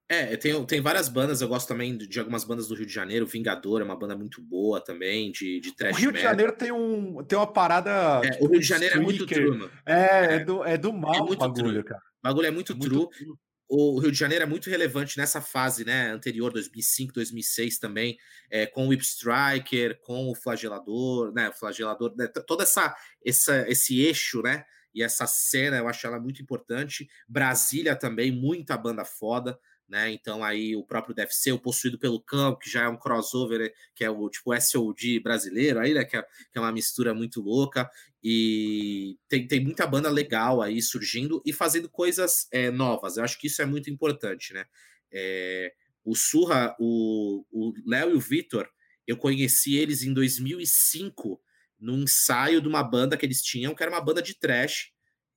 [0.08, 2.92] É, tem, tem várias bandas, eu gosto também de, de, algumas bandas do Rio de
[2.92, 6.22] Janeiro, Vingador é uma banda muito boa também, de, de trash O Rio metal.
[6.22, 8.20] de Janeiro tem, um, tem uma parada...
[8.24, 9.02] É, tipo, o Rio de Janeiro streaker.
[9.02, 9.70] é muito true, mano.
[9.84, 11.84] É, é, é, do, é do mal é muito bagulho, true.
[11.84, 12.00] cara.
[12.00, 12.96] O bagulho é muito, é true.
[12.96, 13.34] muito true.
[13.68, 18.16] O Rio de Janeiro é muito relevante nessa fase, né, anterior, 2005, 2006 também,
[18.48, 23.68] é, com o Whip Striker, com o Flagelador, né, o Flagelador, né, toda essa, essa,
[23.68, 24.64] esse eixo, né,
[24.94, 27.06] e essa cena, eu acho ela muito importante.
[27.28, 29.58] Brasília também, muita banda foda,
[29.88, 30.10] né?
[30.10, 33.70] Então aí o próprio DFC, o Possuído pelo Campo, que já é um crossover, né?
[33.94, 36.04] que é o tipo SOD brasileiro aí, né?
[36.04, 37.88] Que é, que é uma mistura muito louca.
[38.22, 43.16] E tem, tem muita banda legal aí surgindo e fazendo coisas é, novas.
[43.16, 44.64] Eu acho que isso é muito importante, né?
[45.12, 45.72] É,
[46.04, 47.44] o Surra, o
[47.86, 48.68] Léo e o Vitor,
[49.06, 51.40] eu conheci eles em 2005
[51.78, 54.90] num ensaio de uma banda que eles tinham, que era uma banda de trash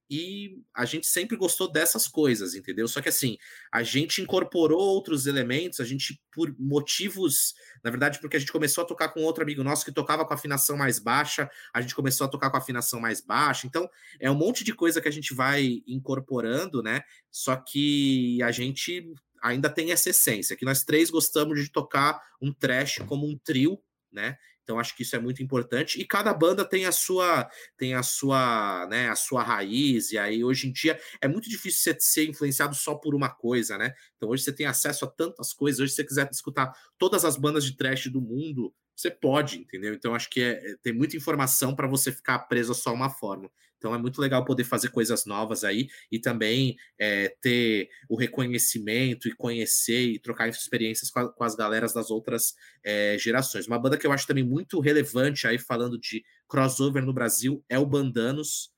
[0.09, 2.87] e a gente sempre gostou dessas coisas, entendeu?
[2.87, 3.37] Só que assim,
[3.71, 7.53] a gente incorporou outros elementos, a gente, por motivos,
[7.83, 10.33] na verdade, porque a gente começou a tocar com outro amigo nosso que tocava com
[10.33, 13.87] afinação mais baixa, a gente começou a tocar com afinação mais baixa, então
[14.19, 17.03] é um monte de coisa que a gente vai incorporando, né?
[17.29, 22.51] Só que a gente ainda tem essa essência, que nós três gostamos de tocar um
[22.51, 23.79] trash como um trio,
[24.11, 24.37] né?
[24.69, 28.03] Então acho que isso é muito importante e cada banda tem a sua tem a
[28.03, 32.29] sua, né, a sua raiz e aí hoje em dia é muito difícil você ser
[32.29, 33.95] influenciado só por uma coisa, né?
[34.15, 37.35] Então hoje você tem acesso a tantas coisas, hoje se você quiser escutar todas as
[37.35, 39.95] bandas de trash do mundo, você pode, entendeu?
[39.95, 43.09] Então acho que é, é tem muita informação para você ficar preso a só uma
[43.09, 43.49] forma.
[43.79, 49.27] Então é muito legal poder fazer coisas novas aí e também é, ter o reconhecimento
[49.27, 52.53] e conhecer e trocar experiências com, a, com as galeras das outras
[52.83, 53.65] é, gerações.
[53.65, 57.79] Uma banda que eu acho também muito relevante aí falando de crossover no Brasil é
[57.79, 58.71] o Bandanos,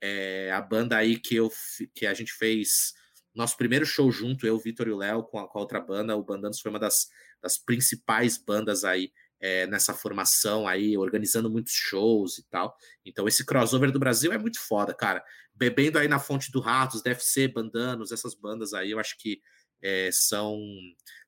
[0.00, 1.50] é, a banda aí que, eu,
[1.94, 2.94] que a gente fez
[3.34, 6.16] nosso primeiro show junto, eu, Vitor e o Léo, com a, com a outra banda.
[6.16, 7.08] O Bandanos foi uma das,
[7.42, 9.12] das principais bandas aí
[9.44, 12.74] é, nessa formação aí, organizando muitos shows e tal.
[13.04, 15.22] Então, esse crossover do Brasil é muito foda, cara.
[15.54, 19.42] Bebendo aí na fonte do Ratos, DFC, Bandanos, essas bandas aí, eu acho que
[19.82, 20.58] é, são,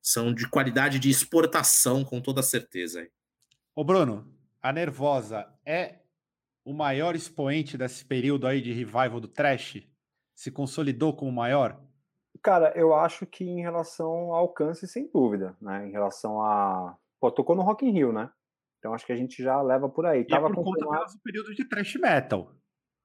[0.00, 3.06] são de qualidade de exportação, com toda certeza.
[3.74, 5.96] Ô, Bruno, a Nervosa é
[6.64, 9.86] o maior expoente desse período aí de revival do trash?
[10.34, 11.78] Se consolidou como maior?
[12.42, 15.86] Cara, eu acho que em relação ao alcance, sem dúvida, né?
[15.86, 18.30] Em relação a Pô, tocou no Rock in Rio, né?
[18.78, 20.20] Então acho que a gente já leva por aí.
[20.20, 22.52] E é Tava é por conta do período de thrash metal.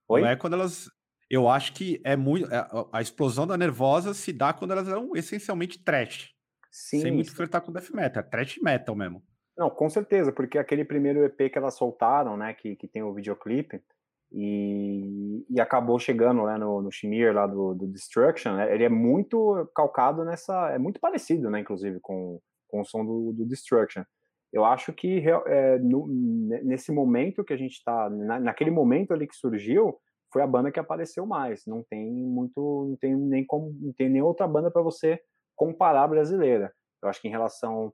[0.08, 0.20] Oi?
[0.20, 0.88] Não é quando elas...
[1.30, 2.52] Eu acho que é muito...
[2.52, 6.30] É, a explosão da Nervosa se dá quando elas eram essencialmente trash.
[6.70, 7.00] Sim.
[7.00, 8.22] Sem muito flertar com death metal.
[8.22, 9.22] É trash metal mesmo.
[9.56, 13.12] Não, com certeza, porque aquele primeiro EP que elas soltaram, né, que, que tem o
[13.12, 13.82] videoclipe,
[14.30, 18.88] e, e acabou chegando né, no, no Shimir lá do, do Destruction, né, ele é
[18.88, 22.40] muito calcado nessa, é muito parecido, né, inclusive, com,
[22.72, 24.02] com o som do, do Destruction.
[24.50, 29.26] Eu acho que é, no, nesse momento que a gente está, na, naquele momento ali
[29.26, 29.98] que surgiu,
[30.32, 31.64] foi a banda que apareceu mais.
[31.66, 35.20] Não tem muito, não tem nem como, não tem nem outra banda para você
[35.54, 36.72] comparar brasileira.
[37.02, 37.92] Eu acho que em relação,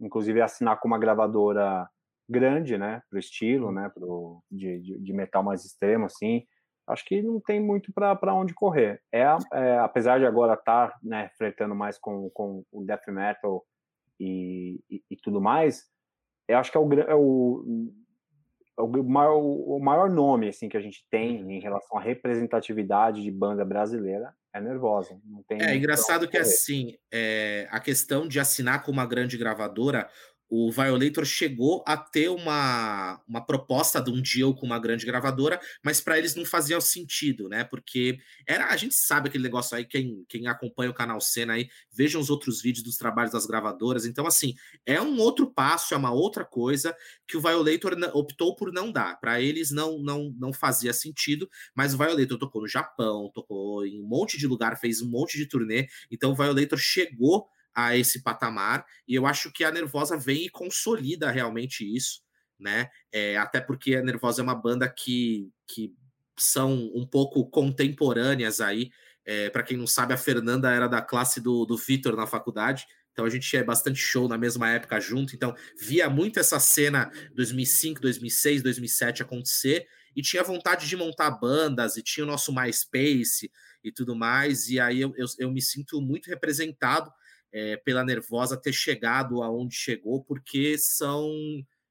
[0.00, 1.88] inclusive, assinar com uma gravadora
[2.28, 6.44] grande, né, pro estilo, né, pro de, de, de metal mais extremo, assim,
[6.86, 9.00] acho que não tem muito para onde correr.
[9.12, 13.64] É, é, apesar de agora estar, tá, né, flertando mais com, com o death metal
[14.20, 15.88] e, e, e tudo mais,
[16.46, 17.92] eu acho que é o, é o,
[18.78, 21.50] é o, maior, o maior nome assim que a gente tem uhum.
[21.50, 25.18] em relação à representatividade de banda brasileira é Nervosa.
[25.24, 30.08] Não tem é engraçado que assim, é, a questão de assinar com uma grande gravadora,
[30.50, 35.60] o Violator chegou a ter uma, uma proposta de um deal com uma grande gravadora,
[35.82, 37.62] mas para eles não fazia sentido, né?
[37.62, 41.70] Porque era a gente sabe aquele negócio aí, quem, quem acompanha o canal Cena aí,
[41.92, 44.04] vejam os outros vídeos dos trabalhos das gravadoras.
[44.04, 44.54] Então, assim,
[44.84, 46.96] é um outro passo, é uma outra coisa
[47.28, 49.20] que o Violator optou por não dar.
[49.20, 54.02] Para eles não, não, não fazia sentido, mas o Violator tocou no Japão, tocou em
[54.02, 55.86] um monte de lugar, fez um monte de turnê.
[56.10, 60.50] Então, o Violator chegou a esse patamar, e eu acho que a Nervosa vem e
[60.50, 62.22] consolida realmente isso,
[62.58, 62.88] né?
[63.12, 65.94] É, até porque a Nervosa é uma banda que, que
[66.38, 68.90] são um pouco contemporâneas aí.
[69.24, 72.86] É, para quem não sabe, a Fernanda era da classe do, do Vitor na faculdade,
[73.12, 77.10] então a gente tinha bastante show na mesma época junto, então via muito essa cena
[77.34, 79.86] 2005, 2006, 2007 acontecer
[80.16, 83.50] e tinha vontade de montar bandas e tinha o nosso MySpace
[83.84, 87.12] e tudo mais, e aí eu, eu, eu me sinto muito representado
[87.52, 91.30] é, pela Nervosa ter chegado aonde chegou, porque são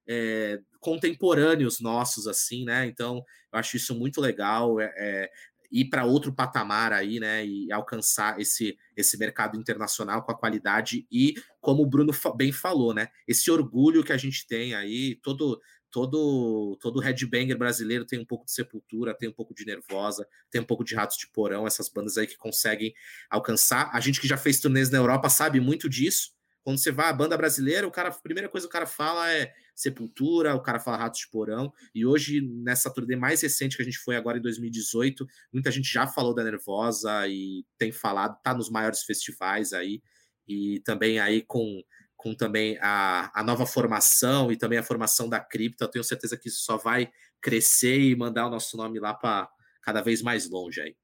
[0.08, 2.86] é, contemporâneos nossos, assim, né?
[2.86, 4.80] Então, eu acho isso muito legal.
[4.80, 5.30] É,
[5.72, 11.06] ir para outro patamar aí, né, e alcançar esse, esse mercado internacional com a qualidade
[11.12, 15.62] e, como o Bruno bem falou, né, esse orgulho que a gente tem aí, todo
[15.92, 20.62] todo todo headbanger brasileiro tem um pouco de Sepultura, tem um pouco de Nervosa, tem
[20.62, 22.94] um pouco de Ratos de Porão, essas bandas aí que conseguem
[23.30, 23.90] alcançar.
[23.94, 26.32] A gente que já fez turnês na Europa sabe muito disso.
[26.62, 29.32] Quando você vai à banda brasileira, o cara, a primeira coisa que o cara fala
[29.32, 31.74] é Sepultura, o cara fala Ratos de Porão.
[31.96, 35.92] E hoje, nessa turnê mais recente que a gente foi agora em 2018, muita gente
[35.92, 40.02] já falou da Nervosa e tem falado, tá nos maiores festivais aí.
[40.48, 41.82] E também aí com
[42.20, 46.38] com também a, a nova formação e também a formação da cripto, eu tenho certeza
[46.38, 47.10] que isso só vai
[47.42, 49.50] crescer e mandar o nosso nome lá para
[49.82, 50.96] cada vez mais longe aí.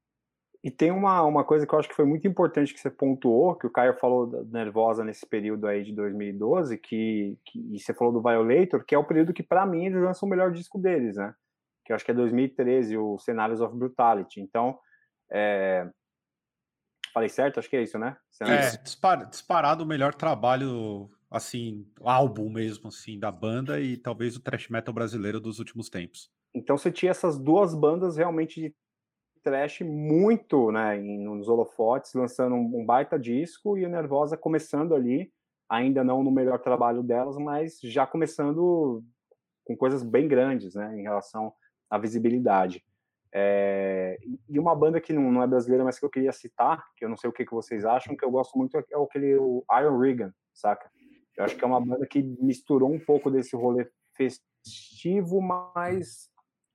[0.62, 3.54] E tem uma, uma coisa que eu acho que foi muito importante que você pontuou,
[3.54, 8.12] que o Caio falou Nervosa nesse período aí de 2012, que, que e você falou
[8.12, 11.16] do Violator, que é o período que para mim eles lançam o melhor disco deles,
[11.16, 11.34] né?
[11.82, 14.40] Que eu acho que é 2013, o Scenarios of Brutality.
[14.40, 14.78] Então,
[15.32, 15.88] é,
[17.16, 17.58] Falei certo?
[17.58, 18.14] Acho que é isso, né?
[18.42, 24.42] É, dispar, disparado o melhor trabalho, assim, álbum mesmo, assim, da banda e talvez o
[24.42, 26.30] thrash metal brasileiro dos últimos tempos.
[26.54, 28.74] Então você tinha essas duas bandas realmente de
[29.42, 35.32] thrash muito, né, nos holofotes, lançando um, um baita disco e a Nervosa começando ali,
[35.70, 39.02] ainda não no melhor trabalho delas, mas já começando
[39.64, 41.50] com coisas bem grandes, né, em relação
[41.88, 42.84] à visibilidade.
[43.32, 47.04] É, e uma banda que não, não, é brasileira, mas que eu queria citar, que
[47.04, 49.36] eu não sei o que, que vocês acham, que eu gosto muito, é, é aquele
[49.36, 50.90] o Iron Regan, saca?
[51.36, 56.30] Eu acho que é uma banda que misturou um pouco desse rolê festivo, mas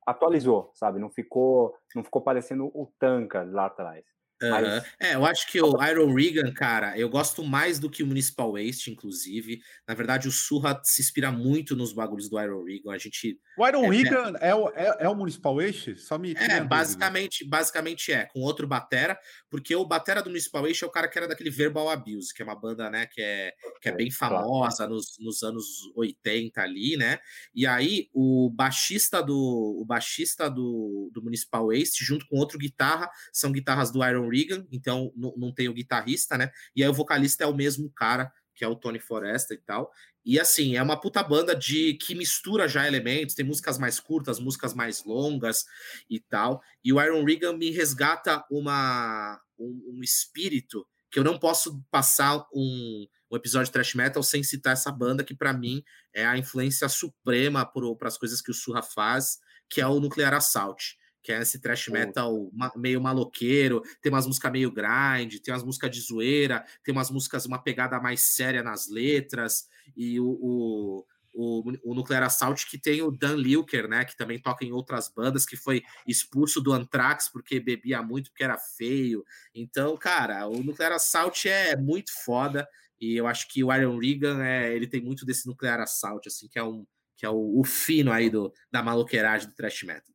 [0.06, 1.00] atualizou, sabe?
[1.00, 4.04] Não ficou, não ficou parecendo o Tanka lá atrás.
[4.50, 4.84] Mas...
[5.00, 8.52] É, eu acho que o Iron Regan, cara, eu gosto mais do que o Municipal
[8.52, 9.60] Waste, inclusive.
[9.86, 12.92] Na verdade, o Surra se inspira muito nos bagulhos do Iron Regan.
[12.92, 13.38] A gente.
[13.56, 15.96] O Iron é, Regan é, o, é, é, o Municipal Waste?
[15.96, 16.32] Só me.
[16.32, 19.18] É, basicamente, basicamente é, com outro Batera,
[19.50, 22.42] porque o Batera do Municipal Waste é o cara que era daquele Verbal Abuse, que
[22.42, 25.64] é uma banda, né, que é, que é bem famosa nos, nos anos
[25.94, 27.18] 80 ali, né?
[27.54, 33.10] E aí, o baixista do, o baixista do, do Municipal Waste, junto com outro guitarra,
[33.32, 36.50] são guitarras do Iron Regan, então não, tem o guitarrista, né?
[36.74, 39.90] E aí o vocalista é o mesmo cara, que é o Tony Foresta e tal.
[40.24, 44.38] E assim, é uma puta banda de que mistura já elementos, tem músicas mais curtas,
[44.38, 45.64] músicas mais longas
[46.08, 46.62] e tal.
[46.84, 52.46] E o Iron Regan me resgata uma um, um espírito que eu não posso passar
[52.54, 55.82] um, um episódio de thrash metal sem citar essa banda que para mim
[56.14, 59.38] é a influência suprema para as coisas que o Surra faz,
[59.68, 64.52] que é o Nuclear Assault que é esse thrash metal meio maloqueiro, tem umas músicas
[64.52, 68.88] meio grind, tem umas músicas de zoeira, tem umas músicas, uma pegada mais séria nas
[68.88, 74.16] letras, e o, o, o, o Nuclear Assault que tem o Dan Lilker, né, que
[74.16, 78.58] também toca em outras bandas, que foi expulso do Anthrax porque bebia muito, porque era
[78.58, 79.24] feio.
[79.54, 82.68] Então, cara, o Nuclear Assault é muito foda,
[83.00, 86.48] e eu acho que o Iron Regan, é, ele tem muito desse Nuclear Assault, assim,
[86.48, 90.12] que é um que é o, o fino aí do, da maloqueiragem do thrash metal.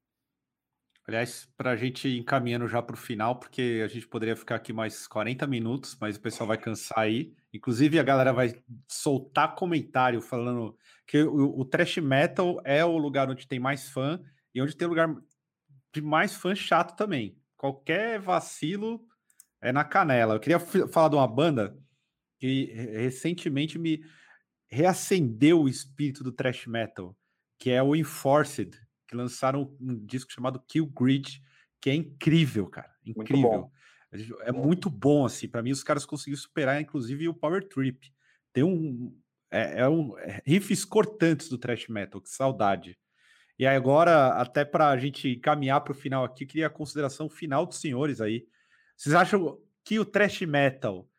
[1.08, 4.74] Aliás, para a gente encaminhando já para o final, porque a gente poderia ficar aqui
[4.74, 7.34] mais 40 minutos, mas o pessoal vai cansar aí.
[7.54, 10.78] Inclusive, a galera vai soltar comentário falando
[11.08, 14.22] que o, o trash metal é o lugar onde tem mais fã
[14.54, 15.16] e onde tem lugar
[15.94, 17.38] de mais fã chato também.
[17.56, 19.02] Qualquer vacilo
[19.62, 20.36] é na canela.
[20.36, 21.78] Eu queria falar de uma banda
[22.38, 24.04] que recentemente me
[24.70, 27.16] reacendeu o espírito do trash metal,
[27.58, 28.78] que é o Enforced
[29.08, 31.42] que lançaram um disco chamado Kill Grid,
[31.82, 32.92] que é incrível, cara.
[33.06, 33.52] Incrível.
[33.52, 33.72] Muito
[34.42, 35.48] é muito bom, assim.
[35.48, 38.12] Para mim, os caras conseguiram superar, inclusive, o Power Trip.
[38.54, 39.16] Tem um.
[39.52, 42.98] É, é um é, riffs cortantes do thrash metal, que saudade.
[43.60, 47.30] E aí, agora, até para a gente caminhar para o final aqui, queria a consideração
[47.30, 48.46] final dos senhores aí.
[48.96, 51.10] Vocês acham que o thrash metal,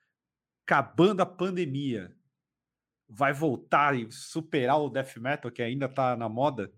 [0.64, 2.14] acabando a pandemia,
[3.08, 6.72] vai voltar e superar o death metal, que ainda está na moda?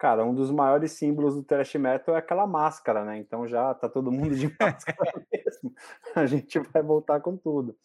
[0.00, 3.18] Cara, um dos maiores símbolos do thrash metal é aquela máscara, né?
[3.18, 5.74] Então já tá todo mundo de máscara mesmo.
[6.16, 7.76] A gente vai voltar com tudo.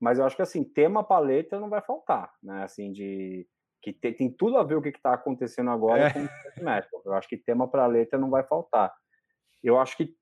[0.00, 2.64] Mas eu acho que assim, tema paleta não vai faltar, né?
[2.64, 3.46] Assim, de
[3.82, 6.10] que tem, tem tudo a ver o que está acontecendo agora é.
[6.10, 7.02] com o thrash metal.
[7.04, 8.90] Eu acho que tema para letra não vai faltar.
[9.62, 10.16] Eu acho que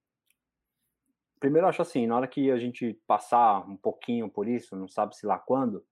[1.38, 4.88] primeiro eu acho assim, na hora que a gente passar um pouquinho por isso, não
[4.88, 5.86] sabe se lá quando,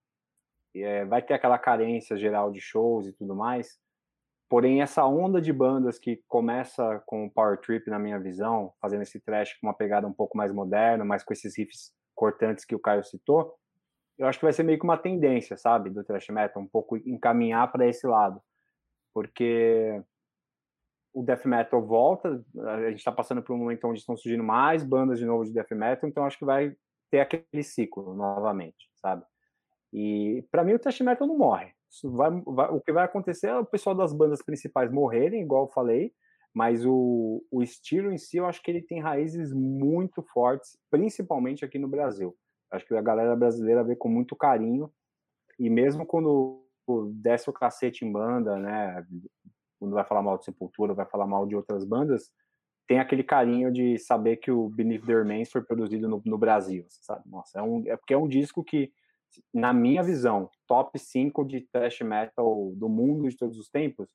[0.75, 3.84] é, vai ter aquela carência geral de shows e tudo mais
[4.49, 9.03] Porém, essa onda de bandas que começa com o Power Trip, na minha visão, fazendo
[9.03, 12.75] esse trash com uma pegada um pouco mais moderna, mas com esses riffs cortantes que
[12.75, 13.55] o Caio citou,
[14.19, 16.97] eu acho que vai ser meio que uma tendência, sabe, do thrash metal, um pouco
[16.97, 18.41] encaminhar para esse lado.
[19.13, 20.01] Porque
[21.13, 24.85] o death metal volta, a gente está passando por um momento onde estão surgindo mais
[24.85, 26.77] bandas de novo de death metal, então acho que vai
[27.11, 29.25] ter aquele ciclo novamente, sabe?
[29.93, 33.59] E para mim o thrash metal não morre vai, vai, o que vai acontecer é
[33.59, 36.13] o pessoal das bandas principais morrerem, igual eu falei,
[36.53, 41.65] mas o, o estilo em si eu acho que ele tem raízes muito fortes, principalmente
[41.65, 42.37] aqui no Brasil.
[42.71, 44.91] Acho que a galera brasileira vê com muito carinho,
[45.59, 46.65] e mesmo quando
[47.15, 49.07] desce o cacete em banda, né,
[49.79, 52.31] quando vai falar mal de Sepultura, vai falar mal de outras bandas,
[52.87, 56.85] tem aquele carinho de saber que o Beneath the Remains foi produzido no, no Brasil,
[56.89, 57.23] sabe?
[57.27, 58.93] Nossa, é, um, é porque é um disco que
[59.53, 64.09] na minha visão, top 5 de thrash metal do mundo de todos os tempos,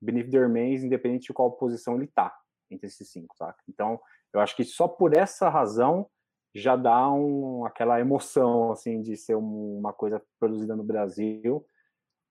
[0.00, 2.34] Beneath the Remains, independente de qual posição ele tá
[2.70, 3.58] entre esses cinco, saca?
[3.68, 4.00] Então,
[4.32, 6.08] eu acho que só por essa razão
[6.54, 11.66] já dá um, aquela emoção, assim, de ser um, uma coisa produzida no Brasil.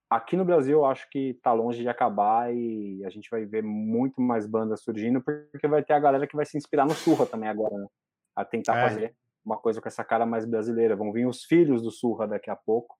[0.09, 3.63] Aqui no Brasil, eu acho que tá longe de acabar e a gente vai ver
[3.63, 7.25] muito mais bandas surgindo, porque vai ter a galera que vai se inspirar no Surra
[7.25, 7.87] também agora, né?
[8.35, 8.89] A tentar é.
[8.89, 9.15] fazer
[9.45, 10.95] uma coisa com essa cara mais brasileira.
[10.95, 12.95] Vão vir os filhos do Surra daqui a pouco.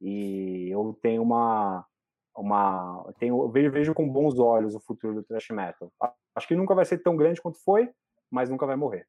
[0.00, 1.84] E eu tenho uma.
[2.36, 5.92] uma tenho, eu vejo, vejo com bons olhos o futuro do thrash metal.
[6.34, 7.90] Acho que nunca vai ser tão grande quanto foi,
[8.30, 9.06] mas nunca vai morrer.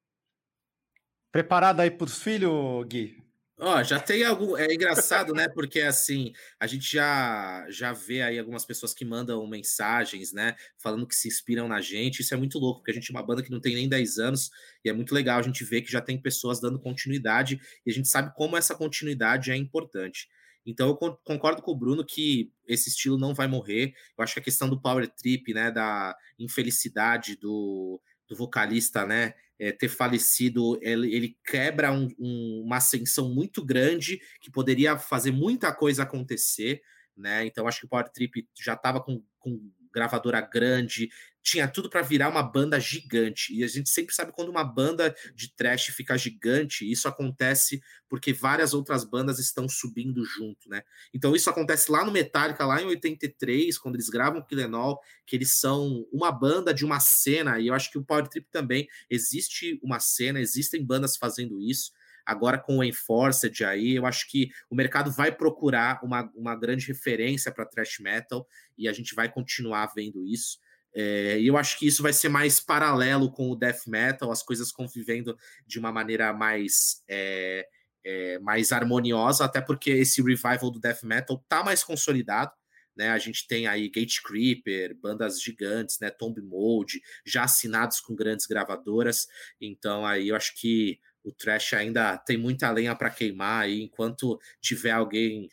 [1.31, 3.28] Preparado aí para os filhos, Gui?
[3.61, 4.55] Ó, já tem algum.
[4.55, 5.49] É engraçado, né?
[5.49, 10.55] Porque assim, a gente já já vê aí algumas pessoas que mandam mensagens, né?
[10.77, 12.21] Falando que se inspiram na gente.
[12.21, 14.17] Isso é muito louco, porque a gente é uma banda que não tem nem 10
[14.17, 14.49] anos,
[14.83, 17.93] e é muito legal a gente ver que já tem pessoas dando continuidade, e a
[17.93, 20.29] gente sabe como essa continuidade é importante.
[20.65, 23.93] Então eu concordo com o Bruno que esse estilo não vai morrer.
[24.17, 25.69] Eu acho que a questão do power trip, né?
[25.69, 29.33] Da infelicidade do, do vocalista, né?
[29.59, 35.31] É, ter falecido, ele, ele quebra um, um, uma ascensão muito grande que poderia fazer
[35.31, 36.81] muita coisa acontecer,
[37.15, 37.45] né?
[37.45, 39.59] Então acho que o Power Trip já estava com, com
[39.93, 41.09] gravadora grande,
[41.41, 43.53] tinha tudo para virar uma banda gigante.
[43.55, 48.33] E a gente sempre sabe quando uma banda de trash fica gigante, isso acontece porque
[48.33, 50.83] várias outras bandas estão subindo junto, né?
[51.13, 55.57] Então isso acontece lá no Metallica, lá em 83, quando eles gravam Killenol, que eles
[55.57, 59.79] são uma banda de uma cena, e eu acho que o Power Trip também existe
[59.81, 61.91] uma cena, existem bandas fazendo isso.
[62.29, 66.85] Agora com o Enforced aí, eu acho que o mercado vai procurar uma, uma grande
[66.85, 68.47] referência para thrash metal
[68.77, 70.59] e a gente vai continuar vendo isso.
[70.93, 74.43] É, e eu acho que isso vai ser mais paralelo com o death metal, as
[74.43, 75.35] coisas convivendo
[75.65, 77.67] de uma maneira mais é,
[78.03, 82.51] é, mais harmoniosa, até porque esse revival do death metal tá mais consolidado.
[82.95, 88.13] Né, a gente tem aí Gate Creeper, bandas gigantes, né, Tomb Mode, já assinados com
[88.13, 89.25] grandes gravadoras.
[89.61, 90.99] Então aí eu acho que
[91.29, 95.49] o Trash ainda tem muita lenha para queimar e enquanto tiver alguém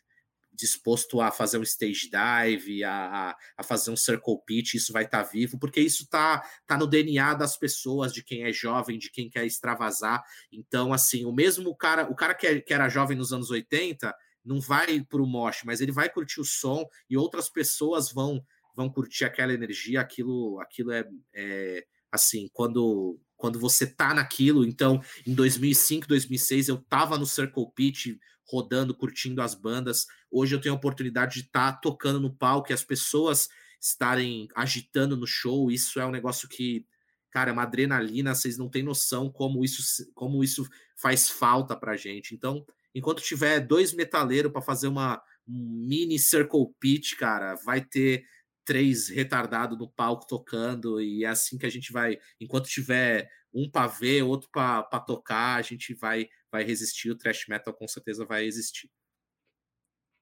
[0.57, 5.23] disposto a fazer um stage dive, a, a fazer um circle pitch, isso vai estar
[5.23, 9.11] tá vivo, porque isso está tá no DNA das pessoas, de quem é jovem, de
[9.11, 10.24] quem quer extravasar.
[10.51, 14.15] Então, assim, o mesmo cara, o cara que, é, que era jovem nos anos 80,
[14.44, 18.43] não vai para o mosh, mas ele vai curtir o som e outras pessoas vão
[18.74, 21.03] vão curtir aquela energia, aquilo, aquilo é,
[21.35, 21.82] é
[22.12, 24.67] assim, quando quando você tá naquilo.
[24.67, 28.19] Então, em 2005, 2006, eu tava no Circle Pit
[28.49, 30.07] rodando, curtindo as bandas.
[30.31, 33.49] Hoje eu tenho a oportunidade de estar tá tocando no palco e as pessoas
[33.81, 35.71] estarem agitando no show.
[35.71, 36.87] Isso é um negócio que,
[37.31, 41.97] cara, é uma adrenalina, vocês não têm noção como isso como isso faz falta pra
[41.97, 42.35] gente.
[42.35, 42.65] Então,
[42.95, 48.25] enquanto tiver dois metaleiros para fazer uma um mini circle pitch, cara, vai ter
[48.66, 53.70] três retardados no palco tocando, e é assim que a gente vai, enquanto tiver um
[53.70, 58.26] para ver, outro para tocar, a gente vai, vai resistir, o thrash metal com certeza
[58.26, 58.90] vai existir.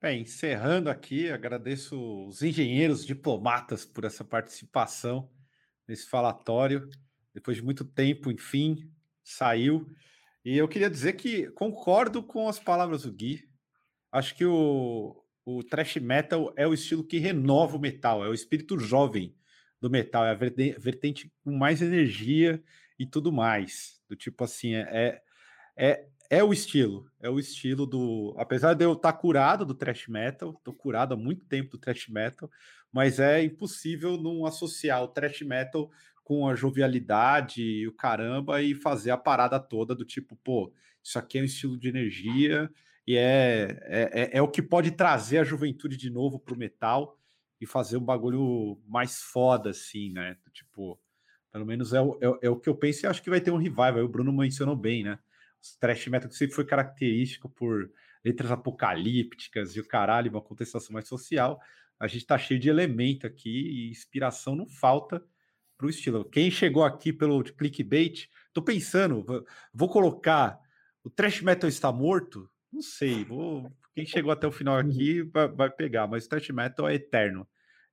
[0.00, 5.32] Bem, encerrando aqui, agradeço os engenheiros diplomatas por essa participação
[5.88, 6.88] nesse falatório.
[7.32, 8.92] Depois de muito tempo, enfim,
[9.22, 9.88] saiu.
[10.44, 13.48] E eu queria dizer que concordo com as palavras do Gui.
[14.12, 18.34] Acho que o, o thrash metal é o estilo que renova o metal, é o
[18.34, 19.34] espírito jovem
[19.80, 22.62] do metal, é a vertente com mais energia
[22.98, 24.00] e tudo mais.
[24.08, 25.22] Do tipo assim, é, é,
[25.76, 28.34] é, é o estilo, é o estilo do.
[28.38, 31.78] Apesar de eu estar tá curado do thrash metal, estou curado há muito tempo do
[31.78, 32.50] thrash metal,
[32.90, 35.90] mas é impossível não associar o thrash metal
[36.22, 40.72] com a jovialidade e o caramba e fazer a parada toda do tipo, pô,
[41.02, 42.70] isso aqui é um estilo de energia
[43.06, 46.58] e é, é, é, é o que pode trazer a juventude de novo para o
[46.58, 47.18] metal
[47.60, 50.36] e fazer um bagulho mais foda, assim, né?
[50.52, 50.98] Tipo,
[51.52, 53.50] pelo menos é o, é, é, o que eu penso e acho que vai ter
[53.50, 53.98] um revival.
[53.98, 55.18] O Bruno mencionou bem, né?
[55.62, 57.90] O thrash metal que sempre foi característico por
[58.24, 61.60] letras apocalípticas e o caralho, uma contestação mais social.
[62.00, 65.22] A gente tá cheio de elemento aqui e inspiração não falta
[65.76, 66.24] para o estilo.
[66.24, 69.24] Quem chegou aqui pelo clickbait, tô pensando,
[69.72, 70.58] vou colocar
[71.04, 72.50] o thrash metal está morto?
[72.74, 73.70] Não sei, vou...
[73.94, 74.80] quem chegou até o final uhum.
[74.80, 77.46] aqui vai, vai pegar, mas o thrash metal é eterno.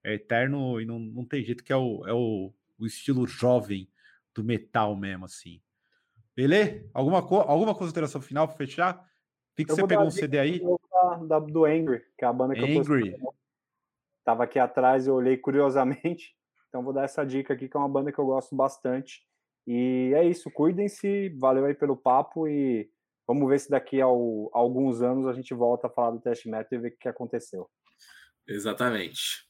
[0.03, 3.87] É eterno e não, não tem jeito que é o, é o, o estilo jovem
[4.33, 5.61] do metal mesmo, assim.
[6.35, 6.83] Beleza?
[6.95, 9.07] Alguma, co alguma consideração final para fechar?
[9.55, 10.59] que você pegou um CD aí?
[10.91, 13.11] Da, da, do Angry, que é a banda que Angry.
[13.11, 13.35] eu tô
[14.23, 16.35] Tava aqui atrás, eu olhei curiosamente.
[16.71, 19.27] Então vou dar essa dica aqui, que é uma banda que eu gosto bastante.
[19.67, 22.89] E é isso, cuidem-se, valeu aí pelo papo e
[23.27, 26.67] Vamos ver se daqui a, alguns anos a gente volta a falar do teste metal
[26.71, 27.69] e ver o que aconteceu.
[28.47, 29.45] Exatamente.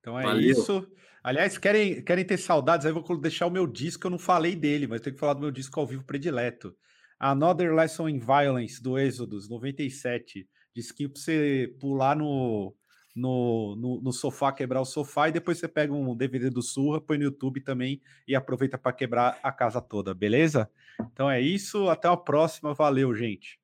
[0.00, 0.40] Então é Valeu.
[0.40, 0.86] isso.
[1.22, 2.84] Aliás, querem, querem ter saudades?
[2.84, 5.34] Aí eu vou deixar o meu disco, eu não falei dele, mas tenho que falar
[5.34, 6.76] do meu disco ao vivo predileto.
[7.18, 10.46] Another Lesson in Violence, do Êxodos, 97.
[10.74, 12.74] Disquinho pra você pular no,
[13.14, 17.00] no, no, no, sofá, quebrar o sofá, e depois você pega um DVD do Surra,
[17.00, 20.68] põe no YouTube também e aproveita para quebrar a casa toda, beleza?
[21.12, 23.58] Então é isso, até a próxima, valeu, gente.